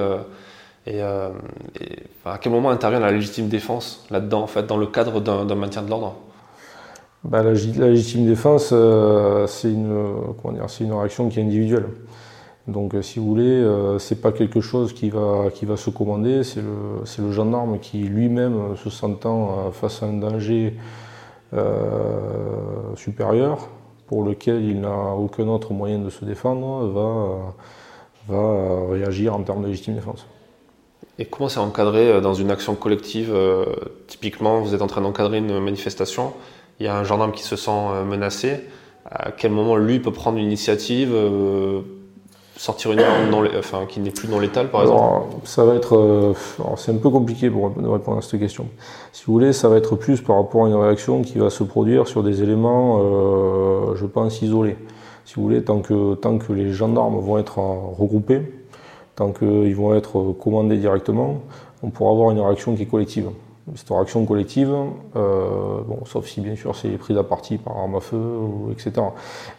et, 0.87 1.02
à 1.02 2.38
quel 2.40 2.50
moment 2.50 2.70
intervient 2.70 2.98
la 2.98 3.12
légitime 3.12 3.48
défense 3.48 4.06
là-dedans, 4.11 4.40
en 4.40 4.46
fait, 4.46 4.66
dans 4.66 4.78
le 4.78 4.87
cadre 4.87 5.20
d'un 5.20 5.54
maintien 5.54 5.82
de 5.82 5.90
l'ordre? 5.90 6.16
Bah, 7.24 7.42
la, 7.44 7.52
légitime 7.52 8.26
défense, 8.26 8.70
euh, 8.72 9.46
c'est 9.46 9.70
une, 9.70 9.94
une 10.80 10.92
réaction 10.92 11.28
qui 11.28 11.38
est 11.38 11.42
individuelle. 11.42 11.87
Donc, 12.66 12.94
euh, 12.94 13.02
si 13.02 13.20
vous 13.20 13.26
voulez, 13.26 13.44
euh, 13.44 14.00
c'est 14.00 14.20
pas 14.20 14.32
quelque 14.32 14.61
chose 14.61 14.92
qui 14.92 15.08
va, 15.08 15.44
qui 15.54 15.64
va 15.64 15.76
se 15.76 15.90
commander, 15.90 16.42
c'est 16.42 16.61
le, 16.61 17.04
le, 17.24 17.32
gendarme 17.32 17.78
qui 17.78 17.98
lui-même, 17.98 18.76
se 18.76 18.90
sentant 18.90 19.70
face 19.70 20.02
à 20.02 20.06
un 20.06 20.14
danger 20.14 20.74
supérieur, 22.96 23.68
pour 24.06 24.24
lequel 24.24 24.62
il 24.64 24.80
n'a 24.80 25.14
aucun 25.14 25.48
autre 25.48 25.72
moyen 25.72 25.98
de 25.98 26.10
se 26.10 26.24
défendre, 26.24 26.86
va, 26.88 27.54
va 28.28 28.92
réagir 28.92 29.34
en 29.34 29.42
termes 29.42 29.62
de 29.62 29.68
légitime 29.68 29.94
défense. 29.94 30.26
Et 31.18 31.26
comment 31.26 31.48
c'est 31.48 31.60
encadré 31.60 32.20
dans 32.20 32.34
une 32.34 32.50
action 32.50 32.74
collective 32.74 33.34
Typiquement, 34.06 34.60
vous 34.60 34.74
êtes 34.74 34.82
en 34.82 34.86
train 34.86 35.02
d'encadrer 35.02 35.38
une 35.38 35.60
manifestation 35.60 36.32
il 36.82 36.86
y 36.86 36.88
a 36.88 36.96
un 36.96 37.04
gendarme 37.04 37.30
qui 37.32 37.44
se 37.44 37.54
sent 37.54 37.70
euh, 37.70 38.04
menacé, 38.04 38.60
à 39.08 39.30
quel 39.30 39.52
moment 39.52 39.76
lui 39.76 40.00
peut 40.00 40.12
prendre 40.12 40.38
une 40.38 40.46
initiative, 40.46 41.12
euh, 41.14 41.82
sortir 42.62 42.92
une 42.92 43.01
arme 43.01 43.44
qui 43.88 43.98
n'est 43.98 44.12
plus 44.12 44.29
dans 44.29 44.38
l'étal 44.38 44.70
par 44.70 44.83
exemple 44.83 45.37
Ça 45.42 45.64
va 45.64 45.75
être, 45.75 45.96
euh, 45.96 46.33
c'est 46.77 46.92
un 46.92 46.96
peu 46.96 47.11
compliqué 47.11 47.51
pour 47.51 47.75
répondre 47.77 48.18
à 48.18 48.22
cette 48.22 48.38
question. 48.38 48.66
Si 49.12 49.25
vous 49.27 49.33
voulez, 49.33 49.53
ça 49.53 49.68
va 49.68 49.79
être 49.79 49.96
plus 49.96 50.20
par 50.20 50.37
rapport 50.37 50.66
à 50.66 50.68
une 50.68 50.77
réaction 50.77 51.22
qui 51.22 51.38
va 51.38 51.51
se 51.51 51.64
produire 51.64 52.07
sur 52.07 52.22
des 52.22 52.40
éléments, 52.40 53.01
je 53.96 54.07
pense, 54.07 54.42
isolés. 54.42 54.77
Si 55.25 55.35
vous 55.35 55.42
voulez, 55.42 55.64
tant 55.64 55.81
que, 55.81 56.14
tant 56.14 56.38
que 56.38 56.53
les 56.53 56.72
gendarmes 56.72 57.18
vont 57.18 57.38
être 57.38 57.59
regroupés, 57.59 58.42
tant 59.16 59.33
qu'ils 59.33 59.75
vont 59.75 59.96
être 59.96 60.33
commandés 60.40 60.77
directement, 60.77 61.40
on 61.83 61.90
pourra 61.90 62.12
avoir 62.12 62.31
une 62.31 62.40
réaction 62.40 62.77
qui 62.77 62.83
est 62.83 62.87
collective. 62.87 63.29
Cette 63.77 63.92
action 63.92 64.27
collective, 64.27 64.75
euh, 65.14 65.81
bon, 65.87 66.01
sauf 66.05 66.27
si 66.27 66.40
bien 66.40 66.57
sûr 66.57 66.75
c'est 66.75 66.88
prise 66.98 67.16
à 67.16 67.22
partie 67.22 67.59
par 67.59 67.77
arme 67.79 67.94
à 67.94 68.01
feu, 68.01 68.18
etc. 68.72 69.07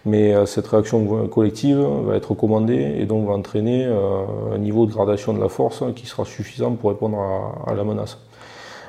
Mais 0.06 0.34
euh, 0.34 0.46
cette 0.46 0.68
réaction 0.68 1.28
collective 1.28 1.80
va 1.80 2.18
être 2.18 2.34
commandée 2.34 2.98
et 3.00 3.06
donc 3.06 3.26
va 3.26 3.34
entraîner 3.34 3.86
euh, 3.86 4.26
un 4.54 4.58
niveau 4.58 4.86
de 4.86 4.92
gradation 4.92 5.34
de 5.34 5.40
la 5.40 5.48
force 5.48 5.84
qui 5.96 6.06
sera 6.06 6.26
suffisant 6.26 6.74
pour 6.74 6.90
répondre 6.90 7.18
à, 7.66 7.74
la 7.74 7.86
menace. 7.86 8.18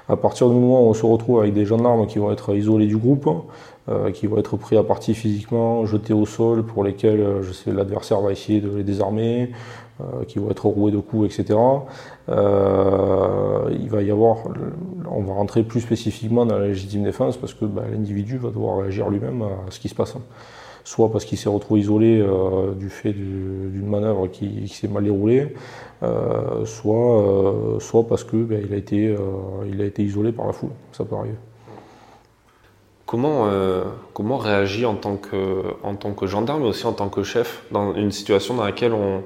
À 0.09 0.17
partir 0.17 0.49
du 0.49 0.57
moment 0.57 0.83
où 0.83 0.91
on 0.91 0.95
se 0.95 1.07
retrouve 1.07 1.39
avec 1.39 1.55
des 1.55 1.65
gendarmes 1.65 2.09
qui 2.09 2.19
vont 2.19 2.33
être 2.33 2.55
isolés 2.55 2.89
du 2.89 2.97
groupe, 2.97 3.31
qui 4.13 4.27
vont 4.27 4.37
être 4.37 4.59
pris 4.59 4.77
à 4.77 4.83
partie 4.83 5.15
physiquement, 5.15 5.87
jetés 5.87 6.13
au 6.13 6.27
sol, 6.27 6.63
pour 6.63 6.85
lesquels 6.85 7.25
l'adversaire 7.67 8.21
va 8.21 8.33
essayer 8.33 8.61
de 8.61 8.69
les 8.77 8.85
désarmer, 8.85 9.51
qui 10.27 10.39
vont 10.39 10.51
être 10.51 10.67
roués 10.67 10.91
de 10.91 10.99
coups, 10.99 11.27
etc. 11.27 11.59
Euh, 12.29 13.71
il 13.79 13.89
va 13.89 14.03
y 14.03 14.11
avoir, 14.11 14.39
on 15.11 15.23
va 15.23 15.35
rentrer 15.35 15.63
plus 15.63 15.81
spécifiquement 15.81 16.47
dans 16.47 16.59
la 16.59 16.69
légitime 16.69 17.05
défense 17.05 17.37
parce 17.37 17.55
que 17.55 17.65
bah, 17.65 17.83
l'individu 17.91 18.39
va 18.39 18.49
devoir 18.49 18.79
réagir 18.79 19.11
lui-même 19.11 19.43
à 19.43 19.71
ce 19.71 19.79
qui 19.79 19.89
se 19.89 19.95
passe. 19.95 20.15
Soit 20.85 21.11
parce 21.11 21.25
qu'il 21.25 21.39
s'est 21.39 21.49
retrouvé 21.49 21.81
isolé 21.81 22.21
euh, 22.21 22.75
du 22.75 22.91
fait 22.91 23.13
d'une 23.13 23.87
manœuvre 23.87 24.27
qui, 24.27 24.69
s'est 24.69 24.89
mal 24.89 25.05
déroulée, 25.05 25.55
soit, 26.65 27.55
soit 27.81 28.07
parce 28.07 28.25
que 28.25 28.37
bah, 28.37 28.57
il, 28.63 28.75
a 28.75 28.77
été, 28.77 29.17
il 29.67 29.81
a 29.81 29.85
été 29.85 30.03
isolé 30.03 30.33
par 30.33 30.47
la 30.47 30.53
foule. 30.53 30.73
Ça 30.93 31.05
peut 31.05 31.17
arriver. 31.17 31.37
Comment, 33.07 33.49
comment 34.13 34.39
réagir 34.39 34.91
en 34.91 34.97
tant, 34.97 35.17
que, 35.17 35.63
en 35.83 35.95
tant 35.95 36.13
que 36.13 36.27
gendarme, 36.27 36.63
mais 36.63 36.69
aussi 36.69 36.87
en 36.87 36.93
tant 36.93 37.09
que 37.09 37.23
chef, 37.23 37.65
dans 37.71 37.95
une 37.95 38.11
situation 38.11 38.55
dans 38.55 38.65
laquelle 38.65 38.93
on, 38.93 39.23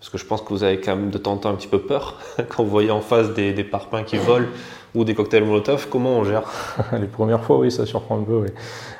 parce 0.00 0.10
que 0.10 0.18
je 0.18 0.24
pense 0.24 0.42
que 0.42 0.48
vous 0.50 0.62
avez 0.62 0.80
quand 0.80 0.94
même 0.96 1.10
de 1.10 1.18
temps 1.18 1.32
en 1.32 1.36
temps 1.38 1.50
un 1.50 1.54
petit 1.54 1.68
peu 1.68 1.80
peur 1.80 2.18
quand 2.48 2.62
vous 2.62 2.70
voyez 2.70 2.90
en 2.90 3.00
face 3.00 3.32
des, 3.34 3.52
des 3.52 3.64
parpaings 3.64 4.04
qui 4.04 4.16
volent 4.16 4.46
ou 4.94 5.04
des 5.04 5.14
cocktails 5.14 5.44
Molotov. 5.44 5.88
Comment 5.90 6.18
on 6.18 6.24
gère 6.24 6.44
Les 7.00 7.06
premières 7.06 7.42
fois, 7.42 7.58
oui, 7.58 7.70
ça 7.70 7.86
surprend 7.86 8.18
un 8.18 8.22
peu. 8.22 8.36
Oui. 8.38 8.48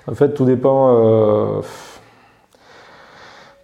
En 0.06 0.14
fait, 0.14 0.34
tout 0.34 0.44
dépend. 0.44 0.96
Euh, 0.96 1.60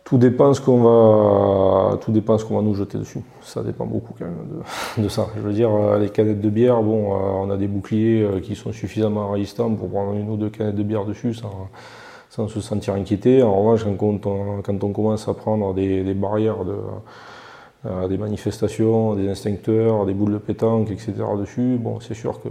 tout 0.05 0.19
dépend 0.19 0.53
ce 0.53 0.61
qu'on 0.61 0.83
va, 0.83 1.97
tout 1.97 2.13
dépend 2.13 2.37
ce 2.37 2.45
qu'on 2.45 2.57
va 2.57 2.63
nous 2.63 2.75
jeter 2.75 2.99
dessus. 2.99 3.21
Ça 3.41 3.63
dépend 3.63 3.87
beaucoup 3.87 4.15
quand 4.19 4.27
même 4.27 4.63
de, 4.99 5.09
ça. 5.09 5.29
Je 5.35 5.41
veux 5.41 5.55
dire, 5.55 5.71
euh, 5.75 5.99
les 5.99 6.11
canettes 6.11 6.43
de 6.43 6.51
bière, 6.51 6.83
bon, 6.83 7.15
euh, 7.15 7.19
on 7.41 7.51
a 7.51 7.57
des 7.57 7.67
boucliers 7.67 8.29
qui 8.43 8.55
sont 8.55 8.71
suffisamment 8.73 9.31
résistants 9.31 9.75
pour 9.75 9.89
prendre 9.89 10.13
une 10.13 10.29
ou 10.29 10.37
deux 10.37 10.51
canettes 10.51 10.77
de 10.77 10.83
bière 10.83 11.07
dessus 11.07 11.35
sans 12.35 12.49
se 12.49 12.61
sentir 12.61 12.95
inquiété. 12.95 13.45
En 13.45 13.55
revanche, 13.63 13.85
quand 13.97 14.27
on, 14.27 14.93
commence 14.93 15.29
à 15.29 15.35
prendre 15.35 15.73
des, 15.73 16.03
barrières 16.15 16.65
de, 16.65 18.09
des 18.09 18.19
manifestations, 18.19 19.15
des 19.15 19.29
instincteurs, 19.29 20.05
des 20.05 20.15
boules 20.15 20.33
de 20.33 20.39
pétanque, 20.39 20.91
etc. 20.91 21.13
dessus, 21.39 21.77
bon, 21.79 22.01
c'est 22.01 22.15
sûr 22.15 22.43
que 22.43 22.49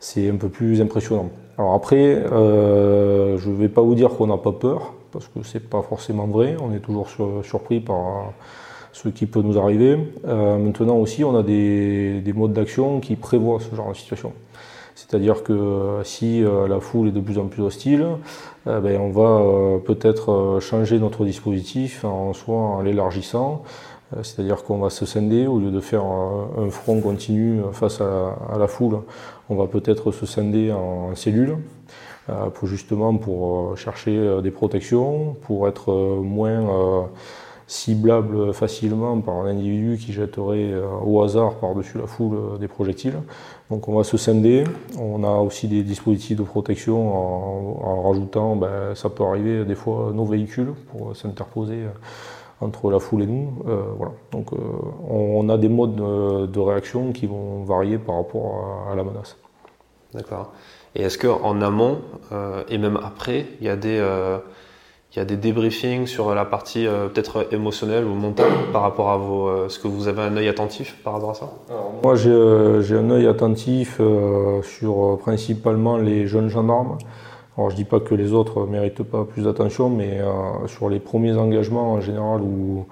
c'est 0.00 0.28
un 0.28 0.34
peu 0.34 0.48
plus 0.48 0.82
impressionnant. 0.82 1.30
Alors 1.58 1.74
après, 1.74 1.96
euh, 2.32 3.38
je 3.38 3.50
ne 3.50 3.54
vais 3.54 3.68
pas 3.68 3.82
vous 3.82 3.94
dire 3.94 4.10
qu'on 4.10 4.26
n'a 4.26 4.36
pas 4.36 4.50
peur, 4.50 4.94
parce 5.12 5.28
que 5.28 5.44
c'est 5.44 5.68
pas 5.70 5.82
forcément 5.82 6.26
vrai. 6.26 6.56
On 6.60 6.74
est 6.74 6.80
toujours 6.80 7.06
surpris 7.44 7.78
par 7.78 8.32
ce 8.92 9.08
qui 9.10 9.26
peut 9.26 9.42
nous 9.42 9.60
arriver. 9.60 9.96
Euh, 10.26 10.58
maintenant 10.58 10.96
aussi, 10.96 11.22
on 11.22 11.36
a 11.36 11.44
des 11.44 12.32
modes 12.34 12.52
d'action 12.52 12.98
qui 12.98 13.14
prévoient 13.14 13.60
ce 13.60 13.76
genre 13.76 13.90
de 13.90 13.96
situation. 13.96 14.32
C'est-à-dire 14.94 15.42
que 15.42 16.00
si 16.04 16.44
euh, 16.44 16.68
la 16.68 16.80
foule 16.80 17.08
est 17.08 17.12
de 17.12 17.20
plus 17.20 17.38
en 17.38 17.46
plus 17.46 17.62
hostile, 17.62 18.06
ben, 18.64 19.00
on 19.00 19.10
va 19.10 19.80
peut-être 19.80 20.58
changer 20.60 21.00
notre 21.00 21.24
dispositif 21.24 22.04
en 22.04 22.32
soit 22.32 22.54
en 22.54 22.80
l'élargissant, 22.80 23.64
euh, 24.16 24.22
c'est-à-dire 24.22 24.62
qu'on 24.64 24.78
va 24.78 24.90
se 24.90 25.06
scinder, 25.06 25.46
au 25.46 25.58
lieu 25.58 25.70
de 25.70 25.80
faire 25.80 26.04
un 26.04 26.70
front 26.70 27.00
continu 27.00 27.60
face 27.72 28.00
à 28.00 28.58
la, 28.58 28.66
foule, 28.66 29.00
on 29.48 29.56
va 29.56 29.66
peut-être 29.66 30.12
se 30.12 30.26
scinder 30.26 30.72
en 30.72 31.14
cellules, 31.14 31.56
euh, 32.28 32.50
pour 32.50 32.68
justement 32.68 33.16
pour 33.16 33.72
euh, 33.72 33.76
chercher 33.76 34.40
des 34.42 34.50
protections, 34.50 35.36
pour 35.42 35.68
être 35.68 35.92
moins 36.22 37.08
ciblable 37.72 38.52
facilement 38.52 39.18
par 39.20 39.36
un 39.36 39.46
individu 39.46 39.98
qui 39.98 40.12
jetterait 40.12 40.72
au 41.04 41.22
hasard 41.22 41.54
par-dessus 41.54 41.98
la 41.98 42.06
foule 42.06 42.58
des 42.60 42.68
projectiles. 42.68 43.18
Donc 43.70 43.88
on 43.88 43.96
va 43.96 44.04
se 44.04 44.16
scinder. 44.18 44.64
On 45.00 45.24
a 45.24 45.38
aussi 45.38 45.68
des 45.68 45.82
dispositifs 45.82 46.36
de 46.36 46.42
protection 46.42 47.14
en, 47.16 48.02
rajoutant, 48.02 48.56
ben, 48.56 48.94
ça 48.94 49.08
peut 49.08 49.24
arriver 49.24 49.64
des 49.64 49.74
fois, 49.74 50.12
nos 50.14 50.26
véhicules 50.26 50.72
pour 50.90 51.16
s'interposer 51.16 51.86
entre 52.62 52.90
la 52.90 52.98
foule 52.98 53.22
et 53.22 53.26
nous. 53.26 53.62
Euh, 53.68 53.82
voilà. 53.96 54.12
Donc 54.30 54.52
euh, 54.52 54.56
on, 55.08 55.48
a 55.48 55.58
des 55.58 55.68
modes 55.68 55.96
de, 55.96 56.60
réaction 56.60 57.12
qui 57.12 57.26
vont 57.26 57.64
varier 57.64 57.98
par 57.98 58.16
rapport 58.16 58.88
à, 58.90 58.94
la 58.94 59.04
menace. 59.04 59.36
D'accord. 60.14 60.52
Et 60.94 61.02
est-ce 61.02 61.18
qu'en 61.18 61.60
amont 61.60 62.00
euh, 62.32 62.62
et 62.68 62.78
même 62.78 62.98
après, 63.02 63.46
il 63.60 63.66
y 63.66 63.70
a 63.70 63.76
des, 63.76 63.98
il 65.12 65.18
y 65.18 65.22
a 65.22 65.24
des 65.24 65.36
débriefings 65.36 66.06
sur 66.06 66.34
la 66.34 66.44
partie 66.44 66.86
peut-être 66.86 67.52
émotionnelle 67.52 68.04
ou 68.04 68.14
mentale 68.14 68.52
par 68.72 68.82
rapport 68.82 69.10
à 69.10 69.18
vos. 69.18 69.66
Est-ce 69.66 69.78
que 69.78 69.86
vous 69.86 70.08
avez 70.08 70.22
un 70.22 70.36
œil 70.36 70.48
attentif 70.48 70.96
par 71.04 71.12
rapport 71.12 71.30
à 71.30 71.34
ça? 71.34 71.52
Moi 72.02 72.14
j'ai 72.14 72.96
un 72.96 73.10
œil 73.10 73.26
attentif 73.26 74.00
sur 74.62 75.18
principalement 75.20 75.98
les 75.98 76.26
jeunes 76.26 76.48
gendarmes. 76.48 76.96
Alors 77.56 77.68
je 77.70 77.76
dis 77.76 77.84
pas 77.84 78.00
que 78.00 78.14
les 78.14 78.32
autres 78.32 78.66
méritent 78.66 79.02
pas 79.02 79.24
plus 79.24 79.42
d'attention, 79.42 79.90
mais 79.90 80.20
euh, 80.20 80.66
sur 80.68 80.88
les 80.88 81.00
premiers 81.00 81.36
engagements 81.36 81.92
en 81.92 82.00
général 82.00 82.40
où, 82.40 82.86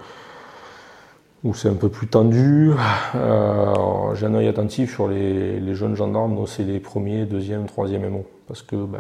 où 1.45 1.55
c'est 1.55 1.71
un 1.71 1.75
peu 1.75 1.89
plus 1.89 2.09
tendu, 2.09 2.73
euh, 3.15 4.15
j'ai 4.15 4.27
un 4.27 4.35
œil 4.35 4.49
attentif 4.49 4.93
sur 4.93 5.09
les, 5.09 5.75
jeunes 5.75 5.97
gendarmes, 5.97 6.37
donc 6.37 6.49
c'est 6.51 6.65
les 6.65 6.79
premiers, 6.79 7.25
deuxième, 7.25 7.67
troisième 7.67 8.07
MO. 8.11 8.27
Parce 8.49 8.61
que 8.61 8.77
ben, 8.77 8.99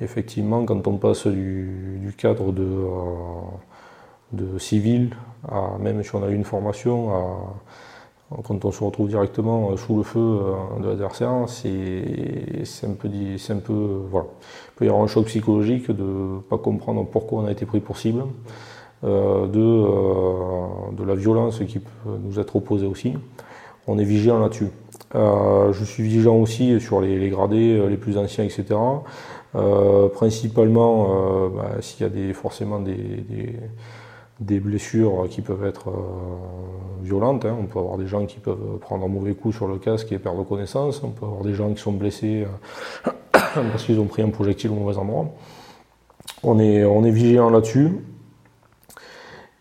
effectivement, 0.00 0.64
quand 0.64 0.86
on 0.86 0.96
passe 0.96 1.26
du, 1.26 2.14
cadre 2.16 2.52
de, 2.52 2.62
euh, 2.62 3.40
de 4.32 4.58
civil, 4.58 5.14
à, 5.48 5.76
même 5.78 6.02
si 6.02 6.14
on 6.14 6.22
a 6.22 6.28
eu 6.28 6.34
une 6.34 6.44
formation, 6.44 7.10
quand 8.42 8.64
on 8.64 8.72
se 8.72 8.82
retrouve 8.82 9.08
directement 9.08 9.70
euh, 9.70 9.76
sous 9.76 9.96
le 9.96 10.02
feu 10.02 10.20
euh, 10.20 10.80
de 10.80 10.88
l'adversaire, 10.88 11.30
c'est 11.46 12.84
un 12.84 12.94
peu, 12.94 13.08
un 13.08 13.56
peu, 13.56 14.02
voilà. 14.10 14.26
Il 14.68 14.72
peut 14.76 14.84
y 14.86 14.88
avoir 14.88 15.04
un 15.04 15.06
choc 15.06 15.26
psychologique 15.26 15.90
de 15.90 16.02
ne 16.02 16.40
pas 16.40 16.58
comprendre 16.58 17.06
pourquoi 17.06 17.42
on 17.42 17.46
a 17.46 17.52
été 17.52 17.66
pris 17.66 17.80
pour 17.80 17.98
cible, 17.98 18.24
de 19.02 21.04
la 21.06 21.14
violence 21.14 21.60
qui 21.68 21.78
peut 21.78 22.18
nous 22.24 22.40
être 22.40 22.56
opposée 22.56 22.86
aussi. 22.86 23.12
On 23.86 23.98
est 23.98 24.04
vigilant 24.04 24.38
là-dessus. 24.38 24.68
je 25.14 25.84
suis 25.84 26.02
vigilant 26.02 26.36
aussi 26.36 26.80
sur 26.80 27.00
les, 27.00 27.28
gradés 27.28 27.86
les 27.88 27.96
plus 27.96 28.16
anciens, 28.16 28.44
etc. 28.44 28.78
principalement, 30.14 31.48
bah, 31.50 31.76
s'il 31.80 32.02
y 32.02 32.04
a 32.04 32.08
des, 32.08 32.32
forcément 32.32 32.80
des 34.40 34.60
blessures 34.60 35.26
qui 35.30 35.42
peuvent 35.42 35.64
être 35.64 35.88
euh, 35.88 37.02
violentes. 37.02 37.44
Hein. 37.44 37.56
On 37.58 37.66
peut 37.66 37.78
avoir 37.78 37.96
des 37.98 38.06
gens 38.06 38.26
qui 38.26 38.38
peuvent 38.38 38.78
prendre 38.80 39.04
un 39.04 39.08
mauvais 39.08 39.34
coup 39.34 39.52
sur 39.52 39.68
le 39.68 39.78
casque 39.78 40.12
et 40.12 40.18
perdre 40.18 40.44
connaissance. 40.44 41.02
On 41.02 41.10
peut 41.10 41.26
avoir 41.26 41.42
des 41.42 41.54
gens 41.54 41.72
qui 41.72 41.80
sont 41.80 41.92
blessés 41.92 42.46
euh, 43.06 43.10
parce 43.32 43.84
qu'ils 43.84 44.00
ont 44.00 44.06
pris 44.06 44.22
un 44.22 44.30
projectile 44.30 44.70
au 44.70 44.74
mauvais 44.74 44.98
endroit. 44.98 45.26
On 46.42 46.58
est, 46.58 46.84
on 46.84 47.04
est 47.04 47.10
vigilant 47.10 47.50
là-dessus. 47.50 48.00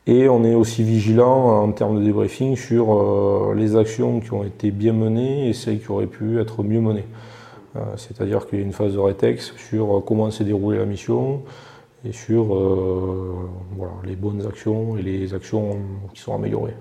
Et 0.05 0.27
on 0.27 0.43
est 0.43 0.53
aussi 0.53 0.83
vigilant 0.83 1.63
en 1.63 1.71
termes 1.71 1.99
de 1.99 2.03
débriefing 2.03 2.57
sur 2.57 2.93
euh, 2.93 3.53
les 3.55 3.77
actions 3.77 4.19
qui 4.19 4.33
ont 4.33 4.43
été 4.43 4.69
bien 4.69 4.91
menées 4.91 5.47
et 5.47 5.53
celles 5.53 5.79
qui 5.79 5.89
auraient 5.91 6.07
pu 6.07 6.41
être 6.41 6.61
mieux 6.61 6.81
menées. 6.81 7.05
Euh, 7.77 7.79
c'est-à-dire 7.95 8.45
qu'il 8.45 8.59
y 8.59 8.61
a 8.61 8.65
une 8.65 8.73
phase 8.73 8.93
de 8.93 8.99
rétex 8.99 9.53
sur 9.55 9.97
euh, 9.97 10.01
comment 10.01 10.29
s'est 10.29 10.43
déroulée 10.43 10.77
la 10.77 10.85
mission 10.85 11.41
et 12.05 12.11
sur 12.11 12.53
les 14.03 14.17
bonnes 14.17 14.45
actions 14.45 14.97
et 14.97 15.01
les 15.01 15.33
actions 15.33 15.77
qui 16.13 16.19
sont 16.19 16.35
améliorées. 16.35 16.75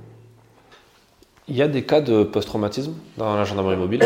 Il 1.47 1.55
y 1.55 1.63
a 1.63 1.69
des 1.69 1.85
cas 1.85 2.01
de 2.01 2.25
post-traumatisme 2.25 2.95
dans 3.19 3.37
la 3.37 3.45
gendarmerie 3.45 3.77
mobile? 3.77 4.03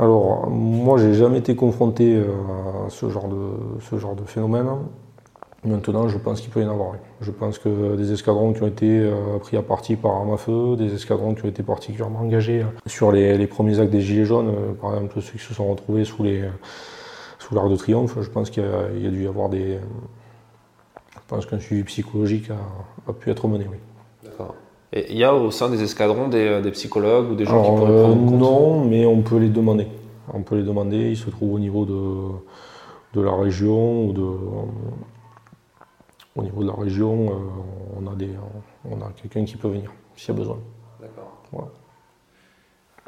Alors, 0.00 0.50
moi, 0.50 0.98
j'ai 0.98 1.14
jamais 1.14 1.38
été 1.38 1.54
confronté 1.54 2.16
à 2.16 2.90
ce 2.90 3.08
genre 3.08 3.28
de, 3.28 3.52
ce 3.88 3.98
genre 3.98 4.16
de 4.16 4.24
phénomène. 4.24 4.66
Maintenant, 5.66 6.06
je 6.08 6.16
pense 6.16 6.40
qu'il 6.40 6.50
peut 6.50 6.62
y 6.62 6.64
en 6.64 6.70
avoir. 6.70 6.92
Je 7.20 7.30
pense 7.32 7.58
que 7.58 7.96
des 7.96 8.12
escadrons 8.12 8.52
qui 8.52 8.62
ont 8.62 8.68
été 8.68 9.00
euh, 9.00 9.38
pris 9.40 9.56
à 9.56 9.62
partie 9.62 9.96
par 9.96 10.12
arme 10.12 10.32
à 10.32 10.36
feu, 10.36 10.76
des 10.76 10.94
escadrons 10.94 11.34
qui 11.34 11.44
ont 11.44 11.48
été 11.48 11.64
particulièrement 11.64 12.20
engagés 12.20 12.64
sur 12.86 13.10
les, 13.10 13.46
premiers 13.48 13.80
actes 13.80 13.90
des 13.90 14.00
Gilets 14.00 14.24
jaunes, 14.24 14.48
euh, 14.48 14.72
par 14.80 14.94
exemple 14.94 15.20
ceux 15.20 15.32
qui 15.32 15.44
se 15.44 15.54
sont 15.54 15.68
retrouvés 15.68 16.04
sous 16.04 16.22
les 16.22 16.44
sous 17.40 17.54
l'Arc 17.54 17.68
de 17.68 17.76
Triomphe, 17.76 18.16
je 18.20 18.30
pense 18.30 18.50
qu'il 18.50 18.62
y, 18.62 19.06
a 19.06 19.10
dû 19.10 19.24
y 19.24 19.26
avoir 19.26 19.48
des. 19.48 19.78
Je 21.12 21.20
pense 21.28 21.46
qu'un 21.46 21.58
suivi 21.58 21.82
psychologique 21.84 22.50
a, 23.08 23.12
pu 23.12 23.30
être 23.30 23.48
mené, 23.48 23.66
oui. 23.70 23.78
D'accord. 24.24 24.54
Et 24.92 25.12
il 25.12 25.18
y 25.18 25.24
a 25.24 25.34
au 25.34 25.50
sein 25.50 25.68
des 25.68 25.82
escadrons 25.82 26.28
des, 26.28 26.70
psychologues 26.72 27.30
ou 27.32 27.34
des 27.34 27.44
gens 27.44 27.62
qui 27.62 27.70
pourraient 27.70 28.02
prendre 28.02 28.22
en 28.22 28.26
compte 28.26 28.38
Non, 28.38 28.84
mais 28.84 29.04
on 29.04 29.22
peut 29.22 29.38
les 29.38 29.48
demander. 29.48 29.88
On 30.32 30.42
peut 30.42 30.56
les 30.56 30.62
demander. 30.62 31.10
Ils 31.10 31.16
se 31.16 31.28
trouvent 31.30 31.54
au 31.54 31.58
niveau 31.58 31.84
de, 31.84 33.18
de 33.18 33.24
la 33.24 33.34
région 33.34 34.06
ou 34.06 34.12
de 34.12 34.26
au 36.36 36.42
niveau 36.42 36.62
de 36.62 36.68
la 36.68 36.74
région, 36.74 37.30
euh, 37.30 38.00
on 38.00 38.06
a, 38.12 38.14
des, 38.14 38.30
on 38.84 39.00
a 39.00 39.10
quelqu'un 39.20 39.44
qui 39.44 39.56
peut 39.56 39.68
venir 39.68 39.90
s'il 40.16 40.28
y 40.28 40.36
a 40.36 40.38
besoin. 40.38 40.58
D'accord. 41.00 41.70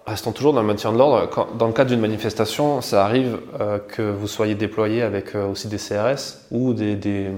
Restons 0.07 0.33
toujours 0.33 0.55
dans 0.55 0.62
le 0.62 0.67
maintien 0.67 0.93
de 0.93 0.99
l'ordre. 0.99 1.29
Dans 1.59 1.67
le 1.67 1.75
cadre 1.75 1.91
d'une 1.91 2.01
manifestation, 2.01 2.81
ça 2.81 3.05
arrive 3.05 3.41
euh, 3.61 3.79
que 3.79 4.11
vous 4.11 4.27
soyez 4.27 4.55
déployé 4.55 5.03
avec 5.03 5.35
euh, 5.35 5.51
aussi 5.51 5.69
des 5.69 5.77
CRS 5.77 6.47
ou 6.51 6.73
des, 6.73 6.97
des, 6.97 7.31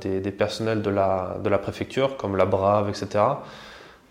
des, 0.00 0.30
personnels 0.32 0.82
de 0.82 0.90
la, 0.90 1.36
de 1.42 1.48
la 1.48 1.58
préfecture, 1.58 2.16
comme 2.16 2.36
la 2.36 2.46
Brave, 2.46 2.88
etc. 2.88 3.24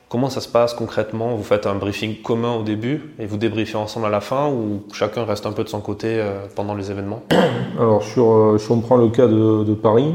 Comment 0.07 0.29
ça 0.29 0.39
se 0.39 0.47
passe 0.47 0.73
concrètement? 0.73 1.35
Vous 1.35 1.43
faites 1.43 1.67
un 1.67 1.75
briefing 1.75 2.21
commun 2.21 2.55
au 2.55 2.63
début 2.63 3.13
et 3.19 3.25
vous 3.25 3.35
débriefez 3.35 3.75
ensemble 3.75 4.05
à 4.05 4.09
la 4.09 4.21
fin 4.21 4.47
ou 4.47 4.83
chacun 4.93 5.25
reste 5.25 5.45
un 5.45 5.51
peu 5.51 5.65
de 5.65 5.69
son 5.69 5.81
côté 5.81 6.23
pendant 6.55 6.75
les 6.75 6.91
événements? 6.91 7.23
Alors, 7.77 8.01
sur, 8.03 8.55
si 8.57 8.71
on 8.71 8.79
prend 8.79 8.95
le 8.95 9.09
cas 9.09 9.27
de, 9.27 9.65
de 9.65 9.73
Paris, 9.73 10.13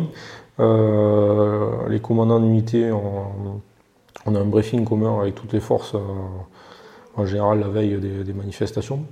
euh, 0.60 1.88
les 1.88 2.00
commandants 2.00 2.40
d'unité, 2.40 2.90
on, 2.92 4.34
a 4.34 4.38
un 4.38 4.44
briefing 4.44 4.84
commun 4.84 5.20
avec 5.20 5.34
toutes 5.34 5.52
les 5.52 5.60
forces, 5.60 5.94
euh, 5.94 6.00
en 7.16 7.26
général 7.26 7.60
la 7.60 7.68
veille 7.68 7.98
des, 7.98 8.32
manifestations. 8.32 9.04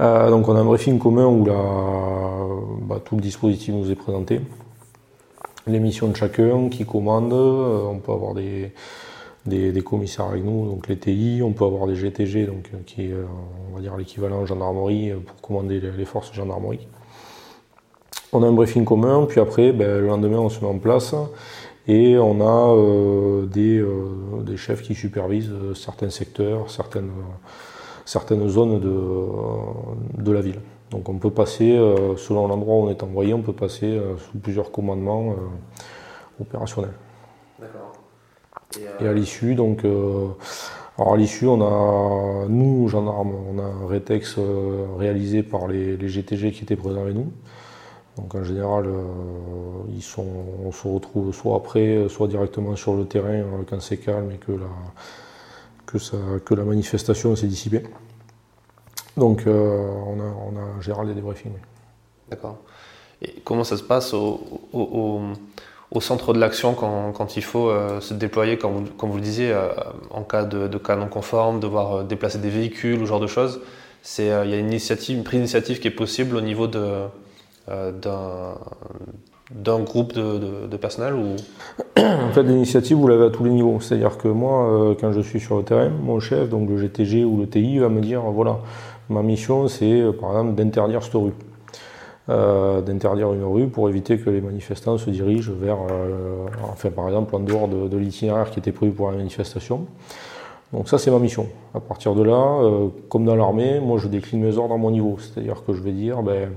Euh, 0.00 0.30
donc 0.30 0.48
on 0.48 0.56
a 0.56 0.60
un 0.60 0.64
briefing 0.64 0.98
commun 0.98 1.26
où 1.26 1.44
bah, 1.44 3.00
tout 3.04 3.16
le 3.16 3.22
dispositif 3.22 3.74
nous 3.74 3.90
est 3.90 3.96
présenté. 3.96 4.40
Les 5.66 5.78
missions 5.78 6.08
de 6.08 6.16
chacun, 6.16 6.68
qui 6.68 6.84
commande, 6.84 7.32
on 7.32 7.98
peut 7.98 8.12
avoir 8.12 8.34
des, 8.34 8.72
des, 9.46 9.82
commissaires 9.82 10.26
avec 10.26 10.44
nous, 10.44 10.66
donc 10.66 10.88
les 10.88 10.98
TI, 10.98 11.40
on 11.44 11.52
peut 11.52 11.64
avoir 11.64 11.86
des 11.86 11.94
GTG, 11.94 12.46
donc, 12.46 12.70
qui 12.84 13.02
est 13.02 13.14
on 13.70 13.76
va 13.76 13.80
dire 13.80 13.96
l'équivalent 13.96 14.44
gendarmerie 14.44 15.12
pour 15.24 15.40
commander 15.40 15.78
les, 15.78 15.92
les 15.92 16.04
forces 16.04 16.32
gendarmerie. 16.32 16.88
On 18.34 18.42
a 18.42 18.46
un 18.46 18.52
briefing 18.52 18.86
commun, 18.86 19.26
puis 19.28 19.40
après, 19.40 19.72
ben, 19.72 20.00
le 20.00 20.06
lendemain, 20.06 20.38
on 20.38 20.48
se 20.48 20.60
met 20.60 20.66
en 20.66 20.78
place 20.78 21.14
et 21.86 22.16
on 22.16 22.40
a 22.40 22.74
euh, 22.74 23.46
euh, 23.56 24.42
des, 24.42 24.56
chefs 24.56 24.80
qui 24.80 24.94
supervisent 24.94 25.50
euh, 25.50 25.74
certains 25.74 26.08
secteurs, 26.08 26.70
certaines, 26.70 27.10
certaines 28.06 28.48
zones 28.48 28.80
de, 28.80 30.22
de, 30.22 30.32
la 30.32 30.40
ville. 30.40 30.60
Donc 30.90 31.10
on 31.10 31.18
peut 31.18 31.30
passer, 31.30 31.76
selon 32.16 32.48
l'endroit 32.48 32.76
où 32.76 32.86
on 32.86 32.90
est 32.90 33.02
envoyé, 33.02 33.34
on 33.34 33.42
peut 33.42 33.52
passer 33.52 33.98
sous 34.18 34.38
plusieurs 34.38 34.70
commandements 34.70 35.34
opérationnels. 36.38 36.92
D'accord. 37.58 37.92
Et, 39.00 39.08
à 39.08 39.12
l'issue, 39.14 39.54
donc, 39.54 39.84
alors 39.84 41.14
à 41.14 41.16
l'issue, 41.16 41.46
on 41.46 41.62
a, 41.62 42.46
nous, 42.46 42.88
gendarmes, 42.88 43.32
on 43.54 43.58
a 43.58 43.62
un 43.62 43.86
rétex 43.86 44.38
réalisé 44.98 45.42
par 45.42 45.66
les, 45.66 45.96
les 45.96 46.08
GTG 46.08 46.52
qui 46.52 46.64
étaient 46.64 46.76
présents 46.76 47.00
avec 47.00 47.14
nous. 47.14 47.32
Donc 48.16 48.34
en 48.34 48.44
général, 48.44 48.86
euh, 48.86 49.02
ils 49.94 50.02
sont, 50.02 50.26
on 50.64 50.70
se 50.70 50.86
retrouve 50.86 51.34
soit 51.34 51.56
après, 51.56 52.08
soit 52.08 52.28
directement 52.28 52.76
sur 52.76 52.94
le 52.94 53.06
terrain 53.06 53.30
euh, 53.30 53.62
quand 53.68 53.80
c'est 53.80 53.96
calme 53.96 54.30
et 54.32 54.36
que 54.36 54.52
la, 54.52 54.68
que 55.86 55.98
ça, 55.98 56.18
que 56.44 56.54
la 56.54 56.64
manifestation 56.64 57.34
s'est 57.36 57.46
dissipée. 57.46 57.82
Donc 59.16 59.46
euh, 59.46 59.88
on, 60.06 60.20
a, 60.20 60.24
on 60.24 60.56
a 60.56 60.78
en 60.78 60.80
général 60.82 61.06
des 61.06 61.14
débriefings. 61.14 61.52
D'accord. 62.30 62.58
Et 63.22 63.40
comment 63.44 63.64
ça 63.64 63.76
se 63.76 63.82
passe 63.82 64.12
au, 64.12 64.40
au, 64.72 66.00
centre 66.00 66.34
de 66.34 66.40
l'action 66.40 66.74
quand, 66.74 67.12
quand, 67.12 67.36
il 67.36 67.44
faut 67.44 67.70
se 68.00 68.14
déployer, 68.14 68.58
comme 68.58 68.72
vous, 68.72 68.84
comme 68.96 69.10
vous, 69.10 69.18
le 69.18 69.22
disiez, 69.22 69.56
en 70.10 70.22
cas 70.22 70.42
de, 70.44 70.66
de, 70.66 70.78
cas 70.78 70.96
non 70.96 71.06
conforme, 71.06 71.60
devoir 71.60 72.02
déplacer 72.02 72.38
des 72.38 72.48
véhicules 72.50 72.98
ou 72.98 73.02
ce 73.02 73.06
genre 73.06 73.20
de 73.20 73.28
choses? 73.28 73.60
Il 74.18 74.24
y 74.24 74.30
a 74.30 74.42
une, 74.42 74.66
initiative, 74.66 75.18
une 75.18 75.22
prise 75.22 75.38
d'initiative 75.38 75.78
qui 75.78 75.86
est 75.86 75.92
possible 75.92 76.34
au 76.34 76.40
niveau 76.40 76.66
de, 76.66 77.06
d'un 77.68 78.58
groupe 79.80 80.14
de, 80.14 80.66
de, 80.66 80.76
personnel 80.76 81.14
ou... 81.14 81.36
En 81.98 82.32
fait, 82.32 82.42
l'initiative, 82.42 82.96
vous 82.96 83.06
l'avez 83.06 83.26
à 83.26 83.30
tous 83.30 83.44
les 83.44 83.50
niveaux. 83.50 83.78
C'est-à-dire 83.80 84.18
que 84.18 84.28
moi, 84.28 84.66
euh, 84.66 84.94
quand 84.98 85.12
je 85.12 85.20
suis 85.20 85.40
sur 85.40 85.58
le 85.58 85.62
terrain, 85.62 85.88
mon 85.88 86.20
chef, 86.20 86.48
donc 86.48 86.68
le 86.68 86.78
GTG 86.78 87.24
ou 87.24 87.38
le 87.38 87.46
TI, 87.46 87.78
va 87.78 87.88
me 87.88 88.00
dire 88.00 88.22
voilà, 88.22 88.58
ma 89.10 89.22
mission, 89.22 89.68
c'est 89.68 90.00
euh, 90.00 90.12
par 90.12 90.30
exemple 90.30 90.54
d'interdire 90.54 91.02
cette 91.02 91.14
rue. 91.14 91.32
d'interdire 92.28 93.32
une 93.32 93.44
rue 93.44 93.68
pour 93.68 93.88
éviter 93.88 94.18
que 94.18 94.30
les 94.30 94.40
manifestants 94.40 94.96
se 94.96 95.10
dirigent 95.10 95.52
vers, 95.52 95.78
enfin 96.62 96.90
par 96.90 97.08
exemple 97.08 97.34
en 97.34 97.40
dehors 97.40 97.68
de, 97.68 97.96
l'itinéraire 97.96 98.50
qui 98.50 98.60
était 98.60 98.72
prévu 98.72 98.92
pour 98.92 99.10
la 99.10 99.16
manifestation. 99.16 99.86
Donc 100.72 100.88
ça 100.88 100.98
c'est 100.98 101.10
ma 101.10 101.18
mission. 101.18 101.48
À 101.74 101.80
partir 101.80 102.14
de 102.14 102.22
là, 102.22 102.58
comme 103.10 103.24
dans 103.24 103.34
l'armée, 103.34 103.80
moi 103.80 103.98
je 103.98 104.08
décline 104.08 104.40
mes 104.40 104.56
ordres 104.56 104.74
à 104.74 104.78
mon 104.78 104.90
niveau. 104.90 105.18
C'est-à-dire 105.18 105.62
que 105.66 105.74
je 105.74 105.82
vais 105.82 105.92
dire, 105.92 106.22
ben, 106.22 106.50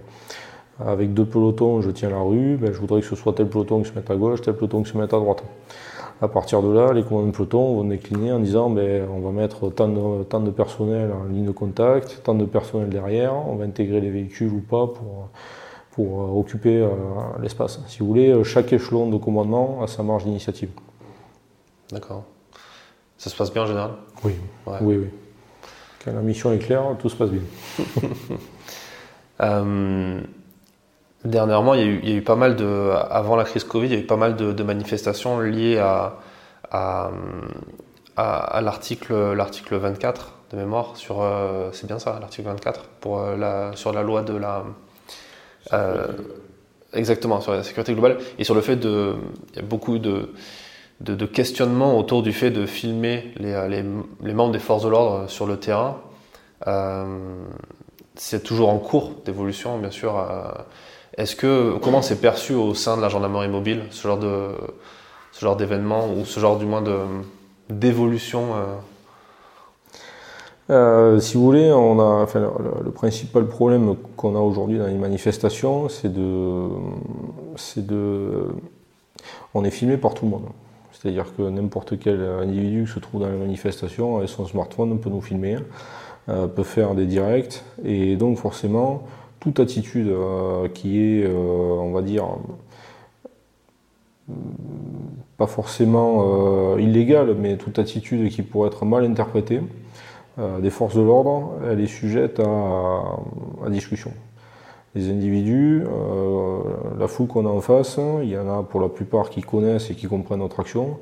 avec 0.79 1.13
deux 1.13 1.25
pelotons, 1.25 1.81
je 1.81 1.89
tiens 1.89 2.09
la 2.09 2.19
rue, 2.19 2.57
ben, 2.57 2.73
je 2.73 2.79
voudrais 2.79 3.01
que 3.01 3.07
ce 3.07 3.15
soit 3.15 3.33
tel 3.33 3.47
peloton 3.47 3.81
qui 3.81 3.89
se 3.89 3.95
mette 3.95 4.09
à 4.11 4.15
gauche, 4.15 4.41
tel 4.41 4.55
peloton 4.55 4.83
qui 4.83 4.91
se 4.91 4.97
mette 4.97 5.13
à 5.13 5.17
droite. 5.17 5.43
À 6.21 6.27
partir 6.27 6.61
de 6.61 6.71
là, 6.71 6.93
les 6.93 7.03
commandes 7.03 7.27
de 7.27 7.31
peloton 7.31 7.75
vont 7.75 7.83
décliner 7.83 8.31
en 8.31 8.39
disant 8.39 8.69
ben, 8.69 9.07
on 9.09 9.19
va 9.19 9.31
mettre 9.31 9.69
tant 9.69 9.87
de, 9.87 10.23
tant 10.23 10.39
de 10.39 10.51
personnel 10.51 11.11
en 11.11 11.25
ligne 11.25 11.45
de 11.45 11.51
contact, 11.51 12.21
tant 12.23 12.35
de 12.35 12.45
personnel 12.45 12.89
derrière, 12.89 13.33
on 13.33 13.55
va 13.55 13.65
intégrer 13.65 14.01
les 14.01 14.09
véhicules 14.09 14.51
ou 14.51 14.59
pas 14.59 14.87
pour, 14.87 15.29
pour 15.91 16.21
euh, 16.21 16.39
occuper 16.39 16.81
euh, 16.81 16.89
l'espace. 17.41 17.79
Si 17.87 17.99
vous 17.99 18.07
voulez, 18.07 18.43
chaque 18.43 18.71
échelon 18.73 19.09
de 19.09 19.17
commandement 19.17 19.81
a 19.81 19.87
sa 19.87 20.03
marge 20.03 20.25
d'initiative. 20.25 20.69
D'accord. 21.91 22.23
Ça 23.17 23.29
se 23.29 23.35
passe 23.35 23.51
bien 23.51 23.63
en 23.63 23.67
général? 23.67 23.91
Oui. 24.23 24.33
Oui, 24.81 24.97
oui. 24.97 25.07
Quand 26.03 26.13
la 26.13 26.21
mission 26.21 26.51
est 26.51 26.59
claire, 26.59 26.83
tout 26.99 27.09
se 27.09 27.15
passe 27.15 27.29
bien. 27.29 27.41
euh... 29.41 30.21
Dernièrement, 31.25 31.73
il 31.73 32.07
y, 32.07 32.11
a 32.11 32.15
eu, 32.17 32.21
pas 32.21 32.35
mal 32.35 32.55
de, 32.55 32.91
avant 33.09 33.35
la 33.35 33.45
crise 33.45 33.63
Covid, 33.63 33.87
il 33.87 33.93
y 33.93 33.95
a 33.95 33.99
eu 33.99 34.05
pas 34.05 34.15
mal 34.15 34.35
de, 34.35 34.63
manifestations 34.63 35.39
liées 35.39 35.79
à, 35.79 36.19
l'article, 38.61 39.33
l'article 39.33 39.77
24 39.77 40.33
de 40.51 40.57
mémoire 40.57 40.95
sur, 40.97 41.23
euh, 41.23 41.69
c'est 41.71 41.87
bien 41.87 41.97
ça, 41.97 42.19
l'article 42.21 42.47
24 42.47 42.83
pour 43.01 43.19
euh, 43.19 43.35
la, 43.35 43.71
sur 43.75 43.91
la 43.91 44.03
loi 44.03 44.21
de 44.21 44.37
la, 44.37 44.65
euh, 45.73 46.05
exactement 46.93 47.41
sur 47.41 47.53
la 47.53 47.63
sécurité 47.63 47.93
globale 47.93 48.19
et 48.37 48.43
sur 48.43 48.53
le 48.53 48.61
fait 48.61 48.75
de, 48.75 49.15
il 49.53 49.55
y 49.55 49.59
a 49.59 49.65
beaucoup 49.65 49.97
de, 49.97 50.31
de, 51.01 51.25
questionnements 51.25 51.97
autour 51.97 52.21
du 52.21 52.33
fait 52.33 52.51
de 52.51 52.67
filmer 52.67 53.33
les, 53.37 53.83
les 54.21 54.33
membres 54.35 54.53
des 54.53 54.59
forces 54.59 54.83
de 54.83 54.89
l'ordre 54.89 55.27
sur 55.27 55.47
le 55.47 55.57
terrain. 55.57 55.97
c'est 58.13 58.43
toujours 58.43 58.69
en 58.69 58.77
cours 58.77 59.15
d'évolution, 59.25 59.79
bien 59.79 59.89
sûr. 59.89 60.23
Est-ce 61.17 61.35
que 61.35 61.77
comment 61.81 62.01
c'est 62.01 62.19
perçu 62.19 62.53
au 62.53 62.73
sein 62.73 62.97
de 62.97 63.01
la 63.01 63.09
gendarmerie 63.09 63.47
mobile 63.47 63.83
ce 63.89 64.07
genre 64.07 65.55
d'événement 65.55 66.09
ou 66.13 66.25
ce 66.25 66.39
genre 66.39 66.57
du 66.57 66.65
moins 66.65 66.83
d'évolution 67.69 68.55
euh? 68.55 68.75
Euh, 70.71 71.19
si 71.19 71.37
vous 71.37 71.43
voulez, 71.43 71.71
on 71.71 71.99
a, 71.99 72.25
le, 72.83 72.89
principal 72.89 73.45
problème 73.45 73.95
qu'on 74.17 74.35
a 74.35 74.39
aujourd'hui 74.39 74.79
dans 74.79 74.87
les 74.87 74.95
manifestations, 74.95 75.89
c'est 75.89 76.11
de, 76.11 76.69
on 79.53 79.63
est 79.63 79.69
filmé 79.69 79.97
par 79.97 80.15
tout 80.15 80.25
le 80.25 80.31
monde. 80.31 80.47
C'est-à-dire 80.91 81.27
que 81.37 81.43
n'importe 81.43 81.99
quel 81.99 82.19
individu 82.19 82.85
qui 82.85 82.93
se 82.93 82.99
trouve 82.99 83.21
dans 83.21 83.29
la 83.29 83.35
manifestation 83.35 84.17
avec 84.17 84.29
son 84.29 84.47
smartphone 84.47 84.99
peut 84.99 85.11
nous 85.11 85.21
filmer. 85.21 85.57
peut 86.25 86.63
faire 86.63 86.95
des 86.95 87.05
directs. 87.05 87.63
Et 87.83 88.15
donc 88.15 88.39
forcément, 88.39 89.03
toute 89.45 89.59
attitude 89.59 90.11
qui 90.73 90.99
est, 90.99 91.27
on 91.27 91.91
va 91.91 92.01
dire, 92.01 92.25
pas 95.37 95.45
forcément 95.45 96.75
illégale, 96.77 97.35
mais 97.39 97.55
toute 97.57 97.77
attitude 97.77 98.29
qui 98.29 98.41
pourrait 98.41 98.69
être 98.69 98.85
mal 98.85 99.05
interprétée 99.05 99.61
des 100.61 100.71
forces 100.71 100.95
de 100.95 101.01
l'ordre, 101.01 101.53
elle 101.69 101.79
est 101.79 101.85
sujette 101.85 102.39
à 102.39 103.69
discussion 103.69 104.11
les 104.95 105.09
individus, 105.09 105.83
euh, 105.85 106.59
la 106.97 107.07
foule 107.07 107.27
qu'on 107.27 107.45
a 107.45 107.49
en 107.49 107.59
face, 107.59 107.99
il 108.23 108.29
y 108.29 108.37
en 108.37 108.49
a 108.49 108.63
pour 108.63 108.79
la 108.79 108.87
plupart 108.87 109.29
qui 109.29 109.41
connaissent 109.41 109.91
et 109.91 109.93
qui 109.93 110.07
comprennent 110.07 110.39
notre 110.39 110.61
action. 110.61 110.97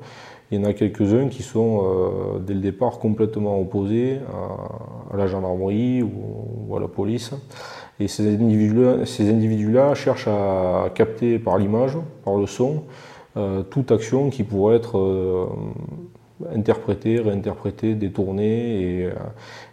Il 0.50 0.60
y 0.60 0.60
en 0.60 0.68
a 0.68 0.72
quelques-uns 0.72 1.28
qui 1.28 1.42
sont 1.42 1.82
euh, 1.84 2.38
dès 2.40 2.54
le 2.54 2.60
départ 2.60 2.98
complètement 2.98 3.58
opposés 3.58 4.18
à, 5.12 5.16
la 5.16 5.26
gendarmerie 5.26 6.02
ou, 6.02 6.76
à 6.76 6.80
la 6.80 6.88
police. 6.88 7.32
Et 8.00 8.08
ces 8.08 8.28
individus-là 8.28 9.94
cherchent 9.94 10.28
à 10.28 10.90
capter 10.94 11.38
par 11.38 11.58
l'image, 11.58 11.96
par 12.24 12.36
le 12.36 12.46
son, 12.46 12.82
euh, 13.36 13.62
toute 13.62 13.92
action 13.92 14.30
qui 14.30 14.42
pourrait 14.42 14.76
être 14.76 15.48
interprétée, 16.54 17.20
réinterprétée, 17.20 17.94
détournée 17.94 19.10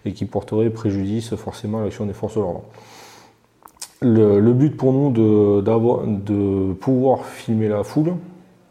et, 0.05 0.11
qui 0.13 0.25
porterait 0.25 0.69
préjudice 0.69 1.35
forcément 1.35 1.79
à 1.79 1.83
l'action 1.83 2.05
des 2.05 2.13
forces 2.13 2.35
de 2.35 2.41
l'ordre. 2.41 2.63
Le, 4.03 4.53
but 4.53 4.75
pour 4.75 4.93
nous 4.93 5.11
de, 5.11 6.73
pouvoir 6.73 7.25
filmer 7.25 7.67
la 7.67 7.83
foule 7.83 8.15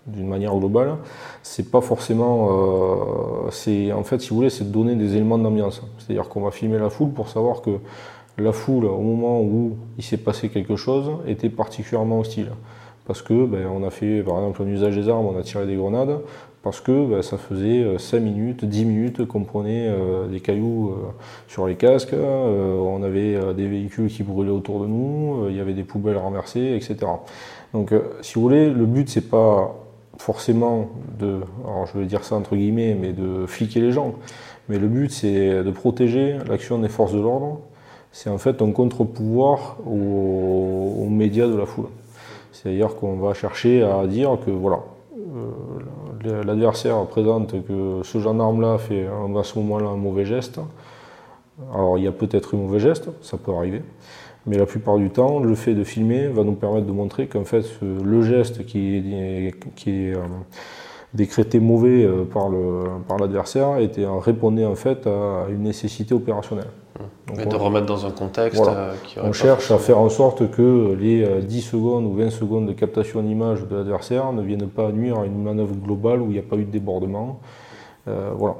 d'une 0.06 0.26
manière 0.26 0.56
globale, 0.56 0.96
c'est 1.42 1.70
pas 1.70 1.80
forcément, 1.80 2.48
euh, 2.50 3.50
c'est 3.50 3.92
en 3.92 4.02
fait 4.02 4.20
si 4.20 4.30
vous 4.30 4.36
voulez, 4.36 4.50
c'est 4.50 4.64
de 4.64 4.72
donner 4.72 4.96
des 4.96 5.14
éléments 5.14 5.38
d'ambiance. 5.38 5.82
C'est-à-dire 5.98 6.28
qu'on 6.28 6.40
va 6.40 6.50
filmer 6.50 6.78
la 6.78 6.90
foule 6.90 7.10
pour 7.10 7.28
savoir 7.28 7.62
que 7.62 7.78
la 8.42 8.52
foule, 8.52 8.86
au 8.86 9.00
moment 9.00 9.40
où 9.40 9.76
il 9.98 10.04
s'est 10.04 10.16
passé 10.16 10.48
quelque 10.48 10.76
chose, 10.76 11.10
était 11.26 11.50
particulièrement 11.50 12.20
hostile. 12.20 12.50
Parce 13.06 13.22
que 13.22 13.44
ben, 13.44 13.66
on 13.66 13.84
a 13.84 13.90
fait 13.90 14.22
par 14.22 14.36
exemple 14.36 14.62
un 14.62 14.66
usage 14.66 14.94
des 14.94 15.08
armes, 15.08 15.26
on 15.26 15.38
a 15.38 15.42
tiré 15.42 15.66
des 15.66 15.74
grenades, 15.74 16.20
parce 16.62 16.80
que 16.80 17.06
bah, 17.06 17.22
ça 17.22 17.38
faisait 17.38 17.98
5 17.98 18.16
euh, 18.16 18.20
minutes, 18.20 18.64
10 18.64 18.84
minutes 18.84 19.24
qu'on 19.26 19.44
prenait 19.44 19.88
euh, 19.88 20.28
des 20.28 20.40
cailloux 20.40 20.90
euh, 20.90 20.94
sur 21.48 21.66
les 21.66 21.76
casques, 21.76 22.14
on 22.14 23.02
avait 23.02 23.38
des 23.54 23.66
véhicules 23.66 24.08
qui 24.08 24.22
brûlaient 24.22 24.50
autour 24.50 24.80
de 24.80 24.86
nous, 24.86 25.46
il 25.48 25.56
y 25.56 25.60
avait 25.60 25.72
des 25.72 25.84
poubelles 25.84 26.18
renversées, 26.18 26.74
etc. 26.76 27.10
Donc 27.72 27.92
si 28.20 28.34
vous 28.34 28.42
voulez, 28.42 28.70
le 28.70 28.84
but 28.84 29.08
c'est 29.08 29.28
pas 29.28 29.74
forcément 30.18 30.90
de, 31.18 31.40
alors 31.64 31.86
je 31.86 31.98
vais 31.98 32.04
dire 32.04 32.24
ça 32.24 32.36
entre 32.36 32.56
guillemets, 32.56 32.94
mais 32.94 33.12
de 33.12 33.46
fliquer 33.46 33.80
les 33.80 33.92
gens, 33.92 34.14
mais 34.68 34.78
le 34.78 34.88
but 34.88 35.10
c'est 35.10 35.64
de 35.64 35.70
protéger 35.70 36.36
l'action 36.48 36.78
des 36.78 36.88
forces 36.88 37.12
de 37.12 37.20
l'ordre, 37.20 37.60
c'est 38.12 38.30
en 38.30 38.38
fait 38.38 38.60
un 38.62 38.72
contre-pouvoir 38.72 39.78
aux 39.86 41.08
médias 41.08 41.46
de 41.46 41.56
la 41.56 41.66
foule. 41.66 41.88
C'est-à-dire 42.52 42.96
qu'on 42.96 43.16
va 43.16 43.34
chercher 43.34 43.82
à 43.82 44.06
dire 44.06 44.36
que 44.44 44.50
voilà, 44.50 44.80
l'adversaire 46.44 47.04
présente 47.06 47.54
que 47.66 48.00
ce 48.02 48.18
gendarme-là 48.18 48.78
fait 48.78 49.06
à 49.06 49.42
ce 49.44 49.58
moment-là 49.58 49.88
un 49.88 49.96
mauvais 49.96 50.24
geste. 50.24 50.60
Alors 51.72 51.98
il 51.98 52.04
y 52.04 52.08
a 52.08 52.12
peut-être 52.12 52.54
un 52.54 52.58
mauvais 52.58 52.80
geste, 52.80 53.08
ça 53.22 53.36
peut 53.36 53.52
arriver, 53.52 53.82
mais 54.46 54.56
la 54.56 54.66
plupart 54.66 54.96
du 54.96 55.10
temps, 55.10 55.40
le 55.40 55.54
fait 55.54 55.74
de 55.74 55.84
filmer 55.84 56.28
va 56.28 56.42
nous 56.42 56.54
permettre 56.54 56.86
de 56.86 56.92
montrer 56.92 57.26
qu'en 57.26 57.44
fait 57.44 57.64
le 57.82 58.22
geste 58.22 58.64
qui 58.64 58.96
est, 58.96 59.54
euh, 59.86 60.18
décrété 61.12 61.60
mauvais 61.60 62.04
euh, 62.04 62.24
par 62.24 63.18
l'adversaire 63.18 63.76
répondait 64.20 64.64
en 64.64 64.76
fait 64.76 65.06
à 65.06 65.46
une 65.50 65.62
nécessité 65.62 66.14
opérationnelle. 66.14 66.68
Mais 67.36 67.46
de 67.46 67.56
remettre 67.56 67.86
dans 67.86 68.06
un 68.06 68.10
contexte 68.10 68.60
euh, 68.60 68.94
On 69.22 69.32
cherche 69.32 69.70
à 69.70 69.78
faire 69.78 69.98
en 69.98 70.08
sorte 70.08 70.50
que 70.50 70.96
les 70.98 71.42
10 71.42 71.58
euh, 71.58 71.70
secondes 71.70 72.04
ou 72.04 72.14
20 72.14 72.30
secondes 72.30 72.66
de 72.66 72.72
captation 72.72 73.22
d'image 73.22 73.66
de 73.66 73.76
l'adversaire 73.76 74.32
ne 74.32 74.42
viennent 74.42 74.68
pas 74.68 74.90
nuire 74.90 75.18
à 75.18 75.26
une 75.26 75.42
manœuvre 75.42 75.74
globale 75.74 76.20
où 76.20 76.26
il 76.26 76.32
n'y 76.32 76.38
a 76.38 76.42
pas 76.42 76.56
eu 76.56 76.64
de 76.64 76.70
débordement. 76.70 77.40
Euh, 78.08 78.30
voilà. 78.36 78.56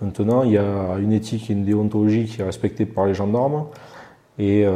Maintenant, 0.00 0.42
il 0.42 0.52
y 0.52 0.58
a 0.58 0.98
une 0.98 1.12
éthique 1.12 1.48
et 1.48 1.54
une 1.54 1.64
déontologie 1.64 2.26
qui 2.26 2.42
est 2.42 2.44
respectée 2.44 2.84
par 2.84 3.06
les 3.06 3.14
gendarmes. 3.14 3.64
Et 4.38 4.66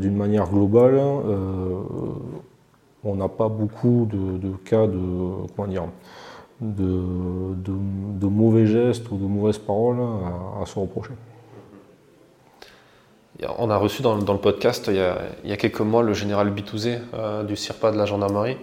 d'une 0.00 0.16
manière 0.16 0.50
globale, 0.50 1.00
on 3.04 3.14
n'a 3.14 3.28
pas 3.28 3.48
beaucoup 3.48 4.08
de, 4.10 4.50
cas 4.64 4.88
de, 4.88 4.98
comment 5.54 5.68
dire, 5.68 5.84
de, 6.72 8.26
mauvais 8.26 8.66
gestes 8.66 9.10
ou 9.10 9.16
de 9.16 9.26
mauvaises 9.26 9.58
paroles 9.58 9.98
à, 10.00 10.66
se 10.66 10.78
reprocher. 10.78 11.12
On 13.58 13.68
a 13.68 13.76
reçu 13.76 14.02
dans, 14.02 14.16
le 14.16 14.38
podcast 14.38 14.86
il 14.88 14.96
y, 14.96 15.52
a, 15.52 15.56
quelques 15.56 15.80
mois 15.80 16.02
le 16.02 16.14
général 16.14 16.50
Bitouzé 16.50 16.98
euh, 17.14 17.42
du 17.42 17.56
CIRPA 17.56 17.90
de 17.90 17.98
la 17.98 18.06
gendarmerie 18.06 18.56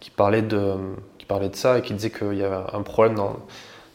qui 0.00 0.10
parlait 0.10 0.42
de, 0.42 0.74
qui 1.16 1.26
parlait 1.26 1.48
de 1.48 1.56
ça 1.56 1.78
et 1.78 1.82
qui 1.82 1.94
disait 1.94 2.10
qu'il 2.10 2.34
y 2.34 2.42
avait 2.42 2.64
un 2.72 2.82
problème 2.82 3.14
dans 3.14 3.36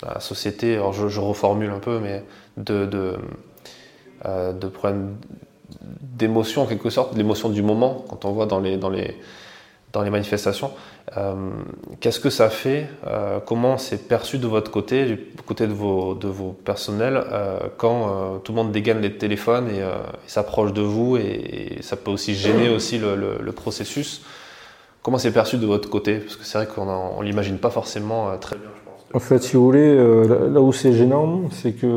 la 0.01 0.19
société, 0.19 0.75
alors 0.75 0.93
je, 0.93 1.19
reformule 1.19 1.69
un 1.69 1.79
peu, 1.79 1.99
mais 1.99 2.23
de, 2.57 2.85
de, 2.85 3.17
euh, 4.25 4.53
problème 4.73 5.15
d'émotion 5.81 6.63
en 6.63 6.65
quelque 6.65 6.89
sorte, 6.89 7.15
l'émotion 7.15 7.49
du 7.49 7.61
moment, 7.61 8.03
quand 8.09 8.25
on 8.25 8.31
voit 8.31 8.45
dans 8.45 8.59
les, 8.59 8.77
dans 9.93 10.03
les 10.03 10.09
manifestations. 10.09 10.71
Euh, 11.17 11.33
qu'est-ce 11.99 12.19
que 12.19 12.29
ça 12.29 12.49
fait 12.49 12.87
euh, 13.07 13.39
Comment 13.45 13.77
c'est 13.77 14.07
perçu 14.07 14.37
de 14.37 14.47
votre 14.47 14.71
côté, 14.71 15.05
du 15.05 15.17
côté 15.45 15.67
de 15.67 15.73
vos, 15.73 16.13
de 16.13 16.27
vos 16.27 16.51
personnels, 16.51 17.21
euh, 17.31 17.59
quand 17.77 18.39
tout 18.43 18.51
le 18.51 18.55
monde 18.57 18.71
dégaine 18.71 19.01
les 19.01 19.17
téléphones 19.17 19.67
et, 19.67 19.81
s'approche 20.27 20.73
de 20.73 20.81
vous 20.81 21.17
et, 21.17 21.77
ça 21.81 21.95
peut 21.95 22.11
aussi 22.11 22.35
gêner 22.35 22.69
aussi 22.75 22.99
le, 22.99 23.51
processus? 23.51 24.23
Comment 25.03 25.17
c'est 25.17 25.31
perçu 25.31 25.57
de 25.57 25.65
votre 25.65 25.89
côté? 25.89 26.19
Parce 26.19 26.35
que 26.35 26.45
c'est 26.45 26.57
vrai 26.57 26.67
qu'on 26.67 27.19
ne 27.19 27.23
l'imagine 27.23 27.57
pas 27.57 27.71
forcément 27.71 28.37
très 28.37 28.55
bien, 28.55 28.69
je 28.75 28.89
pense. 28.89 29.05
En 29.13 29.19
fait, 29.19 29.39
si 29.43 29.57
vous 29.57 29.65
voulez, 29.65 29.95
là 29.95 30.61
où 30.61 30.71
c'est 30.71 30.93
gênant, 30.93 31.49
c'est 31.51 31.73
que 31.73 31.87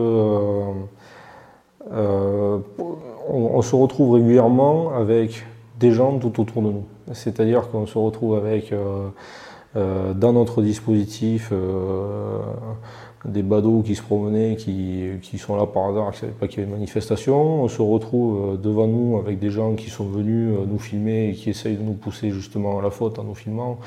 on, 3.28 3.62
se 3.62 3.76
retrouve 3.76 4.14
régulièrement 4.14 4.94
avec 4.94 5.44
des 5.78 5.92
gens 5.92 6.18
tout 6.18 6.40
autour 6.40 6.62
de 6.62 6.68
nous. 6.68 6.84
C'est-à-dire 7.12 7.68
qu'on 7.70 7.86
se 7.86 7.98
retrouve 7.98 8.36
avec 8.36 8.72
euh, 8.72 9.08
euh, 9.76 10.14
dans 10.14 10.32
notre 10.32 10.62
dispositif 10.62 11.50
euh, 11.52 12.38
des 13.24 13.42
badauds 13.42 13.82
qui 13.82 13.94
se 13.94 14.02
promenaient, 14.02 14.56
qui, 14.56 15.04
qui 15.22 15.38
sont 15.38 15.56
là 15.56 15.66
par 15.66 15.88
hasard, 15.88 16.10
qui 16.12 16.16
ne 16.16 16.20
savaient 16.20 16.32
pas 16.32 16.48
qu'il 16.48 16.60
y 16.60 16.62
avait 16.62 16.70
une 16.70 16.78
manifestation. 16.78 17.62
On 17.62 17.68
se 17.68 17.82
retrouve 17.82 18.60
devant 18.60 18.86
nous 18.86 19.18
avec 19.18 19.38
des 19.38 19.50
gens 19.50 19.74
qui 19.74 19.90
sont 19.90 20.06
venus 20.06 20.56
nous 20.66 20.78
filmer 20.78 21.30
et 21.30 21.32
qui 21.32 21.50
essayent 21.50 21.76
de 21.76 21.82
nous 21.82 21.94
pousser 21.94 22.30
justement 22.30 22.78
à 22.78 22.82
la 22.82 22.90
faute 22.90 23.18
en 23.18 23.24
nous 23.24 23.34
filmant, 23.34 23.78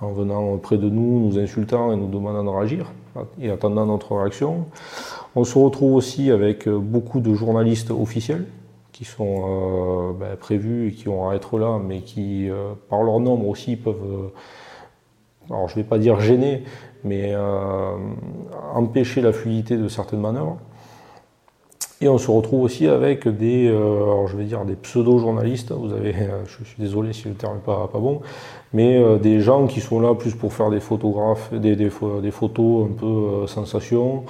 en 0.00 0.12
venant 0.12 0.56
près 0.58 0.78
de 0.78 0.88
nous, 0.88 1.26
nous 1.26 1.38
insultant 1.38 1.92
et 1.92 1.96
nous 1.96 2.08
demandant 2.08 2.44
de 2.44 2.48
réagir 2.50 2.92
et 3.40 3.50
attendant 3.50 3.86
notre 3.86 4.14
réaction. 4.16 4.66
On 5.34 5.44
se 5.44 5.58
retrouve 5.58 5.94
aussi 5.94 6.30
avec 6.30 6.68
beaucoup 6.68 7.20
de 7.20 7.34
journalistes 7.34 7.90
officiels 7.90 8.44
qui 9.02 9.08
sont 9.08 9.42
euh, 9.48 10.12
ben, 10.12 10.36
prévus 10.36 10.88
et 10.88 10.92
qui 10.92 11.06
vont 11.06 11.32
être 11.32 11.58
là, 11.58 11.80
mais 11.84 12.02
qui, 12.02 12.48
euh, 12.48 12.74
par 12.88 13.02
leur 13.02 13.18
nombre 13.18 13.48
aussi, 13.48 13.74
peuvent, 13.74 13.96
euh, 13.96 15.52
alors 15.52 15.68
je 15.68 15.76
ne 15.76 15.82
vais 15.82 15.88
pas 15.88 15.98
dire 15.98 16.20
gêner, 16.20 16.62
mais 17.02 17.34
empêcher 18.74 19.20
la 19.20 19.32
fluidité 19.32 19.76
de 19.76 19.88
certaines 19.88 20.20
manœuvres. 20.20 20.56
Et 22.00 22.08
on 22.08 22.16
se 22.16 22.30
retrouve 22.30 22.62
aussi 22.62 22.86
avec 22.86 23.26
des, 23.26 23.66
je 23.66 24.36
vais 24.36 24.44
dire 24.44 24.64
des 24.64 24.76
pseudo-journalistes. 24.76 25.72
Vous 25.72 25.92
avez, 25.92 26.14
je 26.46 26.64
suis 26.64 26.80
désolé 26.80 27.12
si 27.12 27.28
le 27.28 27.34
terme 27.34 27.54
n'est 27.54 27.60
pas, 27.60 27.90
bon, 27.94 28.20
mais 28.72 29.18
des 29.18 29.40
gens 29.40 29.66
qui 29.66 29.80
sont 29.80 29.98
là 29.98 30.14
plus 30.14 30.36
pour 30.36 30.52
faire 30.52 30.70
des 30.70 30.78
photographes, 30.78 31.52
des, 31.52 31.90
photos 32.30 32.88
un 32.88 32.92
peu 32.92 33.46
sensations, 33.48 34.22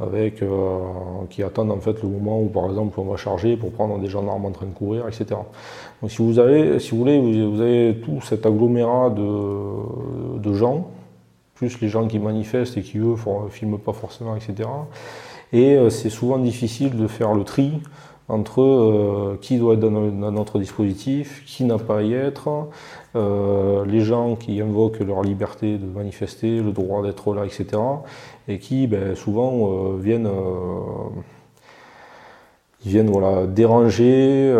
avec, 0.00 0.42
euh, 0.42 0.78
qui 1.30 1.42
attendent 1.42 1.72
en 1.72 1.80
fait 1.80 2.02
le 2.02 2.08
moment 2.08 2.40
où 2.40 2.46
par 2.46 2.66
exemple 2.66 2.98
on 3.00 3.04
va 3.04 3.16
charger 3.16 3.56
pour 3.56 3.72
prendre 3.72 3.98
des 3.98 4.08
gendarmes 4.08 4.44
en 4.44 4.50
train 4.50 4.66
de 4.66 4.72
courir, 4.72 5.06
etc. 5.08 5.40
Donc 6.00 6.10
si 6.10 6.22
vous 6.22 6.38
avez, 6.38 6.78
si 6.78 6.92
vous 6.92 6.98
voulez, 6.98 7.46
vous 7.46 7.60
avez 7.60 8.00
tout 8.04 8.20
cet 8.22 8.46
agglomérat 8.46 9.10
de, 9.10 10.38
de 10.38 10.52
gens, 10.54 10.88
plus 11.54 11.80
les 11.80 11.88
gens 11.88 12.06
qui 12.06 12.18
manifestent 12.20 12.76
et 12.76 12.82
qui 12.82 12.98
eux 12.98 13.16
ne 13.44 13.48
filment 13.50 13.78
pas 13.78 13.92
forcément, 13.92 14.36
etc. 14.36 14.68
Et 15.52 15.76
euh, 15.76 15.90
c'est 15.90 16.10
souvent 16.10 16.38
difficile 16.38 16.96
de 16.96 17.06
faire 17.06 17.34
le 17.34 17.44
tri 17.44 17.80
entre 18.28 18.60
euh, 18.60 19.38
qui 19.40 19.58
doit 19.58 19.74
être 19.74 19.80
dans, 19.80 19.90
notre 19.90 20.58
dispositif, 20.58 21.42
qui 21.46 21.64
n'a 21.64 21.78
pas 21.78 21.98
à 21.98 22.02
y 22.02 22.12
être, 22.12 22.68
euh, 23.16 23.84
les 23.84 24.00
gens 24.00 24.36
qui 24.36 24.60
invoquent 24.60 25.00
leur 25.00 25.22
liberté 25.22 25.78
de 25.78 25.86
manifester, 25.86 26.60
le 26.60 26.72
droit 26.72 27.02
d'être 27.02 27.34
là, 27.34 27.44
etc. 27.44 27.66
Et 28.48 28.58
qui 28.58 28.86
ben, 28.86 29.14
souvent 29.14 29.52
euh, 29.52 29.96
viennent, 29.98 30.30
ils 32.84 32.90
viennent 32.90 33.10
voilà, 33.10 33.46
déranger, 33.46 34.54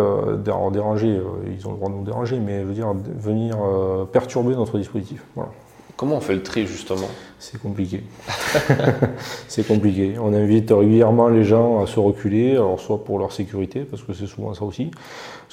déranger, 0.71 1.21
ils 1.55 1.67
ont 1.67 1.71
le 1.71 1.77
droit 1.77 1.89
de 1.89 1.95
nous 1.95 2.03
déranger, 2.03 2.39
mais 2.39 2.61
je 2.61 2.65
veux 2.65 2.73
dire 2.73 2.93
venir 2.93 3.57
perturber 4.11 4.55
notre 4.55 4.77
dispositif. 4.77 5.23
Voilà. 5.35 5.51
Comment 5.99 6.15
on 6.15 6.21
fait 6.21 6.35
le 6.35 6.43
tri 6.43 6.65
justement? 6.65 7.09
C'est 7.39 7.61
compliqué. 7.61 8.03
c'est 9.49 9.67
compliqué. 9.67 10.15
On 10.17 10.33
invite 10.33 10.71
régulièrement 10.71 11.27
les 11.27 11.43
gens 11.43 11.83
à 11.83 11.87
se 11.87 11.99
reculer, 11.99 12.51
alors 12.53 12.79
soit 12.79 13.03
pour 13.03 13.19
leur 13.19 13.33
sécurité, 13.33 13.81
parce 13.81 14.03
que 14.03 14.13
c'est 14.13 14.25
souvent 14.25 14.53
ça 14.53 14.63
aussi. 14.63 14.91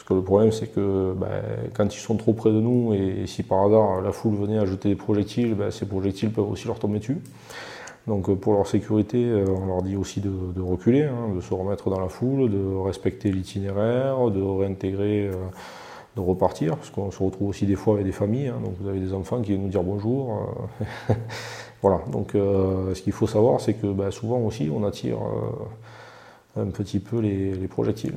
Que 0.07 0.15
le 0.15 0.23
problème 0.23 0.53
c'est 0.53 0.69
que 0.69 1.15
ben, 1.17 1.43
quand 1.75 1.95
ils 1.95 1.99
sont 1.99 2.17
trop 2.17 2.33
près 2.33 2.51
de 2.51 2.61
nous 2.61 2.95
et 2.95 3.27
si 3.27 3.43
par 3.43 3.65
hasard 3.65 4.01
la 4.01 4.13
foule 4.13 4.37
venait 4.37 4.59
à 4.59 4.65
jeter 4.65 4.89
des 4.89 4.95
projectiles, 4.95 5.55
ben, 5.55 5.71
ces 5.71 5.87
projectiles 5.87 6.31
peuvent 6.31 6.51
aussi 6.51 6.67
leur 6.67 6.79
tomber 6.79 7.01
dessus. 7.01 7.19
Donc 8.07 8.33
pour 8.39 8.55
leur 8.55 8.69
sécurité, 8.69 9.25
euh, 9.25 9.45
on 9.49 9.67
leur 9.67 9.83
dit 9.83 9.97
aussi 9.97 10.21
de, 10.21 10.61
reculer, 10.61 11.03
hein, 11.03 11.35
de 11.35 11.41
se 11.41 11.53
remettre 11.53 11.91
dans 11.91 11.99
la 11.99 12.09
foule, 12.09 12.49
de 12.49 12.77
respecter 12.85 13.33
l'itinéraire, 13.33 14.31
de 14.31 14.41
réintégrer. 14.41 15.27
Euh, 15.27 15.33
de 16.17 16.21
repartir, 16.21 16.77
parce 16.77 16.91
qu'on 16.91 17.11
se 17.11 17.23
retrouve 17.23 17.51
aussi 17.51 17.67
des 17.67 17.77
fois 17.77 17.95
avec 17.95 18.07
des 18.07 18.13
familles, 18.13 18.49
hein. 18.49 18.61
donc 18.65 18.75
vous 18.81 18.89
avez 18.89 18.99
des 18.99 19.13
enfants 19.13 19.41
qui 19.43 19.51
viennent 19.51 19.63
nous 19.63 19.69
dire 19.69 19.83
bonjour. 19.83 20.49
Euh, 21.11 21.15
voilà, 21.83 22.01
donc 22.11 22.35
euh, 22.35 22.95
ce 22.95 23.03
qu'il 23.03 23.13
faut 23.13 23.27
savoir, 23.27 23.61
c'est 23.61 23.75
que 23.75 23.87
bah, 23.87 24.11
souvent 24.11 24.39
aussi 24.39 24.71
on 24.75 24.85
attire 24.85 25.19
euh, 25.19 26.63
un 26.63 26.71
petit 26.71 27.01
peu 27.01 27.21
les, 27.21 27.69
projectiles. 27.69 28.15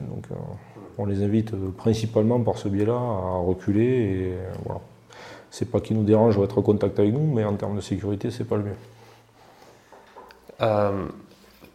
On 0.99 1.05
les 1.05 1.23
invite 1.23 1.51
principalement 1.77 2.39
par 2.41 2.57
ce 2.57 2.67
biais-là 2.67 2.93
à 2.93 3.37
reculer 3.45 3.83
et 3.83 4.33
voilà. 4.65 4.81
C'est 5.51 5.71
pas 5.71 5.79
qui 5.79 5.95
nous 5.95 6.03
dérange 6.03 6.37
d'être 6.37 6.59
en 6.59 6.61
contact 6.61 6.99
avec 6.99 7.11
nous, 7.11 7.33
mais 7.33 7.43
en 7.43 7.55
termes 7.55 7.75
de 7.75 7.81
sécurité, 7.81 8.29
c'est 8.29 8.43
pas 8.43 8.57
le 8.57 8.63
mieux. 8.63 8.75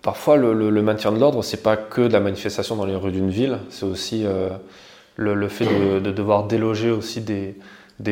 parfois, 0.00 0.36
le, 0.36 0.82
maintien 0.82 1.10
de 1.10 1.18
l'ordre, 1.18 1.42
c'est 1.42 1.62
pas 1.62 1.76
que 1.76 2.02
de 2.02 2.12
la 2.12 2.20
manifestation 2.20 2.76
dans 2.76 2.84
les 2.84 2.94
rues 2.94 3.10
d'une 3.10 3.30
ville, 3.30 3.58
c'est 3.70 3.84
aussi 3.84 4.24
le, 5.16 5.48
fait 5.48 5.66
de, 5.66 6.10
devoir 6.10 6.44
déloger 6.44 6.90
aussi 6.90 7.20
des, 7.20 7.56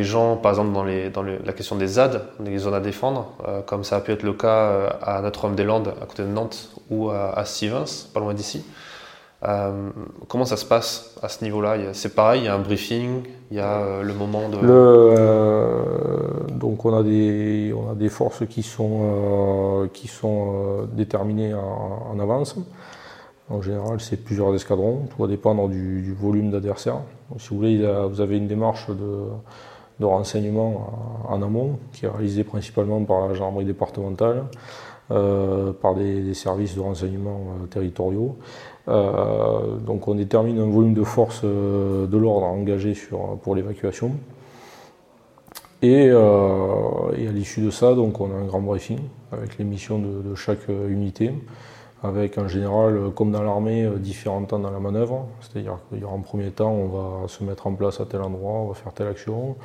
gens, 0.02 0.36
par 0.36 0.52
exemple 0.52 0.72
dans, 0.72 1.22
la 1.22 1.52
question 1.52 1.76
des 1.76 1.86
ZAD, 1.86 2.24
des 2.40 2.58
zones 2.58 2.74
à 2.74 2.80
défendre, 2.80 3.32
euh, 3.46 3.60
comme 3.62 3.84
ça 3.84 3.96
a 3.96 4.00
pu 4.00 4.12
être 4.12 4.22
le 4.22 4.32
cas 4.32 4.48
euh, 4.48 4.90
à 5.02 5.20
Notre-Dame-des-Landes, 5.22 5.94
à 6.00 6.06
côté 6.06 6.22
de 6.22 6.28
Nantes, 6.28 6.70
ou 6.90 7.10
à, 7.10 7.44
Stevens, 7.44 8.08
pas 8.12 8.20
loin 8.20 8.34
d'ici. 8.34 8.64
Euh, 9.44 9.90
comment 10.28 10.44
ça 10.44 10.56
se 10.56 10.64
passe 10.64 11.16
à 11.22 11.28
ce 11.28 11.42
niveau-là 11.44 11.92
C'est 11.94 12.14
pareil, 12.14 12.42
il 12.42 12.44
y 12.44 12.48
a 12.48 12.54
un 12.54 12.60
briefing, 12.60 13.22
il 13.50 13.56
y 13.56 13.60
a 13.60 14.02
le 14.02 14.14
moment 14.14 14.48
de... 14.48 14.58
donc 16.52 16.84
on 16.84 16.96
a, 16.96 17.02
des, 17.02 17.74
on 17.76 17.90
a 17.90 17.94
des 17.94 18.08
forces 18.08 18.46
qui 18.46 18.62
sont, 18.62 19.88
qui 19.92 20.06
sont 20.06 20.86
déterminées 20.92 21.54
en 21.54 22.18
avance. 22.20 22.56
En 23.52 23.60
général, 23.60 24.00
c'est 24.00 24.16
plusieurs 24.16 24.54
escadrons, 24.54 25.08
tout 25.10 25.20
va 25.20 25.28
dépendre 25.28 25.68
du, 25.68 26.14
volume 26.14 26.50
d'adversaires. 26.50 27.00
Si 27.38 27.50
vous 27.50 27.56
voulez, 27.56 27.86
vous 28.08 28.20
avez 28.20 28.38
une 28.38 28.46
démarche 28.46 28.88
de, 28.88 30.04
renseignement 30.04 31.22
en 31.28 31.42
amont 31.42 31.78
qui 31.92 32.06
est 32.06 32.08
réalisée 32.08 32.42
principalement 32.42 33.04
par 33.04 33.28
la 33.28 33.34
gendarmerie 33.34 33.66
départementale, 33.66 34.44
euh, 35.12 35.72
par 35.72 35.94
des, 35.94 36.34
services 36.34 36.74
de 36.74 36.80
renseignement 36.80 37.40
euh, 37.62 37.66
territoriaux. 37.66 38.36
Euh, 38.88 39.76
donc 39.78 40.08
on 40.08 40.14
détermine 40.14 40.58
un 40.58 40.70
volume 40.70 40.94
de 40.94 41.04
force 41.04 41.44
de 41.44 42.16
l'ordre 42.16 42.46
engagé 42.46 42.94
pour 43.42 43.54
l'évacuation. 43.54 44.12
Et, 45.82 46.10
à 46.10 47.32
l'issue 47.32 47.60
de 47.60 47.70
ça, 47.70 47.94
donc 47.94 48.20
on 48.20 48.30
a 48.30 48.34
un 48.34 48.44
grand 48.44 48.60
briefing 48.60 49.00
avec 49.32 49.58
les 49.58 49.64
missions 49.64 49.98
de 49.98 50.34
chaque 50.34 50.68
unité 50.68 51.32
avec 52.02 52.36
en 52.38 52.48
général, 52.48 52.96
euh, 52.96 53.10
comme 53.10 53.30
dans 53.30 53.42
l'armée, 53.42 53.84
euh, 53.84 53.96
différents 53.96 54.42
temps 54.44 54.58
dans 54.58 54.70
la 54.70 54.80
manœuvre. 54.80 55.26
C'est-à-dire 55.40 55.78
qu'il 55.88 56.00
y 56.00 56.04
aura 56.04 56.14
en 56.14 56.20
premier 56.20 56.50
temps, 56.50 56.70
on 56.70 56.88
va 56.88 57.28
se 57.28 57.44
mettre 57.44 57.66
en 57.66 57.74
place 57.74 58.00
à 58.00 58.06
tel 58.06 58.22
endroit, 58.22 58.52
on 58.52 58.68
va 58.68 58.74
faire 58.74 58.92
telle 58.92 59.08
action. 59.08 59.56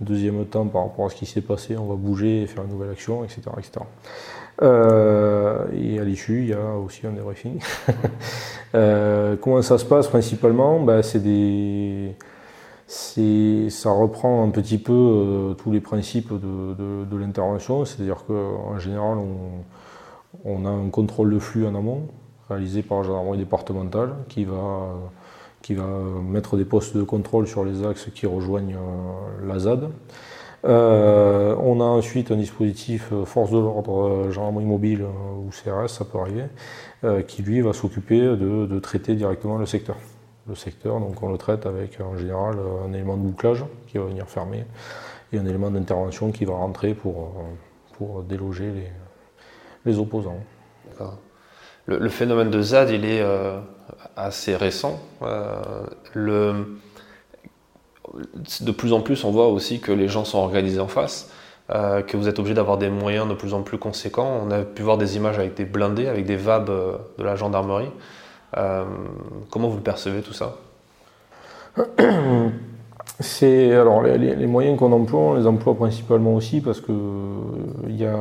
Deuxième 0.00 0.44
temps, 0.46 0.66
par 0.66 0.84
rapport 0.84 1.06
à 1.06 1.10
ce 1.10 1.16
qui 1.16 1.26
s'est 1.26 1.42
passé, 1.42 1.76
on 1.76 1.86
va 1.86 1.96
bouger 1.96 2.42
et 2.42 2.46
faire 2.46 2.64
une 2.64 2.70
nouvelle 2.70 2.90
action, 2.90 3.24
etc. 3.24 3.42
etc. 3.58 3.80
Euh, 4.62 5.64
et 5.72 5.98
à 5.98 6.04
l'issue, 6.04 6.40
il 6.42 6.48
y 6.48 6.52
a 6.52 6.76
aussi 6.76 7.06
un 7.06 7.12
débriefing. 7.12 7.60
comment 9.40 9.62
ça 9.62 9.78
se 9.78 9.84
passe 9.84 10.08
principalement? 10.08 10.80
Ben, 10.80 11.02
c'est 11.02 11.22
des... 11.22 12.14
Ça 12.86 13.90
reprend 13.90 14.44
un 14.44 14.50
petit 14.50 14.78
peu 14.78 15.54
tous 15.58 15.70
les 15.70 15.80
principes 15.80 16.32
de, 16.32 17.04
de 17.04 17.16
l'intervention, 17.16 17.84
c'est-à-dire 17.84 18.24
qu'en 18.26 18.80
général, 18.80 19.18
on, 19.18 19.62
on 20.44 20.64
a 20.64 20.70
un 20.70 20.88
contrôle 20.88 21.32
de 21.32 21.38
flux 21.38 21.66
en 21.66 21.74
amont, 21.74 22.08
réalisé 22.48 22.82
par 22.82 22.98
la 22.98 23.04
gendarmerie 23.04 23.38
départementale, 23.38 24.14
qui 24.28 24.44
va, 24.44 24.94
qui 25.62 25.74
va 25.74 25.86
mettre 26.22 26.56
des 26.56 26.64
postes 26.64 26.96
de 26.96 27.02
contrôle 27.02 27.46
sur 27.46 27.64
les 27.64 27.84
axes 27.84 28.08
qui 28.14 28.26
rejoignent 28.26 28.76
euh, 28.76 29.46
la 29.46 29.58
ZAD. 29.58 29.90
Euh, 30.64 31.54
on 31.58 31.80
a 31.80 31.84
ensuite 31.84 32.30
un 32.30 32.36
dispositif 32.36 33.08
euh, 33.12 33.24
force 33.24 33.50
de 33.50 33.58
l'ordre, 33.58 34.30
gendarmerie 34.30 34.66
mobile 34.66 35.02
ou 35.02 35.50
CRS, 35.50 35.88
ça 35.88 36.04
peut 36.04 36.18
arriver, 36.18 36.44
qui 37.26 37.42
lui 37.42 37.62
va 37.62 37.72
s'occuper 37.72 38.20
de, 38.20 38.78
traiter 38.78 39.14
directement 39.14 39.56
le 39.56 39.66
secteur. 39.66 39.96
Le 40.48 40.54
secteur, 40.54 41.00
donc 41.00 41.22
on 41.22 41.30
le 41.30 41.38
traite 41.38 41.64
avec 41.64 42.00
en 42.00 42.16
général 42.16 42.56
un 42.84 42.92
élément 42.92 43.16
de 43.16 43.22
bouclage 43.22 43.64
qui 43.86 43.98
va 43.98 44.04
venir 44.04 44.26
fermer 44.28 44.64
et 45.32 45.38
un 45.38 45.46
élément 45.46 45.70
d'intervention 45.70 46.32
qui 46.32 46.44
va 46.44 46.54
rentrer 46.54 46.94
pour, 46.94 47.44
déloger 48.28 48.72
les, 49.84 49.98
opposants. 49.98 50.40
Le, 51.86 52.08
phénomène 52.08 52.50
de 52.50 52.62
ZAD, 52.62 52.90
il 52.90 53.04
est 53.04 53.20
euh, 53.20 53.58
assez 54.16 54.54
récent. 54.56 55.00
Euh, 55.22 55.84
de 58.60 58.70
plus 58.70 58.92
en 58.92 59.00
plus, 59.00 59.24
on 59.24 59.30
voit 59.30 59.48
aussi 59.48 59.80
que 59.80 59.92
les 59.92 60.08
gens 60.08 60.24
sont 60.24 60.38
organisés 60.38 60.80
en 60.80 60.88
face, 60.88 61.30
euh, 61.70 62.02
que 62.02 62.16
vous 62.16 62.28
êtes 62.28 62.38
obligé 62.38 62.54
d'avoir 62.54 62.78
des 62.78 62.90
moyens 62.90 63.28
de 63.28 63.34
plus 63.34 63.54
en 63.54 63.62
plus 63.62 63.78
conséquents. 63.78 64.40
On 64.44 64.50
a 64.50 64.60
pu 64.60 64.82
voir 64.82 64.98
des 64.98 65.16
images 65.16 65.38
avec 65.38 65.54
des 65.54 65.64
blindés, 65.64 66.08
avec 66.08 66.26
des 66.26 66.36
VAB 66.36 66.70
de 67.18 67.22
la 67.22 67.36
gendarmerie. 67.36 67.90
comment 69.50 69.68
vous 69.68 69.80
percevez 69.80 70.22
tout 70.22 70.32
ça? 70.32 70.56
C'est 73.20 73.72
alors 73.72 74.02
les, 74.02 74.46
moyens 74.46 74.78
qu'on 74.78 74.92
emploie, 74.92 75.20
on 75.20 75.34
les 75.34 75.46
emploie 75.46 75.74
principalement 75.74 76.34
aussi 76.34 76.62
parce 76.62 76.80
que 76.80 76.92
il 77.86 77.96
y 77.96 78.06
a 78.06 78.16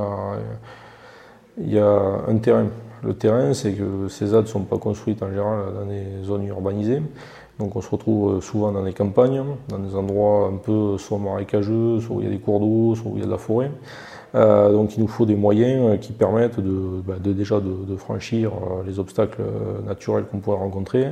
il 1.57 1.73
y 1.73 1.79
a 1.79 2.21
un 2.27 2.37
terrain. 2.37 2.67
Le 3.03 3.13
terrain, 3.13 3.53
c'est 3.53 3.73
que 3.73 4.09
ces 4.09 4.27
ZAD 4.27 4.43
ne 4.43 4.47
sont 4.49 4.63
pas 4.63 4.77
construites 4.77 5.23
en 5.23 5.29
général 5.29 5.73
dans 5.73 5.85
des 5.85 6.23
zones 6.23 6.45
urbanisées. 6.47 7.01
Donc 7.59 7.75
on 7.75 7.81
se 7.81 7.89
retrouve 7.89 8.41
souvent 8.41 8.71
dans 8.71 8.83
des 8.83 8.93
campagnes, 8.93 9.43
dans 9.67 9.79
des 9.79 9.95
endroits 9.95 10.49
un 10.51 10.57
peu 10.57 10.97
soit 10.97 11.17
marécageux, 11.17 11.99
soit 11.99 12.15
où 12.15 12.21
il 12.21 12.25
y 12.25 12.27
a 12.27 12.31
des 12.31 12.39
cours 12.39 12.59
d'eau, 12.59 12.95
soit 12.95 13.11
où 13.11 13.15
il 13.15 13.19
y 13.19 13.23
a 13.23 13.25
de 13.25 13.31
la 13.31 13.37
forêt. 13.37 13.71
Euh, 14.35 14.71
donc 14.71 14.95
il 14.95 15.01
nous 15.01 15.07
faut 15.07 15.25
des 15.25 15.35
moyens 15.35 15.99
qui 15.99 16.13
permettent 16.13 16.59
de, 16.59 17.01
bah, 17.05 17.15
déjà 17.19 17.59
de, 17.59 17.95
franchir 17.95 18.51
euh, 18.51 18.83
les 18.85 18.99
obstacles 18.99 19.41
naturels 19.85 20.25
qu'on 20.25 20.37
pourrait 20.37 20.57
rencontrer, 20.57 21.07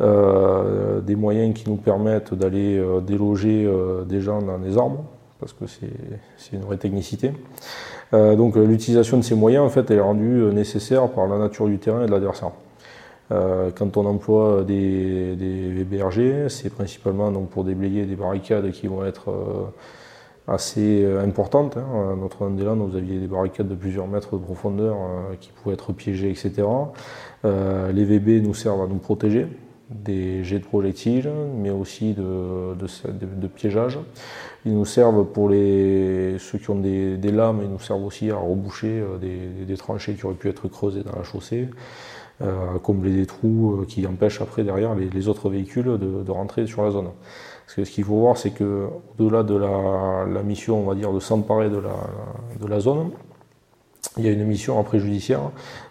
euh, 0.00 1.00
des 1.00 1.16
moyens 1.16 1.54
qui 1.54 1.68
nous 1.68 1.76
permettent 1.76 2.34
d'aller 2.34 2.82
déloger 3.06 3.70
des 4.08 4.20
gens 4.20 4.40
dans 4.40 4.58
des 4.58 4.78
arbres, 4.78 5.04
parce 5.40 5.52
que 5.52 5.66
c'est 5.66 6.56
une 6.56 6.62
vraie 6.62 6.78
technicité. 6.78 7.32
Euh, 8.14 8.36
donc 8.36 8.56
l'utilisation 8.56 9.16
de 9.16 9.22
ces 9.22 9.34
moyens 9.34 9.64
en 9.64 9.68
fait, 9.68 9.90
est 9.90 10.00
rendue 10.00 10.42
euh, 10.42 10.52
nécessaire 10.52 11.08
par 11.08 11.26
la 11.26 11.38
nature 11.38 11.66
du 11.66 11.78
terrain 11.78 12.02
et 12.02 12.06
de 12.06 12.10
l'adversaire. 12.10 12.50
Euh, 13.32 13.70
quand 13.74 13.96
on 13.96 14.06
emploie 14.06 14.62
des, 14.64 15.34
des 15.36 15.68
VBRG, 15.70 16.48
c'est 16.48 16.70
principalement 16.70 17.30
donc, 17.30 17.50
pour 17.50 17.64
déblayer 17.64 18.04
des 18.04 18.16
barricades 18.16 18.70
qui 18.70 18.86
vont 18.86 19.04
être 19.04 19.32
assez 20.48 21.04
importantes. 21.22 21.76
Hein. 21.76 22.16
Notre-Dame-des-Landes, 22.20 22.88
vous 22.90 22.96
aviez 22.96 23.18
des 23.18 23.26
barricades 23.26 23.68
de 23.68 23.74
plusieurs 23.74 24.06
mètres 24.06 24.36
de 24.36 24.42
profondeur 24.44 24.96
qui 25.40 25.50
pouvaient 25.50 25.74
être 25.74 25.92
piégées, 25.92 26.30
etc. 26.30 26.68
les 27.44 28.04
VB 28.04 28.40
nous 28.42 28.54
servent 28.54 28.82
à 28.82 28.86
nous 28.86 28.98
protéger 28.98 29.48
des 29.90 30.42
jets 30.42 30.58
de 30.58 30.64
projectiles, 30.64 31.30
mais 31.56 31.70
aussi 31.70 32.14
de, 32.14 33.46
piégeage. 33.54 33.98
Ils 34.64 34.74
nous 34.74 34.84
servent 34.84 35.24
pour 35.24 35.48
les, 35.48 36.38
ceux 36.38 36.58
qui 36.58 36.70
ont 36.70 36.78
des, 36.78 37.16
lames, 37.30 37.60
ils 37.62 37.70
nous 37.70 37.78
servent 37.78 38.04
aussi 38.04 38.30
à 38.30 38.36
reboucher 38.36 39.00
euh, 39.00 39.18
des, 39.18 39.76
tranchées 39.76 40.14
qui 40.14 40.26
auraient 40.26 40.34
pu 40.34 40.48
être 40.48 40.68
creusées 40.68 41.02
dans 41.02 41.16
la 41.16 41.22
chaussée, 41.22 41.68
euh, 41.68 41.72
à 42.40 42.78
combler 42.82 43.12
des 43.14 43.26
trous 43.26 43.80
euh, 43.80 43.84
qui 43.86 44.06
empêchent 44.06 44.42
après 44.42 44.62
derrière 44.62 44.94
les, 44.94 45.28
autres 45.28 45.48
véhicules 45.48 45.98
de, 45.98 46.30
rentrer 46.30 46.66
sur 46.66 46.84
la 46.84 46.90
zone. 46.90 47.08
Parce 47.64 47.76
que 47.76 47.84
ce 47.84 47.90
qu'il 47.90 48.04
faut 48.04 48.16
voir, 48.16 48.36
c'est 48.36 48.50
que 48.50 48.88
au-delà 49.18 49.42
de 49.42 49.54
la, 49.54 50.42
mission, 50.42 50.80
on 50.80 50.84
va 50.84 50.94
dire, 50.94 51.12
de 51.12 51.20
s'emparer 51.20 51.70
de 51.70 51.78
la, 51.78 51.96
de 52.60 52.66
la 52.66 52.80
zone, 52.80 53.10
il 54.18 54.24
y 54.24 54.28
a 54.28 54.32
une 54.32 54.44
mission 54.44 54.78
après 54.78 54.98
judiciaire 54.98 55.40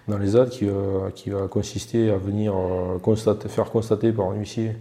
dans 0.07 0.17
les 0.17 0.27
ZAD 0.27 0.49
qui, 0.49 0.67
qui 1.15 1.29
va 1.29 1.47
consister 1.47 2.09
à 2.09 2.17
venir 2.17 2.53
constater, 3.01 3.49
faire 3.49 3.69
constater 3.69 4.11
par 4.13 4.29
un 4.31 4.35
huissier 4.35 4.71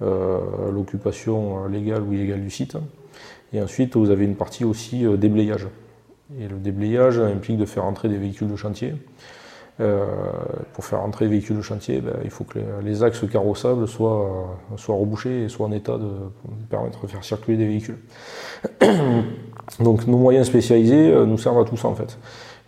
l'occupation 0.00 1.66
légale 1.68 2.02
ou 2.02 2.12
illégale 2.12 2.42
du 2.42 2.50
site. 2.50 2.76
Et 3.54 3.62
ensuite, 3.62 3.96
vous 3.96 4.10
avez 4.10 4.24
une 4.24 4.34
partie 4.34 4.64
aussi 4.64 5.06
euh, 5.06 5.16
déblayage. 5.16 5.68
Et 6.40 6.48
le 6.48 6.56
déblayage 6.56 7.20
implique 7.20 7.56
de 7.56 7.64
faire 7.64 7.84
entrer 7.84 8.08
des 8.08 8.18
véhicules 8.18 8.50
de 8.50 8.56
chantier 8.56 8.94
pour 9.76 10.84
faire 10.84 11.00
entrer 11.00 11.24
les 11.24 11.32
véhicules 11.32 11.56
de 11.56 11.62
chantier, 11.62 12.00
ben, 12.00 12.14
il 12.22 12.30
faut 12.30 12.44
que 12.44 12.58
les, 12.82 13.02
axes 13.02 13.24
carrossables 13.28 13.88
soient, 13.88 14.56
soient 14.76 14.94
rebouchés 14.94 15.44
et 15.44 15.48
soient 15.48 15.66
en 15.66 15.72
état 15.72 15.98
de 15.98 16.10
permettre 16.70 17.02
de 17.02 17.06
faire 17.08 17.24
circuler 17.24 17.56
des 17.56 17.66
véhicules. 17.66 17.98
Donc 19.80 20.06
nos 20.06 20.18
moyens 20.18 20.46
spécialisés 20.46 21.12
nous 21.26 21.38
servent 21.38 21.60
à 21.60 21.64
tout 21.64 21.76
ça 21.76 21.88
en 21.88 21.94
fait. 21.94 22.16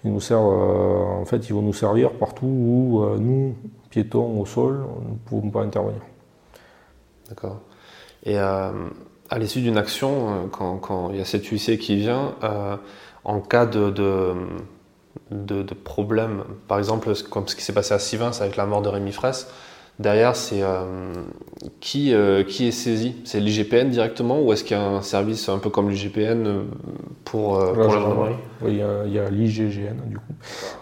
Ils 0.05 0.13
nous 0.13 0.21
servent, 0.21 1.21
en 1.21 1.25
fait, 1.25 1.49
ils 1.49 1.55
vont 1.55 1.63
nous 1.63 1.73
servir 1.73 2.13
partout 2.13 2.47
où 2.47 3.07
nous, 3.19 3.55
piétons 3.91 4.41
au 4.41 4.47
sol, 4.47 4.85
nous 5.05 5.13
ne 5.13 5.19
pouvons 5.19 5.51
pas 5.51 5.63
intervenir. 5.63 6.01
D'accord. 7.29 7.61
Et 8.25 8.39
euh, 8.39 8.71
à 9.31 9.39
l'issue 9.39 9.61
d'une 9.61 9.79
action, 9.79 10.31
euh, 10.31 10.47
quand, 10.51 11.11
il 11.11 11.19
y 11.19 11.21
a 11.21 11.25
cette 11.25 11.47
huissier 11.47 11.79
qui 11.79 11.97
vient, 11.97 12.35
euh, 12.43 12.77
en 13.25 13.41
cas 13.41 13.67
de, 13.67 14.35
problème, 15.85 16.45
par 16.69 16.79
exemple, 16.79 17.13
comme 17.31 17.49
ce 17.49 17.57
qui 17.57 17.63
s'est 17.63 17.73
passé 17.73 17.95
à 17.95 17.99
Sivins 17.99 18.33
avec 18.41 18.57
la 18.57 18.67
mort 18.67 18.83
de 18.83 18.89
Rémi 18.89 19.13
Fraisse, 19.13 19.51
derrière, 19.99 20.37
c'est 20.37 20.63
qui, 21.81 22.15
qui 22.49 22.69
est 22.69 22.71
saisi? 22.71 23.17
C'est 23.25 23.41
l'IGPN 23.41 23.89
directement 23.89 24.41
ou 24.41 24.53
est-ce 24.53 24.65
qu'il 24.65 24.77
y 24.77 24.81
a 24.81 24.85
un 24.85 25.03
service 25.03 25.49
un 25.49 25.59
peu 25.59 25.71
comme 25.71 25.91
l'IGPN 25.91 26.65
pour, 27.25 27.59
pour 27.59 27.77
la 27.77 27.89
gendarmerie 27.89 28.35
Oui, 28.63 28.81
il 29.07 29.13
y 29.13 29.19
a, 29.19 29.31
l'IGGN 29.31 29.97
du 30.07 30.19
coup. 30.19 30.35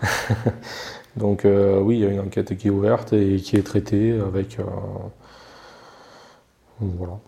Donc 1.16 1.44
oui, 1.44 1.98
il 1.98 2.00
y 2.00 2.06
a 2.06 2.10
une 2.10 2.20
enquête 2.20 2.56
qui 2.56 2.68
est 2.68 2.70
ouverte 2.70 3.12
et 3.12 3.36
qui 3.36 3.56
est 3.56 3.62
traitée 3.62 4.12
avec... 4.12 4.58
voilà. 6.80 7.18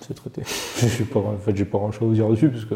C'est 0.00 0.14
traité. 0.14 0.42
j'ai 0.76 1.04
pas, 1.04 1.20
en 1.20 1.36
fait, 1.36 1.56
j'ai 1.56 1.64
pas 1.64 1.78
grand 1.78 1.92
chose 1.92 2.12
à 2.12 2.14
dire 2.14 2.28
dessus 2.28 2.50
parce 2.50 2.64
que 2.64 2.74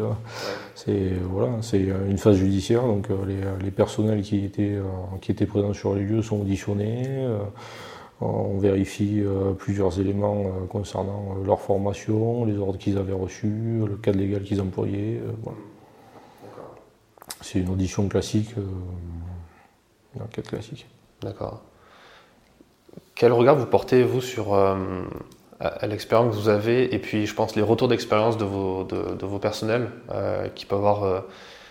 c'est 0.75 1.11
voilà, 1.29 1.61
c'est 1.61 1.79
une 1.79 2.17
phase 2.17 2.37
judiciaire. 2.37 2.83
Donc 2.83 3.09
euh, 3.09 3.57
les, 3.61 3.71
personnels 3.71 4.21
qui 4.21 4.45
étaient 4.45 4.75
euh, 4.75 4.83
qui 5.21 5.31
étaient 5.31 5.45
présents 5.45 5.73
sur 5.73 5.93
les 5.95 6.03
lieux 6.03 6.21
sont 6.21 6.41
auditionnés. 6.41 7.03
Euh, 7.07 7.39
on 8.21 8.57
vérifie 8.57 9.23
plusieurs 9.59 9.97
éléments 9.97 10.51
concernant 10.67 11.37
leur 11.45 11.61
formation, 11.61 12.43
les 12.43 12.57
ordres 12.57 12.77
qu'ils 12.77 12.97
avaient 12.97 13.13
reçus, 13.13 13.79
le 13.87 13.95
cadre 13.95 14.19
légal 14.19 14.43
qu'ils 14.43 14.59
employaient. 14.59 15.21
C'est 17.39 17.59
une 17.59 17.69
audition 17.69 18.09
classique, 18.09 18.53
une 20.17 20.21
enquête 20.21 20.49
classique. 20.49 20.85
D'accord. 21.21 21.61
Quel 23.15 23.31
regard 23.31 23.55
vous 23.55 23.67
portez, 23.67 24.03
vous, 24.03 24.19
sur, 24.19 24.53
à, 25.59 25.87
l'expérience 25.87 26.35
que 26.35 26.41
vous 26.41 26.49
avez 26.49 26.93
et 26.93 26.99
puis 26.99 27.25
je 27.25 27.33
pense 27.33 27.55
les 27.55 27.61
retours 27.61 27.87
d'expérience 27.87 28.37
de 28.37 28.45
vos, 28.45 28.83
de, 28.85 29.25
vos 29.25 29.39
personnels 29.39 29.89
euh, 30.11 30.47
qui 30.55 30.65
peuvent 30.65 30.79
avoir 30.79 31.03
euh, 31.03 31.19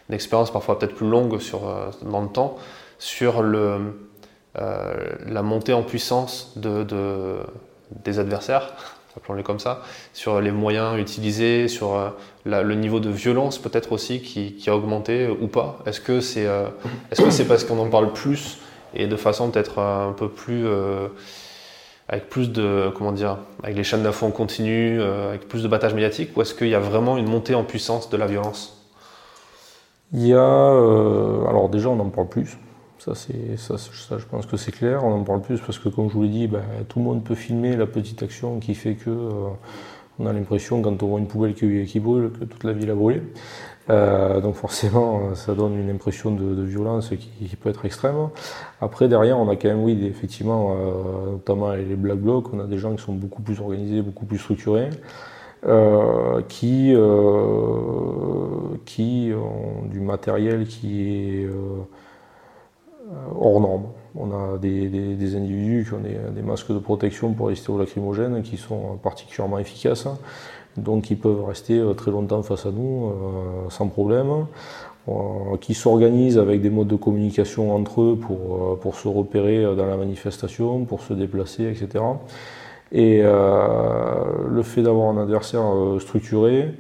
une 0.09 0.15
expérience 0.15 0.51
parfois 0.51 0.79
peut-être 0.79 0.95
plus 0.95 1.09
longue 1.09 1.41
sur, 1.41 1.69
euh, 1.69 1.91
dans 2.03 2.21
le 2.21 2.29
temps 2.29 2.57
sur 2.99 3.43
le, 3.43 3.95
la 4.57 5.43
montée 5.43 5.73
en 5.73 5.85
puissance 5.85 6.53
de, 6.57 6.85
des 8.05 8.19
adversaires, 8.19 8.73
appelons-les 9.17 9.45
comme 9.45 9.61
ça, 9.61 9.83
sur 10.13 10.41
les 10.41 10.51
moyens 10.51 10.99
utilisés, 10.99 11.69
sur 11.69 12.13
le 12.45 12.75
niveau 12.75 12.99
de 12.99 13.09
violence 13.09 13.59
peut-être 13.59 13.93
aussi 13.93 14.21
qui, 14.21 14.69
a 14.69 14.75
augmenté 14.75 15.29
ou 15.29 15.47
pas. 15.47 15.79
Est-ce 15.87 16.01
que 16.01 16.21
c'est 16.21 16.49
est 17.13 17.15
-ce 17.15 17.31
c'est 17.31 17.47
parce 17.47 17.63
qu'on 17.63 17.79
en 17.79 17.89
parle 17.89 18.13
plus 18.13 18.59
et 18.95 19.07
de 19.07 19.17
façon 19.17 19.53
peut-être 19.53 19.79
un 19.79 20.13
peu 20.13 20.29
plus 20.29 20.67
avec 22.09 22.29
plus 22.29 22.51
de, 22.51 22.91
comment 22.97 23.13
dire, 23.13 23.39
avec 23.63 23.77
les 23.77 23.85
chaînes 23.85 24.03
d'infos 24.03 24.27
en 24.27 24.31
continu, 24.31 24.99
euh, 25.01 25.31
avec 25.31 25.47
plus 25.47 25.63
de 25.63 25.69
battage 25.69 25.95
médiatique, 25.95 26.37
ou 26.37 26.43
est-ce 26.43 26.55
qu'il 26.55 26.69
y 26.69 26.75
a 26.75 26.81
vraiment 26.81 27.19
une 27.19 27.29
montée 27.29 27.55
en 27.55 27.65
puissance 27.65 28.09
de 28.09 28.17
la 28.17 28.27
violence? 28.27 28.87
Il 30.15 30.27
y 30.27 30.33
a, 30.33 30.39
euh, 30.39 31.47
alors 31.47 31.69
déjà 31.69 31.91
on 31.91 32.01
en 32.01 32.09
parle 32.09 32.29
plus, 32.29 32.57
ça, 32.99 33.15
ça, 33.15 33.77
je 34.19 34.25
pense 34.25 34.47
que 34.47 34.57
c'est 34.57 34.73
clair, 34.73 35.05
on 35.05 35.13
en 35.13 35.23
parle 35.23 35.43
plus 35.43 35.61
parce 35.61 35.79
que 35.79 35.91
comme 35.91 36.09
je 36.09 36.15
vous 36.15 36.23
l'ai 36.23 36.29
dit, 36.31 36.47
ben, 36.47 36.63
tout 36.89 36.99
le 36.99 37.05
monde 37.05 37.23
peut 37.23 37.35
filmer 37.35 37.77
la 37.77 37.87
petite 37.87 38.23
action 38.23 38.59
qui 38.59 38.75
fait 38.75 38.95
que 38.95 39.11
euh, 39.11 39.49
on 40.19 40.27
a 40.27 40.33
l'impression 40.33 40.81
quand 40.81 41.03
on 41.03 41.07
voit 41.07 41.21
une 41.21 41.29
poubelle 41.29 41.55
qui 41.55 42.01
brûle 42.01 42.33
que 42.33 42.45
toute 42.45 42.65
la 42.65 42.73
ville 42.73 42.91
a 42.91 42.95
brûlé. 42.95 43.23
Euh, 43.91 44.41
donc 44.41 44.55
forcément, 44.55 45.35
ça 45.35 45.55
donne 45.55 45.79
une 45.79 45.91
impression 45.91 46.31
de, 46.31 46.63
violence 46.63 47.11
qui, 47.11 47.57
peut 47.57 47.71
être 47.71 47.85
extrême. 47.85 48.29
Après, 48.81 49.09
derrière, 49.09 49.39
on 49.39 49.49
a 49.49 49.57
quand 49.57 49.69
même, 49.69 49.83
oui, 49.83 49.99
effectivement, 50.05 50.73
euh, 50.73 51.33
notamment 51.33 51.73
les 51.73 51.97
Black 51.97 52.19
Blocs, 52.19 52.53
on 52.53 52.61
a 52.61 52.67
des 52.67 52.79
gens 52.79 52.95
qui 52.95 53.03
sont 53.03 53.15
beaucoup 53.15 53.43
plus 53.43 53.61
organisés, 53.61 54.03
beaucoup 54.03 54.27
plus 54.27 54.39
structurés, 54.39 54.91
euh, 55.67 56.43
qui, 56.49 56.95
ont 59.35 59.87
du 59.89 60.01
matériel 60.01 60.67
qui 60.67 61.03
est 61.03 61.49
hors 63.35 63.61
norme. 63.61 63.87
On 64.15 64.33
a 64.33 64.59
des, 64.59 65.37
individus 65.37 65.87
qui 65.89 65.95
ont 65.95 66.01
des, 66.35 66.43
masques 66.43 66.73
de 66.73 66.79
protection 66.79 67.33
pour 67.33 67.49
les 67.49 67.57
lacrymogènes 67.79 68.43
qui 68.43 68.57
sont 68.59 68.99
particulièrement 69.03 69.59
efficaces 69.59 70.07
donc 70.83 71.11
ils 71.11 71.19
peuvent 71.19 71.45
rester 71.45 71.79
euh, 71.79 71.95
très 71.95 72.11
longtemps 72.11 72.43
face 72.43 72.67
à 72.67 72.71
nous 72.71 73.07
euh, 73.07 73.71
sans 73.71 73.89
problème, 73.89 74.47
euh, 75.09 75.13
qui 75.61 75.75
s'organisent 75.75 76.39
avec 76.39 76.61
des 76.61 76.71
modes 76.71 76.89
de 76.89 76.97
communication 76.97 77.75
entre 77.75 78.03
eux 78.03 78.17
pour, 78.17 78.79
pour 78.81 78.95
se 78.95 79.09
repérer 79.09 79.65
dans 79.77 79.87
la 79.87 79.97
manifestation, 79.97 80.85
pour 80.85 81.03
se 81.03 81.15
déplacer, 81.15 81.65
etc. 81.65 82.05
Et 82.91 83.23
le 83.23 84.63
fait 84.63 84.81
d'avoir 84.83 85.11
un 85.11 85.23
adversaire 85.23 85.63
structuré, 85.99 86.75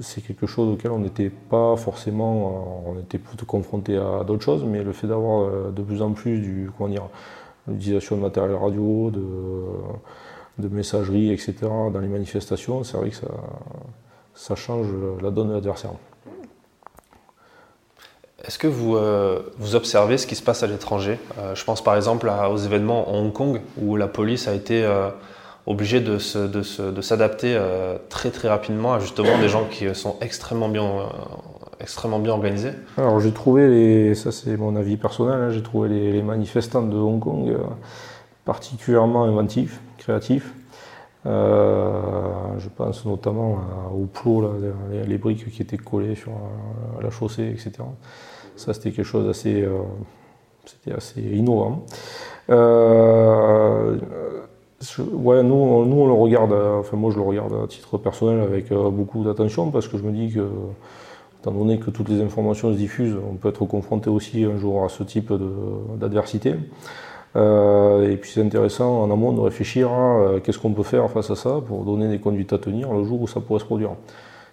c'est 0.00 0.22
quelque 0.22 0.46
chose 0.46 0.74
auquel 0.74 0.90
on 0.90 0.98
n'était 0.98 1.30
pas 1.30 1.76
forcément, 1.76 2.84
on 2.86 2.98
était 2.98 3.16
plutôt 3.16 3.46
confronté 3.46 3.96
à 3.96 4.22
d'autres 4.22 4.42
choses, 4.42 4.64
mais 4.64 4.82
le 4.82 4.92
fait 4.92 5.06
d'avoir 5.06 5.72
de 5.72 5.82
plus 5.82 6.02
en 6.02 6.12
plus 6.12 6.40
du, 6.40 6.70
comment 6.76 6.90
dire, 6.90 7.08
l'utilisation 7.68 8.16
de 8.16 8.22
matériel 8.22 8.54
radio, 8.54 9.10
de, 9.10 9.22
de 10.60 10.68
messagerie, 10.68 11.32
etc. 11.32 11.54
dans 11.62 12.00
les 12.00 12.08
manifestations, 12.08 12.84
c'est 12.84 12.96
vrai 12.96 13.10
que 13.10 13.16
ça, 13.16 13.28
ça 14.34 14.54
change 14.54 14.88
la 15.22 15.30
donne 15.30 15.48
de 15.48 15.54
l'adversaire. 15.54 15.92
Est-ce 18.44 18.58
que 18.58 18.66
vous, 18.66 18.96
euh, 18.96 19.40
vous 19.58 19.74
observez 19.74 20.16
ce 20.16 20.26
qui 20.26 20.34
se 20.34 20.42
passe 20.42 20.62
à 20.62 20.66
l'étranger? 20.66 21.18
Euh, 21.38 21.54
Je 21.54 21.64
pense 21.64 21.84
par 21.84 21.94
exemple 21.94 22.30
aux 22.50 22.56
événements 22.56 23.10
en 23.10 23.18
Hong 23.18 23.32
Kong 23.32 23.60
où 23.80 23.96
la 23.96 24.06
police 24.06 24.48
a 24.48 24.54
été 24.54 24.82
euh, 24.82 25.10
obligée 25.66 26.00
de, 26.00 26.18
s'adapter 26.18 27.60
très 28.08 28.30
très 28.30 28.48
rapidement 28.48 28.94
à 28.94 28.98
justement 28.98 29.38
des 29.38 29.48
gens 29.48 29.64
qui 29.70 29.94
sont 29.94 30.16
extrêmement 30.22 30.70
bien, 30.70 30.90
extrêmement 31.80 32.18
bien 32.18 32.32
organisés. 32.32 32.72
Alors 32.96 33.20
j'ai 33.20 33.30
trouvé, 33.30 33.68
les, 33.68 34.14
ça 34.14 34.32
c'est 34.32 34.56
mon 34.56 34.74
avis 34.74 34.96
personnel, 34.96 35.38
hein, 35.38 35.50
j'ai 35.50 35.62
trouvé 35.62 35.90
les, 35.90 36.22
manifestants 36.22 36.82
de 36.82 36.96
Hong 36.96 37.20
Kong 37.20 37.56
particulièrement 38.46 39.24
inventifs 39.24 39.80
Euh, 41.26 42.58
je 42.58 42.68
pense 42.68 43.04
notamment 43.04 43.58
au 43.94 44.06
plot, 44.06 44.54
les, 45.06 45.18
briques 45.18 45.50
qui 45.50 45.60
étaient 45.60 45.76
collées 45.76 46.14
sur 46.14 46.32
euh, 46.32 47.02
la 47.02 47.10
chaussée, 47.10 47.48
etc. 47.50 47.72
Ça, 48.56 48.72
c'était 48.72 48.90
quelque 48.90 49.04
chose 49.04 49.26
d'assez 49.26 49.62
euh, 49.62 49.80
c'était 50.64 50.96
assez 50.96 51.20
innovant. 51.20 51.84
ouais, 52.48 52.56
nous, 55.42 55.84
nous, 55.84 55.96
on 55.96 56.06
le 56.06 56.12
regarde, 56.12 56.52
enfin 56.52 56.96
moi 56.96 57.10
je 57.10 57.16
le 57.16 57.22
regarde 57.22 57.52
à 57.64 57.66
titre 57.66 57.98
personnel 57.98 58.40
avec 58.40 58.72
beaucoup 58.72 59.22
d'attention 59.22 59.70
parce 59.70 59.88
que 59.88 59.98
je 59.98 60.02
me 60.02 60.12
dis 60.12 60.32
que, 60.32 60.46
étant 61.40 61.52
donné 61.52 61.78
que 61.78 61.90
toutes 61.90 62.08
les 62.08 62.22
informations 62.22 62.72
se 62.72 62.78
diffusent, 62.78 63.16
on 63.30 63.34
peut 63.34 63.50
être 63.50 63.66
confronté 63.66 64.08
aussi 64.08 64.44
un 64.44 64.56
jour 64.56 64.84
à 64.84 64.88
ce 64.88 65.02
type 65.02 65.32
d'adversité. 65.98 66.54
Euh, 67.36 68.10
et 68.10 68.16
puis 68.16 68.30
c'est 68.32 68.42
intéressant 68.42 69.02
en 69.02 69.10
amont 69.10 69.32
de 69.32 69.40
réfléchir 69.40 69.90
à 69.92 70.18
euh, 70.18 70.40
qu'est-ce 70.40 70.58
qu'on 70.58 70.72
peut 70.72 70.82
faire 70.82 71.08
face 71.10 71.30
à 71.30 71.36
ça 71.36 71.60
pour 71.64 71.84
donner 71.84 72.08
des 72.08 72.18
conduites 72.18 72.52
à 72.52 72.58
tenir 72.58 72.92
le 72.92 73.04
jour 73.04 73.20
où 73.22 73.28
ça 73.28 73.40
pourrait 73.40 73.60
se 73.60 73.64
produire. 73.64 73.90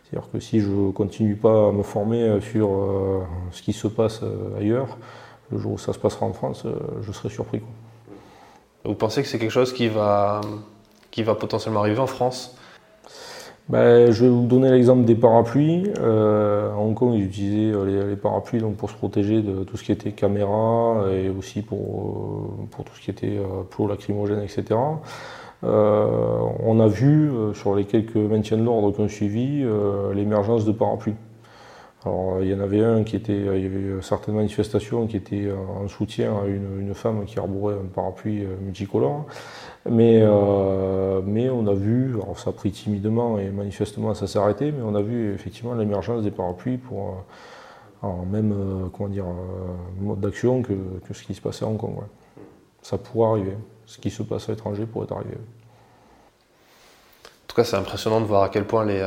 C'est-à-dire 0.03 0.29
que 0.31 0.39
si 0.39 0.59
je 0.59 0.69
ne 0.69 0.91
continue 0.91 1.35
pas 1.35 1.69
à 1.69 1.71
me 1.71 1.83
former 1.83 2.39
sur 2.39 2.69
euh, 2.69 3.23
ce 3.51 3.61
qui 3.61 3.73
se 3.73 3.87
passe 3.87 4.21
ailleurs, 4.59 4.97
le 5.51 5.57
jour 5.57 5.73
où 5.73 5.77
ça 5.77 5.91
se 5.91 5.99
passera 5.99 6.25
en 6.25 6.33
France, 6.33 6.65
je 7.01 7.11
serai 7.11 7.29
surpris. 7.29 7.61
Vous 8.85 8.93
pensez 8.93 9.21
que 9.21 9.27
c'est 9.27 9.39
quelque 9.39 9.51
chose 9.51 9.73
qui 9.73 9.87
va, 9.87 10.41
qui 11.09 11.23
va 11.23 11.35
potentiellement 11.35 11.81
arriver 11.81 11.99
en 11.99 12.07
France? 12.07 12.57
Ben, 13.69 14.11
je 14.11 14.23
vais 14.23 14.29
vous 14.29 14.45
donner 14.45 14.71
l'exemple 14.71 15.03
des 15.03 15.15
parapluies. 15.15 15.91
Euh, 15.99 16.71
à 16.71 16.77
Hong 16.77 16.93
Kong, 16.93 17.13
ils 17.13 17.25
utilisaient 17.25 17.75
euh, 17.75 18.09
les, 18.09 18.15
parapluies 18.15 18.61
donc, 18.61 18.77
pour 18.77 18.89
se 18.89 18.95
protéger 18.95 19.41
de 19.41 19.65
tout 19.65 19.75
ce 19.75 19.83
qui 19.83 19.91
était 19.91 20.13
caméra 20.13 21.03
et 21.11 21.29
aussi 21.29 21.61
pour, 21.61 21.79
euh, 21.79 22.65
pour 22.71 22.85
tout 22.85 22.95
ce 22.95 23.01
qui 23.01 23.11
était 23.11 23.39
plot 23.69 23.87
lacrymogène, 23.87 24.41
etc. 24.41 24.79
on 25.63 26.79
a 26.79 26.87
vu 26.87 27.29
sur 27.55 27.75
les 27.75 27.85
quelques 27.85 28.15
maintiens 28.15 28.57
de 28.57 28.63
l'ordre 28.63 28.91
qu'on 28.91 29.07
suivi 29.07 29.65
l'émergence 30.13 30.65
de 30.65 30.71
parapluies. 30.71 31.15
Alors, 32.07 32.41
il 32.41 32.47
y 32.47 32.53
en 32.53 32.61
avait 32.61 32.81
un 32.81 33.03
qui 33.03 33.17
était, 33.17 33.35
il 33.35 33.61
y 33.61 33.65
avait 33.65 34.01
certaines 34.01 34.35
manifestations 34.35 35.07
qui 35.07 35.17
étaient 35.17 35.51
en 35.51 35.89
soutien 35.89 36.37
à 36.41 36.45
une, 36.45 36.93
femme 36.93 37.25
qui 37.25 37.37
arborait 37.37 37.75
un 37.75 37.87
parapluie 37.93 38.45
multicolore. 38.61 39.25
Mais, 39.89 40.21
euh, 40.21 41.21
mais 41.25 41.49
on 41.49 41.67
a 41.67 41.73
vu, 41.73 42.15
alors 42.21 42.39
ça 42.39 42.51
a 42.51 42.53
pris 42.53 42.71
timidement 42.71 43.37
et 43.39 43.49
manifestement 43.49 44.13
ça 44.13 44.25
s'est 44.25 44.39
arrêté, 44.39 44.71
mais 44.71 44.81
on 44.83 44.95
a 44.95 45.01
vu 45.01 45.33
effectivement 45.33 45.73
l'émergence 45.73 46.23
des 46.23 46.31
parapluies 46.31 46.77
pour, 46.77 47.25
en 48.01 48.25
même 48.25 48.89
comment 48.93 49.09
dire, 49.09 49.25
mode 49.99 50.21
d'action 50.21 50.61
que, 50.61 50.73
ce 51.11 51.23
qui 51.23 51.33
se 51.33 51.41
passait 51.41 51.65
à 51.65 51.67
Hong 51.67 51.77
Kong. 51.77 51.95
Ça 52.81 52.97
pourrait 52.97 53.29
arriver. 53.29 53.57
Ce 53.85 53.97
qui 53.97 54.11
se 54.11 54.23
passe 54.23 54.47
à 54.47 54.53
l'étranger 54.53 54.85
pourrait 54.85 55.11
arriver. 55.11 55.35
En 57.25 57.47
tout 57.47 57.55
cas, 57.55 57.65
c'est 57.65 57.77
impressionnant 57.77 58.21
de 58.21 58.25
voir 58.25 58.43
à 58.43 58.49
quel 58.49 58.65
point 58.65 58.85
les, 58.85 59.01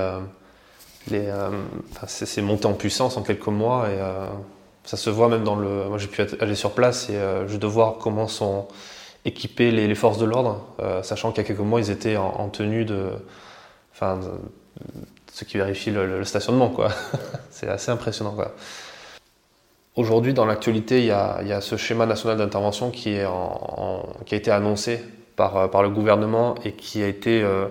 les, 1.10 1.32
c'est 2.06 2.42
monté 2.42 2.66
en 2.66 2.74
puissance 2.74 3.16
en 3.16 3.22
quelques 3.22 3.46
mois 3.46 3.88
et 3.88 3.98
ça 4.84 4.96
se 4.96 5.10
voit 5.10 5.28
même 5.28 5.44
dans 5.44 5.56
le. 5.56 5.88
Moi, 5.88 5.98
j'ai 5.98 6.08
pu 6.08 6.22
aller 6.40 6.54
sur 6.54 6.72
place 6.72 7.08
et 7.10 7.18
juste 7.46 7.62
de 7.62 7.66
voir 7.66 7.96
comment 7.98 8.28
sont 8.28 8.68
équipées 9.24 9.70
les, 9.70 9.94
forces 9.94 10.18
de 10.18 10.26
l'ordre, 10.26 10.64
sachant 11.02 11.32
qu'il 11.32 11.42
y 11.42 11.44
a 11.44 11.48
quelques 11.48 11.60
mois, 11.60 11.80
ils 11.80 11.90
étaient 11.90 12.16
en, 12.16 12.48
tenue 12.48 12.84
de. 12.84 13.10
Enfin, 13.94 14.20
ce 15.32 15.44
qui 15.44 15.56
vérifie 15.56 15.90
le, 15.90 16.24
stationnement, 16.24 16.68
quoi. 16.68 16.90
c'est 17.50 17.68
assez 17.68 17.90
impressionnant. 17.90 18.36
Aujourd'hui, 19.96 20.34
dans 20.34 20.46
l'actualité, 20.46 21.00
il, 21.00 21.06
y 21.06 21.12
a 21.12 21.60
ce 21.60 21.76
schéma 21.76 22.06
national 22.06 22.38
d'intervention 22.38 22.90
qui, 22.90 23.18
a 23.18 24.02
été 24.30 24.50
annoncé 24.50 25.04
par, 25.36 25.82
le 25.82 25.90
gouvernement 25.90 26.54
et 26.64 26.72
qui 26.72 27.02
a 27.02 27.08
été 27.08 27.42
euh, 27.42 27.66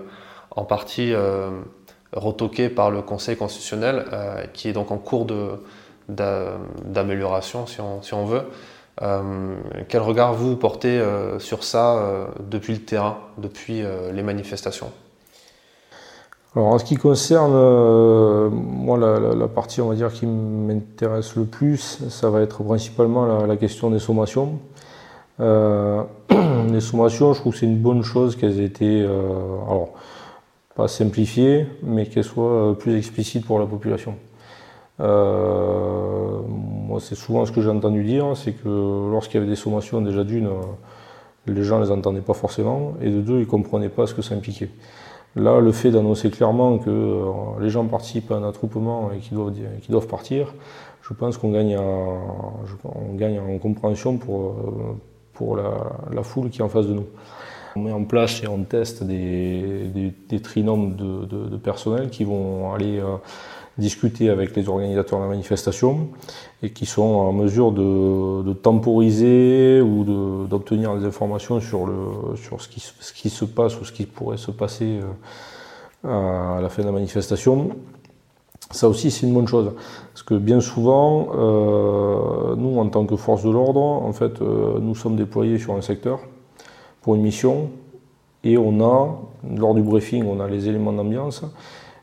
en 0.50 0.64
partie 0.64 1.12
euh, 1.14 1.50
retoqué 2.12 2.68
par 2.68 2.90
le 2.90 3.02
Conseil 3.02 3.36
constitutionnel, 3.36 4.04
euh, 4.12 4.44
qui 4.52 4.68
est 4.68 4.72
donc 4.72 4.90
en 4.90 4.98
cours 4.98 5.26
d'amélioration, 6.08 7.66
si, 7.66 7.80
on, 7.80 8.02
si 8.02 8.14
on 8.14 8.24
veut. 8.24 8.42
quel 9.88 10.02
regard 10.02 10.34
vous 10.34 10.56
portez 10.56 11.02
sur 11.38 11.64
ça 11.64 12.26
depuis 12.40 12.74
le 12.74 12.80
terrain, 12.80 13.18
depuis 13.38 13.82
les 14.12 14.22
manifestations? 14.22 14.90
Alors 16.56 16.68
en 16.68 16.78
ce 16.78 16.84
qui 16.84 16.96
concerne 16.96 17.52
euh, 17.54 18.50
moi 18.50 18.98
la, 18.98 19.46
partie 19.46 19.80
on 19.80 19.88
va 19.88 19.94
dire 19.94 20.12
qui 20.12 20.26
m'intéresse 20.26 21.36
le 21.36 21.44
plus, 21.44 22.00
ça 22.08 22.28
va 22.28 22.40
être 22.40 22.64
principalement 22.64 23.46
la, 23.46 23.56
question 23.56 23.88
des 23.88 24.00
sommations. 24.00 24.58
Euh, 25.38 26.02
les 26.72 26.80
sommations, 26.80 27.34
je 27.34 27.40
trouve 27.40 27.52
que 27.52 27.60
c'est 27.60 27.66
une 27.66 27.78
bonne 27.78 28.02
chose 28.02 28.34
qu'elles 28.34 28.58
aient 28.58 28.64
été 28.64 29.00
euh, 29.00 29.20
pas 30.80 30.88
simplifiées, 30.88 31.66
mais 31.82 32.06
qu'elles 32.06 32.24
soient 32.24 32.76
plus 32.78 32.96
explicites 32.96 33.44
pour 33.44 33.58
la 33.58 33.66
population. 33.66 34.14
moi 34.98 37.00
c'est 37.00 37.14
souvent 37.14 37.46
ce 37.46 37.52
que 37.52 37.62
j'ai 37.62 37.70
entendu 37.70 38.04
dire, 38.04 38.26
c'est 38.34 38.52
que 38.52 38.68
lorsqu'il 39.10 39.38
y 39.38 39.42
avait 39.42 39.50
des 39.50 39.56
sommations 39.56 40.00
déjà 40.00 40.24
d'une, 40.24 40.50
les 41.46 41.64
gens 41.64 41.78
ne 41.78 41.84
les 41.84 41.90
entendaient 41.90 42.20
pas 42.20 42.34
forcément, 42.34 42.94
et 43.00 43.10
de 43.10 43.20
deux, 43.20 43.36
ils 43.36 43.40
ne 43.40 43.44
comprenaient 43.44 43.88
pas 43.88 44.06
ce 44.06 44.14
que 44.14 44.22
ça 44.22 44.34
impliquait. 44.34 44.70
Là, 45.36 45.60
le 45.60 45.70
fait 45.70 45.90
d'annoncer 45.90 46.28
clairement 46.30 46.78
que 46.78 46.90
euh, 46.90 47.24
les 47.60 47.70
gens 47.70 47.84
participent 47.86 48.32
à 48.32 48.36
un 48.36 48.48
attroupement 48.48 49.10
et 49.12 49.18
qu'ils 49.18 49.36
doivent, 49.36 50.08
partir, 50.08 50.52
je 51.02 51.14
pense 51.14 51.38
qu'on 51.38 51.52
gagne, 51.52 51.78
en, 51.78 53.58
compréhension 53.62 54.18
euh, 54.28 54.92
pour 55.32 55.56
la, 55.56 56.22
foule 56.24 56.50
qui 56.50 56.60
est 56.60 56.64
en 56.64 56.68
face 56.68 56.86
de 56.86 56.94
nous. 56.94 57.06
On 57.76 57.80
met 57.80 57.92
en 57.92 58.04
place 58.04 58.42
et 58.42 58.48
on 58.48 58.64
teste 58.64 59.04
des, 59.04 60.12
des, 60.28 60.40
trinômes 60.40 60.96
de, 60.96 61.24
de, 61.24 61.56
personnel 61.56 62.10
qui 62.10 62.24
vont 62.24 62.72
aller 62.72 62.98
euh, 62.98 63.16
discuter 63.78 64.28
avec 64.28 64.56
les 64.56 64.68
organisateurs 64.68 65.20
de 65.20 65.24
la 65.24 65.30
manifestation 65.30 66.08
et 66.62 66.70
qui 66.70 66.84
sont 66.84 67.02
en 67.02 67.32
mesure 67.32 67.70
de, 67.70 68.52
temporiser 68.54 69.80
ou 69.80 70.46
d'obtenir 70.48 70.96
des 70.96 71.06
informations 71.06 71.60
sur, 71.60 71.88
ce, 72.36 72.68
qui, 72.68 73.30
se 73.30 73.44
passe 73.44 73.80
ou 73.80 73.84
ce 73.84 73.92
qui 73.92 74.06
pourrait 74.06 74.36
se 74.36 74.50
passer 74.50 74.98
euh, 76.04 76.56
à 76.56 76.60
la 76.60 76.68
fin 76.70 76.82
de 76.82 76.86
la 76.86 76.92
manifestation. 76.92 77.70
Ça 78.72 78.88
aussi, 78.88 79.12
c'est 79.12 79.26
une 79.26 79.34
bonne 79.34 79.48
chose. 79.48 79.72
Parce 80.12 80.24
que 80.24 80.34
bien 80.34 80.60
souvent, 80.60 81.28
euh, 81.34 82.56
nous, 82.56 82.78
en 82.78 82.88
tant 82.88 83.06
que 83.06 83.16
force 83.16 83.44
de 83.44 83.50
l'ordre, 83.50 83.80
en 83.80 84.12
fait, 84.12 84.40
nous 84.40 84.94
sommes 84.96 85.16
déployés 85.16 85.58
sur 85.58 85.74
un 85.74 85.82
secteur 85.82 86.20
pour 87.02 87.14
une 87.14 87.22
mission 87.22 87.70
et 88.44 88.56
on 88.56 88.80
a, 88.80 89.18
lors 89.56 89.74
du 89.74 89.82
briefing, 89.82 90.24
on 90.24 90.40
a 90.40 90.48
les 90.48 90.68
éléments 90.68 90.92
d'ambiance 90.92 91.44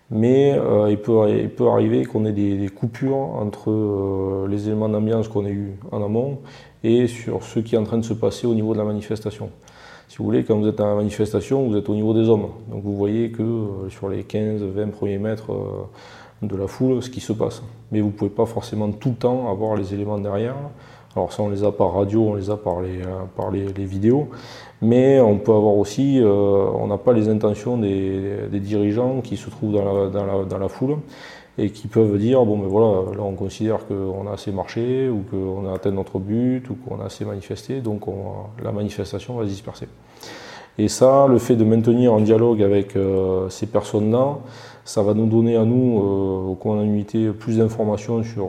mais 0.10 0.58
euh, 0.58 0.89
il, 0.89 0.98
peut, 0.98 1.30
il, 1.30 1.50
peut, 1.50 1.68
arriver 1.68 2.06
qu'on 2.06 2.26
ait 2.26 2.32
des, 2.32 2.70
coupures 2.70 3.18
entre 3.18 3.70
euh, 3.70 4.48
les 4.50 4.68
éléments 4.68 4.89
d'ambiance 4.89 5.28
qu'on 5.28 5.45
a 5.45 5.50
eu 5.50 5.74
en 5.91 6.04
amont 6.04 6.39
et 6.84 7.08
sur 7.08 7.43
ce 7.43 7.60
qui 7.60 7.76
est 7.76 7.78
en 7.78 7.84
train 7.84 7.98
de 7.98 8.06
se 8.06 8.14
passer 8.14 8.48
au 8.48 8.54
niveau 8.54 8.74
de 8.74 8.78
la 8.78 8.86
manifestation. 8.86 9.50
Si 10.08 10.18
vous 10.18 10.24
voulez, 10.24 10.45
quand 10.45 10.58
vous 10.58 10.68
êtes 10.68 10.80
à 10.80 10.86
la 10.86 10.95
manifestation, 10.95 11.68
vous 11.68 11.76
êtes 11.76 11.89
au 11.89 11.95
niveau 11.95 12.14
des 12.14 12.30
hommes. 12.30 12.48
Donc 12.70 12.84
vous 12.84 12.95
voyez 12.95 13.32
que 13.32 13.43
euh, 13.43 13.89
sur 13.89 14.08
les 14.08 14.24
15-20 14.24 14.91
premiers 14.91 15.18
mètres 15.18 15.52
de 16.41 16.56
la 16.56 16.68
foule, 16.68 17.04
ce 17.04 17.10
qui 17.10 17.20
se 17.20 17.34
passe. 17.34 17.62
Mais 17.91 18.00
vous 18.00 18.08
ne 18.08 18.14
pouvez 18.14 18.30
pas 18.30 18.45
forcément 18.45 18.89
tout 18.91 19.10
le 19.10 19.16
temps 19.16 19.52
avoir 19.52 19.76
les 19.76 19.93
éléments 19.93 20.20
derrière. 20.20 20.56
Alors 21.18 21.34
ça, 21.34 21.41
on 21.41 21.49
les 21.49 21.63
a 21.63 21.72
par 21.72 21.93
radio, 21.93 22.28
on 22.30 22.36
les 22.36 22.51
a 22.51 22.57
par 22.57 22.80
les, 22.80 22.99
par 23.36 23.49
les, 23.49 23.65
vidéos 23.86 24.30
mais 24.84 25.20
on 25.20 25.39
peut 25.39 25.51
avoir 25.51 25.76
aussi, 25.76 26.20
euh, 26.22 26.28
on 26.28 26.86
n'a 26.86 26.99
pas 26.99 27.11
les 27.11 27.28
intentions 27.28 27.76
des, 27.76 28.47
dirigeants 28.51 29.22
qui 29.22 29.36
se 29.36 29.49
trouvent 29.49 29.74
dans 29.74 30.59
la, 30.59 30.70
foule 30.70 30.97
et 31.57 31.72
qui 31.72 31.88
peuvent 31.88 32.20
dire 32.20 32.45
bon 32.45 32.59
ben 32.59 32.68
voilà 32.68 33.15
là 33.15 33.24
on 33.24 33.34
considère 33.34 33.88
qu'on 33.88 34.28
a 34.28 34.34
assez 34.34 34.51
marché 34.51 35.09
ou 35.09 35.24
qu'on 35.32 35.68
a 35.68 35.74
atteint 35.74 35.89
notre 35.89 36.20
but 36.20 36.70
ou 36.70 36.76
qu'on 36.76 37.01
a 37.01 37.05
assez 37.05 37.26
manifesté 37.26 37.82
donc 37.82 38.03
la 38.63 38.72
manifestation 38.72 39.38
va 39.38 39.45
se 39.45 39.49
disperser. 39.49 39.88
Et 40.80 40.89
ça, 40.89 41.26
le 41.28 41.39
fait 41.39 41.55
de 41.55 41.63
maintenir 41.63 42.13
un 42.13 42.22
dialogue 42.22 42.61
avec 42.61 42.95
euh, 42.95 43.49
ces 43.49 43.65
personnes-là, 43.65 44.38
ça 44.86 45.01
va 45.01 45.15
nous 45.15 45.26
donner 45.26 45.57
à 45.57 45.65
nous, 45.65 45.97
euh, 45.97 46.51
au 46.51 46.53
cours 46.53 46.76
de 46.76 46.84
unité, 46.84 47.30
plus 47.30 47.57
d'informations 47.57 48.22
sur, 48.22 48.47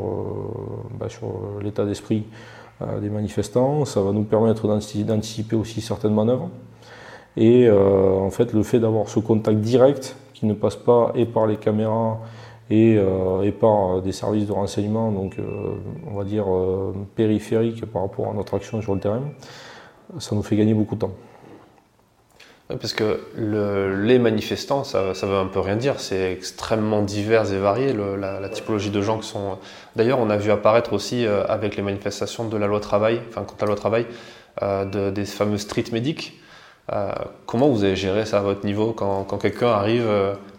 ben, 1.00 1.08
sur 1.08 1.28
l'état 1.62 1.86
d'esprit 1.86 2.24
euh, 2.26 2.57
des 3.00 3.10
manifestants. 3.10 3.84
Ça 3.84 4.00
va 4.00 4.12
nous 4.12 4.24
permettre 4.24 4.66
d'anticiper 4.68 5.56
aussi 5.56 5.80
certaines 5.80 6.14
manœuvres. 6.14 6.50
Et 7.36 7.66
euh, 7.66 8.18
en 8.18 8.30
fait, 8.30 8.52
le 8.52 8.62
fait 8.62 8.80
d'avoir 8.80 9.08
ce 9.08 9.20
contact 9.20 9.58
direct 9.58 10.16
qui 10.34 10.46
ne 10.46 10.54
passe 10.54 10.76
pas 10.76 11.12
et 11.14 11.26
par 11.26 11.46
les 11.46 11.56
caméras 11.56 12.18
et, 12.70 12.96
euh, 12.96 13.42
et 13.42 13.52
par 13.52 14.02
des 14.02 14.12
services 14.12 14.46
de 14.46 14.52
renseignement, 14.52 15.10
donc 15.10 15.36
on 16.10 16.16
va 16.16 16.24
dire 16.24 16.46
périphériques 17.14 17.84
par 17.86 18.02
rapport 18.02 18.30
à 18.30 18.34
notre 18.34 18.54
action 18.54 18.80
sur 18.82 18.94
le 18.94 19.00
terrain, 19.00 19.22
ça 20.18 20.34
nous 20.34 20.42
fait 20.42 20.56
gagner 20.56 20.74
beaucoup 20.74 20.94
de 20.94 21.00
temps. 21.00 21.14
Parce 22.68 22.92
que 22.92 23.20
les 23.34 24.18
manifestants, 24.18 24.84
ça, 24.84 25.14
ça 25.14 25.26
veut 25.26 25.36
un 25.36 25.46
peu 25.46 25.58
rien 25.58 25.76
dire. 25.76 26.00
C'est 26.00 26.32
extrêmement 26.32 27.00
divers 27.00 27.50
et 27.50 27.58
varié, 27.58 27.94
la, 27.94 28.46
typologie 28.50 28.90
de 28.90 29.00
gens 29.00 29.18
qui 29.18 29.28
sont. 29.28 29.56
D'ailleurs, 29.96 30.18
on 30.18 30.28
a 30.28 30.36
vu 30.36 30.50
apparaître 30.50 30.92
aussi 30.92 31.24
euh, 31.24 31.46
avec 31.46 31.76
les 31.76 31.82
manifestations 31.82 32.46
de 32.46 32.56
la 32.58 32.66
loi 32.66 32.80
travail, 32.80 33.22
enfin 33.30 33.42
contre 33.42 33.64
la 33.64 33.68
loi 33.68 33.76
travail, 33.76 34.06
euh, 34.62 35.10
des 35.10 35.24
fameux 35.24 35.56
street 35.56 35.86
medics. 35.92 36.38
Euh, 36.92 37.10
comment 37.46 37.68
vous 37.68 37.84
avez 37.84 37.96
géré 37.96 38.26
ça 38.26 38.38
à 38.38 38.42
votre 38.42 38.66
niveau 38.66 38.92
quand, 38.92 39.24
quelqu'un 39.38 39.68
arrive 39.68 40.06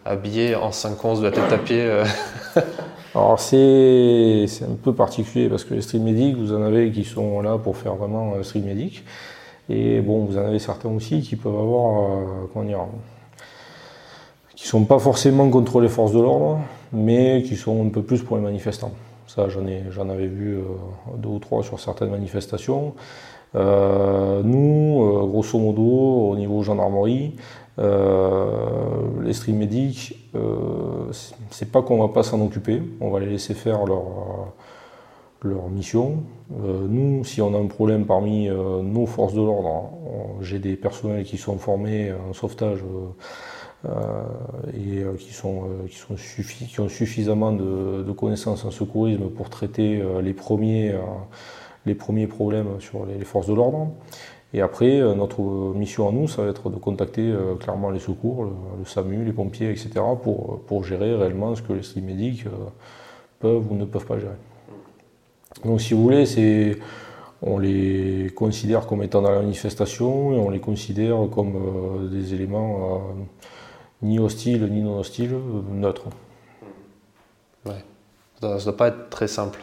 habillé 0.03 0.55
en 0.55 0.71
5-11 0.71 1.19
de 1.19 1.23
la 1.25 1.31
tête 1.31 1.51
à 1.51 1.57
pied 1.57 1.87
Alors 3.15 3.39
c'est 3.39 4.45
un 4.63 4.75
peu 4.83 4.93
particulier 4.93 5.47
parce 5.47 5.63
que 5.63 5.75
les 5.75 5.81
street 5.81 5.99
medics, 5.99 6.35
vous 6.35 6.53
en 6.53 6.63
avez 6.63 6.91
qui 6.91 7.03
sont 7.03 7.41
là 7.41 7.59
pour 7.59 7.77
faire 7.77 7.93
vraiment 7.93 8.41
street 8.41 8.61
medic. 8.61 9.03
Et 9.69 10.01
bon, 10.01 10.25
vous 10.25 10.37
en 10.37 10.41
avez 10.41 10.59
certains 10.59 10.89
aussi 10.89 11.21
qui 11.21 11.35
peuvent 11.35 11.55
avoir, 11.55 12.01
euh, 12.01 12.25
comment 12.51 12.65
dire, 12.65 12.85
qui 14.55 14.67
sont 14.67 14.83
pas 14.83 14.99
forcément 14.99 15.49
contre 15.49 15.79
les 15.79 15.87
forces 15.89 16.11
de 16.11 16.19
l'ordre, 16.19 16.59
mais 16.91 17.43
qui 17.43 17.55
sont 17.55 17.85
un 17.85 17.89
peu 17.89 18.01
plus 18.01 18.23
pour 18.23 18.37
les 18.37 18.43
manifestants. 18.43 18.91
Ça, 19.27 19.47
j'en, 19.47 19.67
ai, 19.67 19.83
j'en 19.91 20.09
avais 20.09 20.25
vu 20.25 20.55
euh, 20.55 20.63
deux 21.17 21.29
ou 21.29 21.39
trois 21.39 21.63
sur 21.63 21.79
certaines 21.79 22.09
manifestations. 22.09 22.95
Euh, 23.55 24.41
nous, 24.43 25.27
grosso 25.27 25.59
modo, 25.59 26.31
au 26.31 26.35
niveau 26.35 26.63
gendarmerie, 26.63 27.35
les 27.77 29.33
stream 29.33 29.57
medics, 29.57 30.29
c'est 31.49 31.71
pas 31.71 31.81
qu'on 31.81 31.97
va 31.99 32.13
pas 32.13 32.23
s'en 32.23 32.41
occuper, 32.41 32.83
on 32.99 33.09
va 33.09 33.21
les 33.21 33.27
laisser 33.27 33.53
faire 33.53 33.85
leur 33.85 34.03
leur 35.43 35.69
mission. 35.69 36.23
Euh, 36.63 36.85
nous, 36.87 37.23
si 37.23 37.41
on 37.41 37.53
a 37.53 37.57
un 37.57 37.67
problème 37.67 38.05
parmi 38.05 38.49
euh, 38.49 38.81
nos 38.81 39.05
forces 39.05 39.33
de 39.33 39.41
l'ordre, 39.41 39.91
j'ai 40.41 40.59
des 40.59 40.75
personnels 40.75 41.23
qui 41.23 41.37
sont 41.37 41.57
formés 41.57 42.11
en 42.11 42.33
sauvetage 42.33 42.79
euh, 43.85 44.23
et 44.73 45.17
qui, 45.17 45.33
sont, 45.33 45.63
qui, 45.87 46.79
ont 46.79 46.89
suffisamment 46.89 47.53
de, 47.53 48.11
connaissances 48.11 48.65
en 48.65 48.71
secourisme 48.71 49.29
pour 49.29 49.49
traiter 49.49 50.03
les, 50.21 50.33
premiers, 50.33 50.93
les 51.85 51.95
premiers 51.95 52.27
problèmes 52.27 52.79
sur 52.79 53.05
les, 53.05 53.23
forces 53.23 53.47
de 53.47 53.53
l'ordre. 53.53 53.89
Et 54.53 54.61
après, 54.61 54.99
notre 55.15 55.41
mission 55.75 56.09
à 56.09 56.11
nous, 56.11 56.27
ça 56.27 56.41
va 56.41 56.49
être 56.49 56.69
de 56.69 56.77
contacter 56.77 57.33
clairement 57.59 57.91
les 57.91 57.99
secours, 57.99 58.45
le, 58.45 58.85
SAMU, 58.85 59.23
les 59.23 59.33
pompiers, 59.33 59.69
etc., 59.69 59.91
pour, 60.21 60.59
pour 60.61 60.83
gérer 60.83 61.15
réellement 61.15 61.55
ce 61.55 61.61
que 61.61 61.73
les 61.73 62.01
medics 62.01 62.45
peuvent 63.39 63.71
ou 63.71 63.75
ne 63.75 63.85
peuvent 63.85 64.05
pas 64.05 64.19
gérer. 64.19 64.35
Donc 65.65 65.81
si 65.81 65.93
vous 65.93 66.03
voulez, 66.03 66.77
on 67.41 67.57
les 67.57 68.31
considère 68.35 68.85
comme 68.85 69.03
étant 69.03 69.21
dans 69.21 69.31
la 69.31 69.39
manifestation 69.39 70.33
et 70.33 70.39
on 70.39 70.49
les 70.49 70.59
considère 70.59 71.17
comme 71.33 71.55
euh, 71.55 72.07
des 72.07 72.33
éléments 72.33 72.95
euh, 72.95 73.23
ni 74.01 74.19
hostiles 74.19 74.65
ni 74.69 74.81
non 74.81 74.99
hostiles, 74.99 75.35
neutres. 75.71 76.05
Ouais. 77.65 77.83
Ça 78.39 78.55
ne 78.55 78.63
doit 78.63 78.77
pas 78.77 78.87
être 78.89 79.09
très 79.09 79.27
simple. 79.27 79.59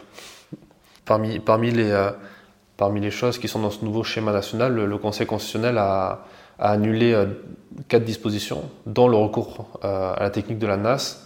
parmi, 1.05 1.39
parmi, 1.39 1.71
les, 1.71 2.11
parmi 2.75 3.01
les 3.01 3.09
choses 3.09 3.39
qui 3.39 3.47
sont 3.47 3.59
dans 3.59 3.71
ce 3.71 3.83
nouveau 3.83 4.03
schéma 4.03 4.31
national, 4.31 4.75
le, 4.75 4.97
Conseil 4.97 5.25
constitutionnel 5.25 5.77
a, 5.79 6.25
a 6.59 6.71
annulé 6.71 7.19
quatre 7.87 8.03
dispositions, 8.03 8.69
dont 8.85 9.07
le 9.07 9.17
recours 9.17 9.79
à 9.81 10.17
la 10.19 10.29
technique 10.29 10.59
de 10.59 10.67
la 10.67 10.77
NAS. 10.77 11.25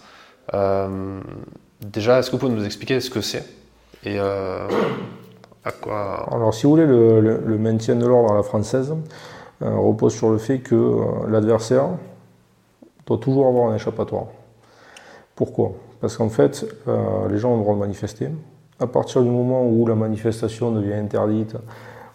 déjà, 1.81 2.19
est-ce 2.19 2.29
que 2.29 2.37
vous 2.37 2.39
pouvez 2.39 2.53
nous 2.53 2.63
expliquer 2.63 3.01
ce 3.01 3.09
que 3.09 3.19
c'est? 3.19 3.60
Et 4.03 4.19
à 4.19 5.71
quoi 5.79 6.27
Alors, 6.31 6.53
si 6.53 6.63
vous 6.63 6.71
voulez, 6.71 6.87
le, 6.87 7.57
maintien 7.57 7.95
de 7.95 8.05
l'ordre 8.05 8.33
à 8.33 8.35
la 8.35 8.43
française 8.43 8.95
repose 9.59 10.13
sur 10.13 10.31
le 10.31 10.37
fait 10.37 10.59
que 10.59 11.27
l'adversaire 11.29 11.89
doit 13.05 13.17
toujours 13.17 13.47
avoir 13.47 13.69
un 13.71 13.75
échappatoire. 13.75 14.25
Pourquoi? 15.35 15.73
Parce 15.99 16.17
qu'en 16.17 16.29
fait, 16.29 16.65
euh, 16.87 17.27
les 17.29 17.37
gens 17.37 17.51
ont 17.51 17.57
le 17.57 17.61
droit 17.61 17.75
de 17.75 17.79
manifester. 17.79 18.29
À 18.79 18.87
partir 18.87 19.21
du 19.21 19.29
moment 19.29 19.67
où 19.67 19.85
la 19.85 19.95
manifestation 19.95 20.71
devient 20.71 20.93
interdite, 20.93 21.55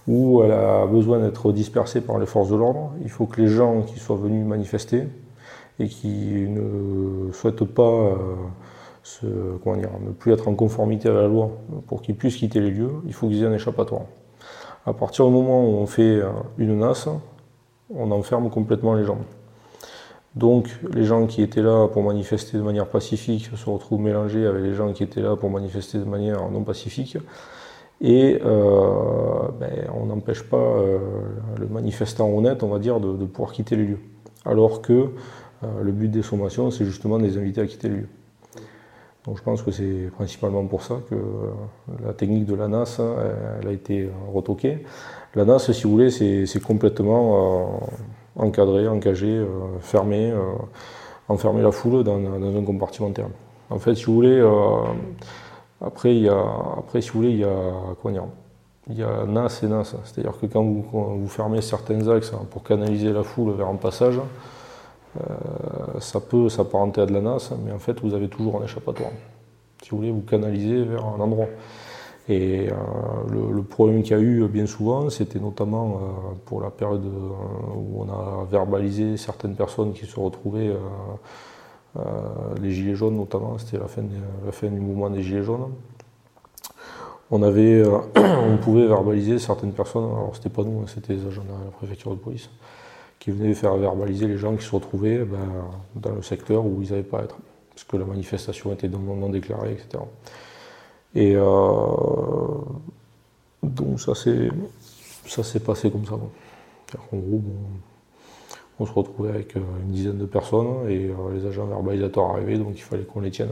où 0.09 0.43
elle 0.43 0.53
a 0.53 0.87
besoin 0.87 1.21
d'être 1.21 1.53
dispersée 1.53 2.01
par 2.01 2.19
les 2.19 2.27
forces 2.27 2.51
de 2.51 2.57
l'ordre, 2.57 2.93
il 3.03 3.11
faut 3.11 3.27
que 3.27 3.41
les 3.41 3.49
gens 3.49 3.83
qui 3.83 3.99
soient 3.99 4.17
venus 4.17 4.45
manifester 4.45 5.05
et 5.79 5.89
qui 5.89 6.47
ne 6.49 7.33
souhaitent 7.33 7.65
pas 7.65 7.83
euh, 7.83 8.15
ne 9.23 10.13
plus 10.13 10.33
être 10.33 10.49
en 10.49 10.55
conformité 10.55 11.09
à 11.09 11.15
la 11.15 11.27
loi 11.27 11.51
pour 11.87 12.03
qu'ils 12.03 12.17
puissent 12.17 12.37
quitter 12.37 12.61
les 12.61 12.71
lieux, 12.71 12.93
il 13.07 13.13
faut 13.13 13.29
qu'ils 13.29 13.43
aient 13.43 13.47
un 13.47 13.55
échappatoire. 13.55 14.03
À 14.87 14.93
partir 14.93 15.27
du 15.27 15.33
moment 15.33 15.65
où 15.65 15.75
on 15.75 15.87
fait 15.87 16.03
euh, 16.03 16.29
une 16.59 16.79
nasse, 16.79 17.09
on 17.95 18.11
enferme 18.13 18.51
complètement 18.51 18.95
les 18.95 19.05
gens. 19.05 19.19
Donc 20.35 20.69
les 20.93 21.05
gens 21.05 21.27
qui 21.27 21.43
étaient 21.43 21.63
là 21.63 21.89
pour 21.89 22.03
manifester 22.03 22.57
de 22.59 22.63
manière 22.63 22.87
pacifique 22.87 23.51
se 23.57 23.71
retrouvent 23.71 24.01
mélangés 24.01 24.47
avec 24.47 24.63
les 24.63 24.75
gens 24.75 24.93
qui 24.93 25.03
étaient 25.03 25.23
là 25.23 25.35
pour 25.35 25.51
manifester 25.51 25.99
de 25.99 26.05
manière 26.05 26.49
non 26.51 26.63
pacifique. 26.63 27.17
Et 28.01 28.39
euh, 28.45 29.49
ben, 29.59 29.89
on 29.95 30.07
n'empêche 30.07 30.43
pas 30.43 30.57
euh, 30.57 30.99
le 31.59 31.67
manifestant 31.67 32.29
honnête, 32.29 32.63
on 32.63 32.69
va 32.69 32.79
dire, 32.79 33.01
de, 33.01 33.25
pouvoir 33.25 33.53
quitter 33.53 33.77
les 33.77 33.87
lieux. 33.87 34.01
Alors 34.45 34.83
que 34.83 35.09
le 35.83 35.91
but 35.91 36.09
des 36.09 36.23
sommations, 36.23 36.71
c'est 36.71 36.85
justement 36.85 37.19
de 37.19 37.25
les 37.25 37.39
inviter 37.39 37.63
à 37.63 37.67
quitter 37.67 37.89
les 37.89 37.97
lieux. 37.97 38.09
Donc 39.27 39.39
je 39.39 39.43
pense 39.43 39.63
que 39.63 39.71
c'est 39.73 40.11
principalement 40.15 40.65
pour 40.67 40.83
ça 40.83 40.97
que 41.11 41.17
la 42.05 42.13
technique 42.13 42.47
de 42.47 42.55
l'ANAS, 42.55 43.01
elle 43.61 43.69
a 43.69 43.73
été 43.73 44.09
retoquée. 44.33 44.85
L'ANAS, 45.35 45.73
si 45.73 45.83
vous 45.83 45.91
voulez, 45.91 46.11
c'est 46.11 46.63
complètement 46.63 47.81
encadrer, 48.37 48.89
encager, 48.89 49.37
euh, 49.37 49.79
fermer, 49.81 50.31
euh, 50.31 51.63
la 51.63 51.73
foule 51.73 52.05
dans, 52.05 52.17
un 52.17 52.65
compartiment 52.65 53.09
interne. 53.09 53.33
En 53.71 53.79
fait, 53.79 53.95
si 53.95 54.05
vous 54.05 54.15
voulez, 54.15 54.39
euh, 54.39 54.83
après, 55.81 56.15
il 56.15 56.23
y 56.23 56.29
a, 56.29 56.45
après, 56.79 57.01
si 57.01 57.11
vous 57.11 57.21
voulez, 57.21 57.33
il 57.33 57.39
y 57.39 57.45
a, 57.45 57.73
quoi 58.01 58.13
dire, 58.13 58.25
il 58.89 58.99
y 58.99 59.03
a 59.03 59.25
NAS 59.27 59.61
et 59.63 59.67
NAS. 59.67 59.97
C'est-à-dire 60.05 60.39
que 60.41 60.47
quand 60.47 60.63
vous, 60.63 60.85
vous, 60.93 61.29
fermez 61.29 61.61
certains 61.63 62.09
axes 62.09 62.33
pour 62.51 62.63
canaliser 62.63 63.13
la 63.13 63.25
foule 63.25 63.53
vers 63.53 63.69
un 63.69 63.75
passage, 63.75 64.21
ça 66.01 66.21
peut 66.21 66.49
s'apparenter 66.49 67.01
à 67.01 67.07
de 67.07 67.13
la 67.13 67.21
NAS, 67.21 67.53
mais 67.65 67.73
en 67.73 67.79
fait, 67.79 68.01
vous 68.01 68.15
avez 68.15 68.29
toujours 68.29 68.61
un 68.61 68.65
échappatoire. 68.65 69.11
Si 69.83 69.91
vous 69.91 69.99
voulez, 69.99 70.11
vous 70.11 70.23
canalisez 70.23 70.85
vers 70.85 71.05
un 71.05 71.21
endroit. 71.21 71.49
Et 72.29 72.69
euh, 72.69 73.53
le, 73.53 73.63
problème 73.63 74.03
qu'il 74.03 74.17
y 74.17 74.19
a 74.19 74.23
eu 74.23 74.49
bien 74.49 74.67
souvent, 74.67 75.11
c'était 75.11 75.39
notamment 75.39 75.95
euh, 75.95 76.35
pour 76.45 76.61
la 76.61 76.71
période 76.71 77.05
euh, 77.05 77.77
où 77.77 78.03
on 78.03 78.09
a 78.09 78.45
verbalisé 78.51 79.17
certaines 79.17 79.55
personnes 79.55 79.93
qui 79.93 80.07
se 80.07 80.19
retrouvaient, 80.19 80.73
les 82.61 82.73
Gilets 82.73 82.95
jaunes 82.95 83.17
notamment, 83.17 83.57
c'était 83.57 83.79
la 83.79 83.87
fin, 83.87 84.03
la 84.45 84.53
fin 84.53 84.69
du 84.69 84.81
mouvement 84.81 85.09
des 85.09 85.23
Gilets 85.23 85.45
jaunes. 85.45 85.73
On, 87.31 87.43
avait, 87.43 87.83
on 88.17 88.57
pouvait 88.59 88.87
verbaliser 88.87 89.39
certaines 89.39 89.73
personnes, 89.73 90.05
alors 90.05 90.33
c'était 90.35 90.51
pas 90.51 90.63
nous, 90.63 90.83
hein, 90.83 90.87
c'était 90.93 91.15
les 91.15 91.27
agents 91.27 91.43
de 91.43 91.65
la 91.65 91.71
préfecture 91.71 92.11
de 92.11 92.17
police, 92.17 92.51
qui 93.27 93.33
venaient 93.33 93.55
faire 93.55 93.77
verbaliser 93.77 94.29
les 94.29 94.39
gens 94.39 94.55
qui 94.55 94.65
se 94.65 94.73
retrouvaient 94.73 95.25
ben, 95.25 95.67
dans 95.97 96.15
le 96.15 96.23
secteur 96.23 96.65
où 96.65 96.81
ils 96.81 96.91
n'avaient 96.91 97.03
pas 97.03 97.19
à 97.19 97.23
être, 97.25 97.37
parce 97.71 97.83
que 97.83 97.97
la 97.97 98.05
manifestation 98.05 98.73
était 98.73 98.87
non, 98.87 99.01
non 99.01 99.31
déclarée, 99.31 99.73
etc. 99.73 100.05
Et 101.13 101.35
euh, 101.35 101.45
donc 103.65 103.99
ça 103.99 104.15
s'est 104.15 104.49
ça 105.27 105.43
passé 105.59 105.91
comme 105.91 106.07
ça. 106.07 106.13
En 106.13 107.17
gros, 107.17 107.43
on, 108.79 108.87
se 108.87 108.93
retrouvait 108.93 109.31
avec 109.31 109.57
euh, 109.57 109.61
une 109.83 109.91
dizaine 109.91 110.19
de 110.19 110.27
personnes 110.27 110.89
et 110.89 111.07
euh, 111.07 111.35
les 111.35 111.45
agents 111.47 111.67
verbalisateurs 111.67 112.31
arrivaient, 112.31 112.59
donc 112.59 112.75
il 112.77 112.83
fallait 112.83 113.03
qu'on 113.03 113.23
les 113.23 113.33
tienne. 113.33 113.51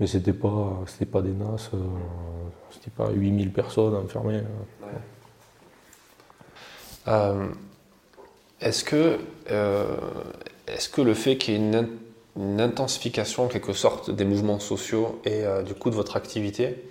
Mais 0.00 0.06
c'était 0.06 0.32
pas 0.32 0.82
pas 1.12 1.20
des 1.20 1.32
NAS, 1.32 1.70
c'était 2.70 2.90
pas 2.90 3.10
8000 3.10 3.52
personnes 3.52 3.96
enfermées. 3.96 4.40
Est-ce 8.64 8.82
que 8.82 9.18
est-ce 10.66 10.88
que 10.88 11.02
le 11.02 11.14
fait 11.14 11.36
qu'il 11.36 11.54
y 11.54 11.56
ait 11.56 11.86
une 12.36 12.60
intensification 12.60 13.44
en 13.44 13.48
quelque 13.48 13.72
sorte 13.72 14.10
des 14.10 14.24
mouvements 14.24 14.58
sociaux 14.58 15.20
et 15.24 15.44
euh, 15.44 15.62
du 15.62 15.74
coup 15.74 15.90
de 15.90 15.94
votre 15.94 16.16
activité, 16.16 16.84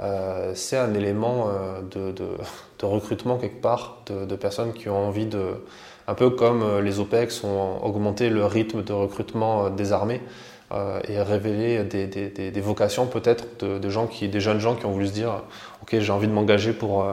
euh, 0.00 0.52
c'est 0.54 0.76
un 0.76 0.94
élément 0.94 1.48
euh, 1.48 1.80
de, 1.82 2.86
recrutement 2.86 3.36
quelque 3.36 3.60
part 3.60 4.02
de, 4.06 4.36
personnes 4.36 4.72
qui 4.72 4.88
ont 4.88 5.08
envie 5.08 5.26
de, 5.26 5.64
un 6.06 6.14
peu 6.14 6.30
comme 6.30 6.80
les 6.80 7.00
OPEX 7.00 7.44
ont 7.44 7.84
augmenté 7.84 8.30
le 8.30 8.44
rythme 8.44 8.82
de 8.82 8.92
recrutement 8.92 9.70
des 9.70 9.92
armées 9.92 10.20
et 11.08 11.20
révélé 11.20 11.82
des, 11.82 12.60
vocations 12.60 13.06
peut-être 13.06 13.64
de, 13.64 13.78
des 13.78 14.40
jeunes 14.40 14.60
gens 14.60 14.76
qui 14.76 14.86
ont 14.86 14.92
voulu 14.92 15.08
se 15.08 15.12
dire 15.12 15.42
ok 15.82 15.98
j'ai 15.98 16.12
envie 16.12 16.28
de 16.28 16.32
m'engager 16.32 16.72
pour, 16.72 17.04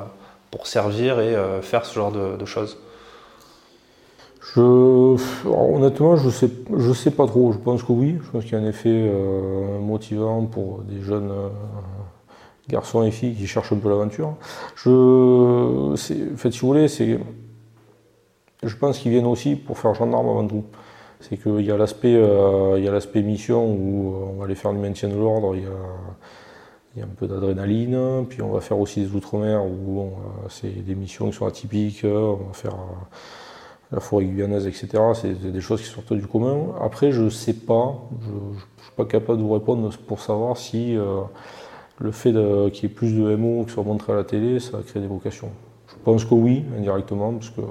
pour 0.51 0.67
servir 0.67 1.19
et 1.19 1.35
faire 1.61 1.85
ce 1.85 1.95
genre 1.95 2.11
de 2.11 2.45
choses. 2.45 2.77
Je, 4.53 4.61
honnêtement, 5.47 6.15
je 6.17 6.29
sais, 6.29 6.49
sais 6.93 7.11
pas 7.11 7.25
trop. 7.25 7.51
Je 7.51 7.57
pense 7.57 7.83
que 7.83 7.91
oui. 7.91 8.17
Je 8.23 8.29
pense 8.29 8.43
qu'il 8.43 8.53
y 8.53 8.55
a 8.55 8.59
un 8.59 8.67
effet 8.67 8.89
euh, 8.89 9.79
motivant 9.79 10.45
pour 10.45 10.83
des 10.83 11.01
jeunes 11.01 11.31
euh, 11.31 11.49
garçons 12.69 13.03
et 13.03 13.11
filles 13.11 13.35
qui 13.35 13.47
cherchent 13.47 13.73
un 13.73 13.77
peu 13.77 13.89
l'aventure. 13.89 14.35
En 14.85 15.95
fait, 15.95 16.51
si 16.51 16.59
vous 16.59 16.67
voulez, 16.67 16.87
je 16.87 18.75
pense 18.75 18.99
qu'ils 18.99 19.11
viennent 19.11 19.25
aussi 19.25 19.55
pour 19.55 19.79
faire 19.79 19.93
gendarme 19.95 20.29
avant 20.29 20.47
tout. 20.47 20.63
C'est 21.21 21.37
qu'il 21.37 21.61
y 21.61 21.71
a 21.71 21.77
l'aspect, 21.77 22.15
euh, 22.15 22.79
y 22.79 22.87
a 22.87 22.91
l'aspect 22.91 23.23
mission 23.23 23.65
où 23.65 24.13
on 24.31 24.39
va 24.39 24.45
aller 24.45 24.55
faire 24.55 24.73
du 24.73 24.79
maintien 24.79 25.09
de 25.09 25.15
l'ordre. 25.15 25.55
Il 25.55 25.63
y 25.63 25.65
a, 25.65 26.99
y 26.99 27.01
a 27.01 27.05
un 27.05 27.15
peu 27.17 27.25
d'adrénaline, 27.25 28.25
puis 28.29 28.43
on 28.43 28.51
va 28.51 28.59
faire 28.61 28.77
aussi 28.79 29.01
des 29.01 29.15
outre-mer 29.15 29.65
où 29.65 30.11
c'est 30.49 30.85
des 30.85 30.93
missions 30.93 31.29
qui 31.29 31.35
sont 31.35 31.47
atypiques. 31.47 32.03
On 32.03 32.47
va 32.47 32.53
faire 32.53 32.75
la 33.91 33.99
forêt 33.99 34.25
guyanaise, 34.25 34.67
etc. 34.67 34.87
C'est 35.13 35.51
des 35.51 35.61
choses 35.61 35.81
qui 35.81 35.87
sortent 35.87 36.13
du 36.13 36.27
commun. 36.27 36.73
Après, 36.81 37.11
je 37.11 37.23
ne 37.23 37.29
sais 37.29 37.53
pas, 37.53 37.95
je 38.21 38.29
ne 38.29 38.83
suis 38.83 38.91
pas 38.95 39.05
capable 39.05 39.39
de 39.39 39.43
vous 39.43 39.53
répondre 39.53 39.89
pour 40.07 40.19
savoir 40.19 40.57
si 40.57 40.97
euh, 40.97 41.21
le 41.99 42.11
fait 42.11 42.31
qu'il 42.71 42.83
y 42.83 42.85
ait 42.85 42.95
plus 42.95 43.13
de 43.13 43.35
MO 43.35 43.63
qui 43.65 43.73
soient 43.73 43.83
montrés 43.83 44.13
à 44.13 44.15
la 44.15 44.23
télé, 44.23 44.59
ça 44.59 44.77
va 44.77 44.83
créer 44.83 45.01
des 45.01 45.07
vocations. 45.07 45.49
Je 45.87 45.95
pense 46.03 46.25
que 46.25 46.33
oui, 46.33 46.63
indirectement, 46.77 47.33
parce 47.33 47.49
que 47.49 47.61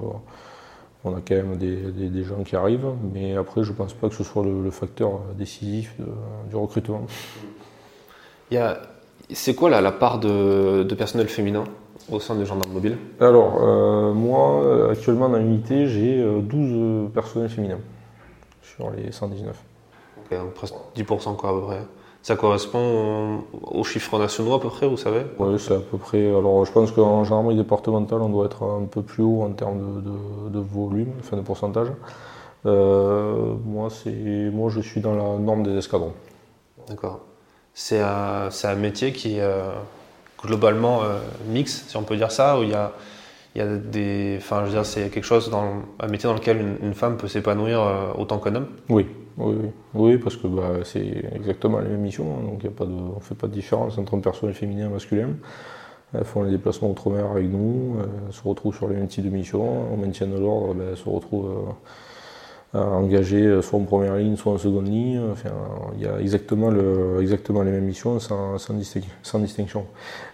on 1.06 1.14
a 1.14 1.20
quand 1.20 1.34
même 1.34 1.56
des, 1.56 2.24
gens 2.24 2.42
qui 2.44 2.56
arrivent, 2.56 2.92
mais 3.12 3.36
après, 3.36 3.62
je 3.62 3.72
ne 3.72 3.76
pense 3.76 3.92
pas 3.92 4.08
que 4.08 4.14
ce 4.14 4.24
soit 4.24 4.42
le, 4.42 4.70
facteur 4.70 5.20
décisif 5.36 5.94
du 6.48 6.56
recrutement. 6.56 7.02
C'est 9.30 9.54
quoi 9.54 9.68
la 9.68 9.92
part 9.92 10.18
de 10.18 10.94
personnel 10.94 11.28
féminin? 11.28 11.64
Au 12.10 12.20
sein 12.20 12.34
des 12.34 12.46
gendarmes 12.46 12.72
mobiles 12.72 12.98
Alors, 13.20 13.58
euh, 13.60 14.12
moi, 14.12 14.90
actuellement 14.90 15.28
dans 15.28 15.38
l'unité, 15.38 15.86
j'ai 15.86 16.22
12 16.22 16.52
euh, 16.52 17.08
personnels 17.08 17.48
féminins 17.48 17.80
sur 18.62 18.90
les 18.90 19.12
119. 19.12 19.56
Ok, 20.18 20.38
donc 20.38 20.54
presque 20.54 20.74
10% 20.96 21.36
quoi 21.36 21.50
à 21.50 21.52
peu 21.52 21.60
près. 21.60 21.80
Ça 22.22 22.36
correspond 22.36 23.42
aux 23.62 23.84
chiffres 23.84 24.18
nationaux 24.18 24.54
à 24.54 24.60
peu 24.60 24.68
près, 24.68 24.88
vous 24.88 24.96
savez? 24.96 25.26
Oui, 25.38 25.58
c'est 25.58 25.74
à 25.74 25.78
peu 25.78 25.98
près. 25.98 26.26
Alors, 26.26 26.64
je 26.64 26.72
pense 26.72 26.90
qu'en 26.90 27.22
gendarmerie 27.22 27.56
départementale, 27.56 28.22
on 28.22 28.30
doit 28.30 28.46
être 28.46 28.62
un 28.62 28.86
peu 28.86 29.02
plus 29.02 29.22
haut 29.22 29.42
en 29.42 29.52
termes 29.52 30.02
de, 30.50 30.58
volume, 30.58 31.12
enfin 31.20 31.36
de 31.36 31.42
pourcentage. 31.42 31.88
Euh, 32.64 33.54
moi, 33.66 33.88
moi, 34.52 34.70
je 34.70 34.80
suis 34.80 35.02
dans 35.02 35.14
la 35.14 35.38
norme 35.38 35.64
des 35.64 35.76
escadrons. 35.76 36.14
D'accord. 36.88 37.20
C'est 37.74 38.00
un, 38.00 38.48
un, 38.62 38.74
métier 38.76 39.12
qui, 39.12 39.38
globalement 40.44 41.02
euh, 41.02 41.18
mix, 41.48 41.84
si 41.88 41.96
on 41.96 42.02
peut 42.02 42.16
dire 42.16 42.30
ça, 42.30 42.58
où 42.58 42.62
il 42.62 42.70
y 42.70 42.74
a, 42.74 42.92
y 43.54 43.60
a 43.60 43.76
des. 43.76 44.36
Enfin, 44.38 44.60
je 44.60 44.66
veux 44.66 44.72
dire, 44.72 44.86
c'est 44.86 45.10
quelque 45.10 45.24
chose, 45.24 45.50
dans, 45.50 45.82
un 46.00 46.06
métier 46.08 46.28
dans 46.28 46.34
lequel 46.34 46.78
une, 46.82 46.94
femme 46.94 47.16
peut 47.16 47.28
s'épanouir 47.28 47.80
euh, 47.80 48.12
autant 48.16 48.38
qu'un 48.38 48.54
homme 48.54 48.68
oui. 48.88 49.06
Oui, 49.36 49.56
oui, 49.94 50.18
parce 50.18 50.36
que 50.36 50.46
bah, 50.46 50.70
c'est 50.84 51.24
exactement 51.34 51.80
la 51.80 51.88
même 51.88 52.00
mission, 52.00 52.24
hein, 52.38 52.44
donc 52.44 52.62
y 52.62 52.68
a 52.68 52.70
pas 52.70 52.84
on 52.84 53.16
ne 53.16 53.20
fait 53.20 53.34
pas 53.34 53.48
de 53.48 53.52
différence 53.52 53.98
entre 53.98 54.16
un 54.16 54.20
personnel 54.20 54.54
féminin 54.54 54.86
et 54.86 54.92
masculin. 54.92 55.30
Elles 56.16 56.24
font 56.24 56.44
les 56.44 56.52
déplacements 56.52 56.90
outre-mer 56.90 57.26
avec 57.32 57.50
nous, 57.50 57.96
elles 57.98 58.32
se 58.32 58.46
retrouvent 58.46 58.76
sur 58.76 58.86
les 58.86 58.94
mêmes 58.94 59.08
types 59.08 59.24
de 59.24 59.30
missions, 59.30 59.92
au 59.92 59.96
maintien 59.96 60.28
de 60.28 60.38
l'ordre, 60.38 60.74
ben, 60.74 60.86
elles 60.90 60.96
se 60.96 61.08
retrouvent 61.08 61.74
engagé 62.74 63.62
soit 63.62 63.78
en 63.78 63.84
première 63.84 64.16
ligne, 64.16 64.36
soit 64.36 64.52
en 64.52 64.58
seconde 64.58 64.88
ligne. 64.88 65.20
Enfin, 65.32 65.50
il 65.96 66.02
y 66.02 66.06
a 66.06 66.20
exactement, 66.20 66.70
le, 66.70 67.18
exactement 67.20 67.62
les 67.62 67.70
mêmes 67.70 67.84
missions 67.84 68.18
sans, 68.18 68.58
sans, 68.58 69.38
distinction. 69.38 69.86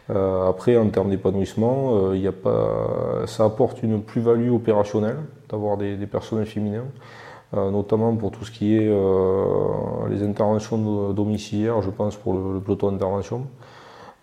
après, 0.09 0.77
en 0.77 0.89
termes 0.89 1.11
d'épanouissement, 1.11 2.13
pas, 2.43 3.27
ça 3.27 3.45
apporte 3.45 3.83
une 3.83 4.03
plus-value 4.03 4.51
opérationnelle 4.53 5.19
d'avoir 5.51 5.77
des, 5.77 5.97
des 5.97 6.07
personnels 6.07 6.47
féminins. 6.47 6.87
Euh, 7.57 7.71
notamment 7.73 8.15
pour 8.15 8.31
tout 8.31 8.45
ce 8.45 8.53
qui 8.53 8.77
est 8.77 8.89
euh, 8.89 10.09
les 10.09 10.23
interventions 10.23 11.13
domiciliaires, 11.13 11.83
je 11.83 11.91
pense 11.91 12.15
pour 12.15 12.35
le, 12.35 12.61
peloton 12.61 12.93
d'intervention, 12.93 13.47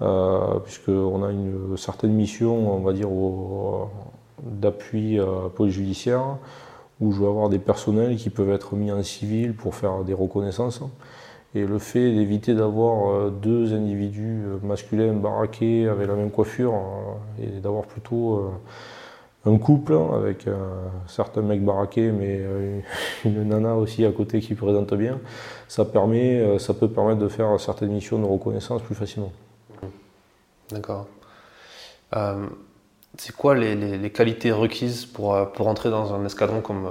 euh, 0.02 0.60
puisqu'on 0.64 1.24
a 1.26 1.32
une 1.32 1.76
certaine 1.76 2.14
mission, 2.14 2.74
on 2.74 2.80
va 2.80 2.94
dire, 2.94 3.10
d'appui 4.44 5.20
police 5.56 5.74
judiciaire, 5.74 6.38
où 7.00 7.12
je 7.12 7.20
vais 7.20 7.28
avoir 7.28 7.50
des 7.50 7.60
personnels 7.60 8.16
qui 8.16 8.30
peuvent 8.30 8.52
être 8.52 8.76
mis 8.76 8.92
en 8.92 9.04
civil 9.04 9.54
pour 9.54 9.76
faire 9.76 10.04
des 10.04 10.14
reconnaissances. 10.14 10.82
Et 11.56 11.66
le 11.66 11.80
fait 11.80 12.12
d'éviter 12.14 12.54
d'avoir 12.54 13.32
deux 13.32 13.74
individus 13.74 14.44
masculins 14.64 15.14
baraqués 15.14 15.88
avec 15.88 16.08
la 16.08 16.16
même 16.16 16.30
coiffure 16.30 16.74
et 17.42 17.60
d'avoir 17.62 17.86
plutôt 17.86 18.52
un 19.48 19.58
couple 19.58 19.98
avec 20.14 20.48
euh, 20.48 20.56
certains 21.08 21.42
mecs 21.42 21.64
baraqués, 21.64 22.12
mais 22.12 22.40
euh, 22.40 22.80
une 23.26 23.44
nana 23.44 23.76
aussi 23.76 24.06
à 24.06 24.12
côté 24.12 24.40
qui 24.40 24.56
présente 24.56 24.94
bien, 24.94 25.20
ça, 25.68 25.86
permet, 25.86 26.40
euh, 26.40 26.60
ça 26.60 26.74
peut 26.74 26.90
permettre 26.90 27.20
de 27.20 27.28
faire 27.28 27.60
certaines 27.60 27.92
missions 27.92 28.20
de 28.20 28.26
reconnaissance 28.26 28.82
plus 28.82 28.96
facilement. 28.96 29.32
D'accord. 30.72 31.08
C'est 33.18 33.36
quoi 33.36 33.56
les, 33.56 34.10
qualités 34.12 34.52
requises 34.52 35.06
pour, 35.06 35.36
pour 35.54 35.68
entrer 35.68 35.90
dans 35.90 36.14
un 36.14 36.26
escadron 36.26 36.62
comme, 36.62 36.88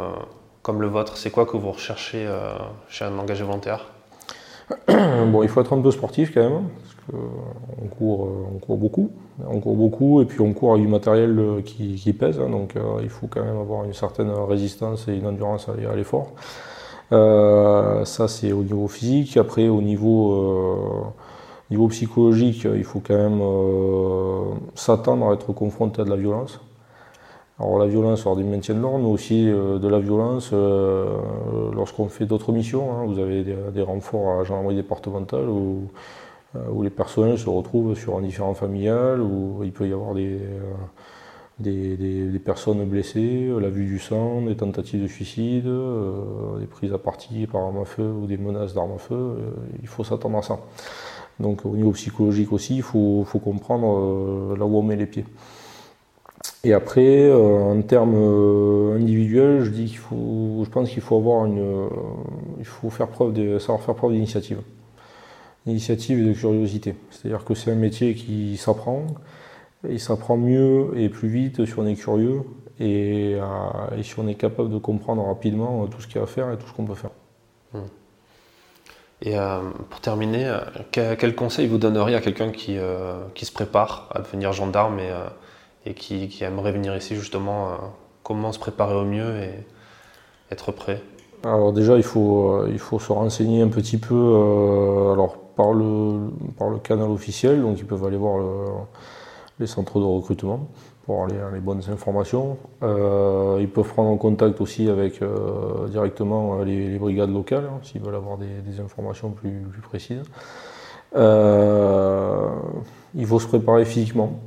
comme 0.63 0.81
le 0.81 0.89
vôtre? 0.89 1.17
C'est 1.17 1.31
quoi 1.31 1.47
que 1.47 1.57
vous 1.57 1.73
recherchez 1.73 2.29
chez 2.89 3.05
un 3.05 3.19
engagé 3.19 3.45
volontaire? 3.45 3.87
Bon, 4.89 5.43
il 5.43 5.49
faut 5.49 5.61
être 5.61 5.73
un 5.73 5.81
peu 5.81 5.91
sportif 5.91 6.33
quand 6.35 6.43
même, 6.43 6.69
on 7.13 7.87
court, 7.87 8.27
euh, 8.27 8.55
on 8.55 8.59
court 8.59 8.77
beaucoup, 8.77 9.11
on 9.47 9.61
court 9.61 9.77
beaucoup 9.77 10.23
et 10.23 10.25
puis 10.25 10.41
on 10.41 10.53
court 10.53 10.73
avec 10.73 10.85
du 10.85 10.91
matériel 10.91 11.39
euh, 11.39 11.61
qui, 11.63 12.13
pèse, 12.13 12.41
hein, 12.41 12.49
donc 12.49 12.77
euh, 12.77 13.01
il 13.03 13.09
faut 13.09 13.27
quand 13.29 13.45
même 13.45 13.59
avoir 13.59 13.85
une 13.85 13.95
certaine 13.95 14.31
résistance 14.31 15.07
et 15.09 15.15
une 15.15 15.27
endurance 15.27 15.69
à, 15.69 15.95
l'effort. 15.95 16.33
ça 17.11 18.29
c'est 18.29 18.53
au 18.53 18.63
niveau 18.63 18.89
physique. 18.89 19.37
Après 19.37 19.69
au 19.69 19.83
niveau, 19.83 21.15
niveau 21.71 21.89
psychologique, 21.89 22.65
il 22.65 22.85
faut 22.85 23.01
quand 23.01 23.17
même 23.17 23.41
s'attendre 24.75 25.31
à 25.31 25.35
être 25.35 25.53
confronté 25.53 26.03
à 26.03 26.05
de 26.05 26.11
la 26.11 26.17
violence. 26.17 26.61
Alors 27.59 27.79
la 27.79 27.87
violence 27.87 28.27
hors 28.27 28.37
du 28.37 28.45
maintien 28.45 28.75
de 28.75 28.81
l'ordre, 28.81 28.99
mais 28.99 29.11
aussi 29.11 29.47
de 29.47 29.89
la 29.89 29.99
violence 29.99 30.53
lorsqu'on 30.53 32.09
fait 32.09 32.27
d'autres 32.27 32.53
missions. 32.53 32.93
Hein. 32.93 33.07
Vous 33.07 33.19
avez 33.19 33.43
des, 33.45 33.83
renforts 33.83 34.31
à 34.33 34.37
la 34.39 34.45
gendarmerie 34.45 34.77
départementale 34.77 35.49
euh, 36.57 36.71
où 36.71 36.83
les 36.83 36.91
personnages 36.91 37.45
se 37.45 37.49
retrouvent 37.49 37.97
sur 37.97 38.17
un 38.17 38.23
différent 38.23 38.55
familial, 38.55 39.21
où 39.21 39.63
il 39.65 39.73
peut 39.73 39.89
y 39.89 39.93
avoir 39.93 40.15
des, 40.15 40.39
euh, 40.39 42.27
des, 42.29 42.39
personnes 42.39 42.85
blessées, 42.85 43.51
la 43.61 43.69
vue 43.69 43.87
du 43.87 43.99
sang, 43.99 44.43
des 44.43 44.57
tentatives 44.57 45.03
de 45.03 45.09
suicide, 45.09 45.67
euh, 45.67 46.59
des 46.61 46.67
prises 46.67 46.93
à 46.93 46.99
partie 46.99 47.47
par 47.47 47.63
arme 47.63 47.79
à 47.79 47.85
feu 47.85 48.09
ou 48.09 48.27
des 48.27 48.37
menaces 48.37 48.75
d'armes 48.75 48.93
à 48.95 48.99
feu. 48.99 49.37
il 49.83 49.89
faut 49.89 50.05
s'attendre 50.05 50.39
à 50.39 50.43
ça. 50.43 50.59
Donc 51.41 51.65
au 51.67 51.77
niveau 51.77 51.93
psychologique 51.93 52.53
aussi, 52.53 52.77
il 52.77 52.83
faut, 52.83 53.27
comprendre 53.45 54.57
là 54.57 54.65
où 54.65 54.77
on 54.77 54.83
met 54.83 54.97
les 54.97 55.07
pieds. 55.07 55.25
Et 56.65 56.73
après, 56.73 57.33
en 57.33 57.81
termes 57.83 58.17
individuels, 58.97 59.63
je 59.63 59.71
dis 59.71 59.87
qu'il 59.87 59.99
faut, 59.99 60.63
je 60.65 60.71
pense 60.71 60.91
qu'il 60.91 61.03
faut 61.03 61.17
avoir 61.17 61.45
une, 61.45 61.89
il 62.59 62.65
faut 62.65 62.91
faire 62.91 63.09
preuve 63.09 63.33
de, 63.33 63.59
savoir 63.59 63.83
faire 63.83 63.95
preuve 63.95 64.13
d'initiative 64.13 64.61
d'initiative 65.67 66.21
et 66.21 66.25
de 66.25 66.33
curiosité. 66.33 66.95
C'est-à-dire 67.11 67.45
que 67.45 67.55
c'est 67.55 67.71
un 67.71 67.77
métier 67.77 68.15
qui 68.15 68.57
s'apprend, 68.57 69.07
il 69.89 70.01
s'apprend 70.01 70.37
mieux 70.37 70.93
et 70.97 71.09
plus 71.09 71.29
vite 71.29 71.65
si 71.65 71.79
on 71.79 71.87
est 71.87 71.97
curieux 71.97 72.43
et, 72.79 73.35
euh, 73.35 74.03
si 74.03 74.19
on 74.19 74.29
est 74.29 74.35
capable 74.35 74.71
de 74.71 74.79
comprendre 74.79 75.25
rapidement 75.25 75.87
tout 75.89 76.01
ce 76.01 76.07
qu'il 76.07 76.17
y 76.17 76.19
a 76.21 76.23
à 76.23 76.27
faire 76.27 76.51
et 76.53 76.57
tout 76.57 76.67
ce 76.67 76.73
qu'on 76.73 76.85
peut 76.85 76.95
faire. 76.95 77.11
Hmm. 77.73 77.81
Et 79.23 79.39
euh, 79.39 79.61
pour 79.91 80.01
terminer, 80.01 80.47
euh, 80.47 80.61
quel, 80.91 81.35
conseil 81.35 81.67
vous 81.67 81.79
donneriez 81.79 82.17
à 82.17 82.21
quelqu'un 82.21 82.51
qui, 82.51 82.79
qui, 83.35 83.45
se 83.47 83.53
prépare 83.53 84.09
à 84.15 84.21
devenir 84.21 84.53
gendarme 84.53 84.99
et, 84.99 85.11
et 85.87 85.95
qui, 85.95 86.29
qui, 86.29 86.45
aimerait 86.45 86.73
venir 86.73 86.97
ici 86.97 87.15
justement 87.15 87.71
Comment 88.23 88.51
se 88.51 88.59
préparer 88.59 88.97
au 88.97 89.05
mieux 89.05 89.39
et 89.41 89.53
être 90.51 90.73
prêt? 90.73 91.01
Alors 91.45 91.73
déjà, 91.73 91.97
il 91.97 92.03
faut, 92.03 92.67
il 92.67 92.79
faut 92.79 92.99
se 92.99 93.13
renseigner 93.13 93.63
un 93.63 93.69
petit 93.69 93.99
peu. 93.99 94.15
alors 95.13 95.39
par 95.57 95.73
le, 95.73 96.29
par 96.59 96.69
le 96.69 96.79
canal 96.79 97.09
officiel, 97.09 97.63
donc 97.63 97.79
ils 97.79 97.87
peuvent 97.87 98.05
aller 98.05 98.17
voir 98.17 98.45
les 99.59 99.67
centres 99.67 99.99
de 100.01 100.05
recrutement 100.05 100.69
pour 101.07 101.25
avoir 101.25 101.53
les, 101.53 101.61
bonnes 101.61 101.83
informations. 101.91 102.59
Euh, 102.83 103.59
ils 103.61 103.69
peuvent 103.69 103.89
prendre 103.89 104.11
en 104.11 104.17
contact 104.17 104.61
aussi 104.61 104.91
avec 104.91 105.23
euh, 105.23 105.89
directement 105.89 106.63
les, 106.63 106.99
brigades 106.99 107.33
locales 107.33 107.65
hein, 107.65 107.79
s'ils 107.83 108.03
veulent 108.03 108.17
avoir 108.17 108.37
des, 108.37 108.81
informations 108.81 109.31
plus, 109.31 109.63
précises. 109.83 110.25
Euh, 111.15 112.51
il 113.15 113.25
faut 113.25 113.41
se 113.41 113.47
préparer 113.47 113.85
physiquement 113.85 114.41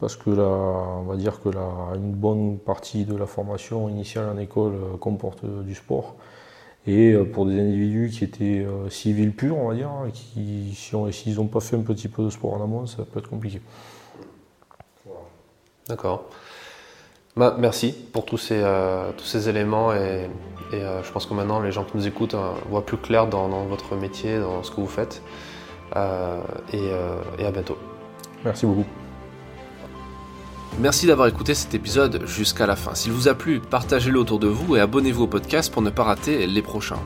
parce 0.00 0.16
que 0.16 0.30
là, 0.30 0.48
on 0.48 1.02
va 1.02 1.16
dire 1.16 1.40
que 1.42 1.50
une 1.94 2.12
bonne 2.12 2.58
partie 2.58 3.04
de 3.04 3.14
la 3.14 3.26
formation 3.26 3.88
initiale 3.88 4.24
en 4.34 4.38
école 4.38 4.72
comporte 4.98 5.44
du 5.44 5.74
sport. 5.74 6.16
Et 6.86 7.12
euh, 7.12 7.24
pour 7.24 7.46
des 7.46 7.58
individus 7.60 8.10
qui 8.10 8.24
étaient 8.24 8.64
euh, 8.66 8.88
civils 8.88 9.32
purs, 9.32 9.56
on 9.56 9.68
va 9.68 9.74
dire, 9.74 9.90
qui, 10.12 10.74
s'ils 10.74 11.36
n'ont 11.36 11.46
pas 11.46 11.60
fait 11.60 11.76
un 11.76 11.82
petit 11.82 12.08
peu 12.08 12.24
de 12.24 12.30
sport 12.30 12.54
en 12.54 12.64
amont, 12.64 12.86
ça 12.86 13.04
peut 13.04 13.18
être 13.18 13.28
compliqué. 13.28 13.60
D'accord. 15.88 16.24
Bah, 17.36 17.56
merci 17.58 17.94
pour 18.12 18.24
tous 18.24 18.38
ces, 18.38 18.60
euh, 18.60 19.12
tous 19.16 19.24
ces 19.24 19.48
éléments 19.48 19.92
et, 19.92 20.28
je 20.72 21.12
pense 21.12 21.26
que 21.26 21.34
maintenant 21.34 21.60
les 21.60 21.72
gens 21.72 21.84
qui 21.84 21.96
nous 21.96 22.06
écoutent 22.06 22.36
voient 22.68 22.86
plus 22.86 22.96
clair 22.96 23.26
dans, 23.26 23.48
votre 23.64 23.96
métier, 23.96 24.38
dans 24.38 24.62
ce 24.62 24.70
que 24.70 24.80
vous 24.80 24.86
faites. 24.86 25.20
et 25.96 27.44
à 27.44 27.50
bientôt. 27.50 27.76
Merci 28.44 28.66
beaucoup. 28.66 28.84
Merci 30.78 31.06
d'avoir 31.06 31.28
écouté 31.28 31.54
cet 31.54 31.74
épisode 31.74 32.22
jusqu'à 32.26 32.66
la 32.66 32.76
fin. 32.76 32.94
S'il 32.94 33.12
vous 33.12 33.28
a 33.28 33.34
plu, 33.34 33.60
partagez-le 33.60 34.18
autour 34.18 34.38
de 34.38 34.46
vous 34.46 34.76
et 34.76 34.80
abonnez-vous 34.80 35.24
au 35.24 35.26
podcast 35.26 35.70
pour 35.72 35.82
ne 35.82 35.90
pas 35.90 36.04
rater 36.04 36.46
les 36.46 36.62
prochains. 36.62 37.00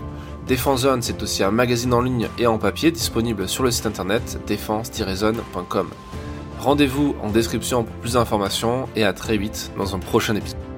Défense 0.46 0.82
Zone, 0.82 1.02
c'est 1.02 1.22
aussi 1.22 1.42
un 1.42 1.50
magazine 1.50 1.92
en 1.92 2.02
ligne 2.02 2.28
et 2.38 2.46
en 2.46 2.58
papier 2.58 2.92
disponible 2.92 3.48
sur 3.48 3.64
le 3.64 3.70
site 3.70 3.86
internet 3.86 4.38
défense-zone.com. 4.46 5.88
Rendez-vous 6.64 7.14
en 7.22 7.28
description 7.28 7.84
pour 7.84 7.94
plus 7.96 8.14
d'informations 8.14 8.88
et 8.96 9.04
à 9.04 9.12
très 9.12 9.36
vite 9.36 9.70
dans 9.76 9.94
un 9.94 9.98
prochain 9.98 10.34
épisode. 10.34 10.73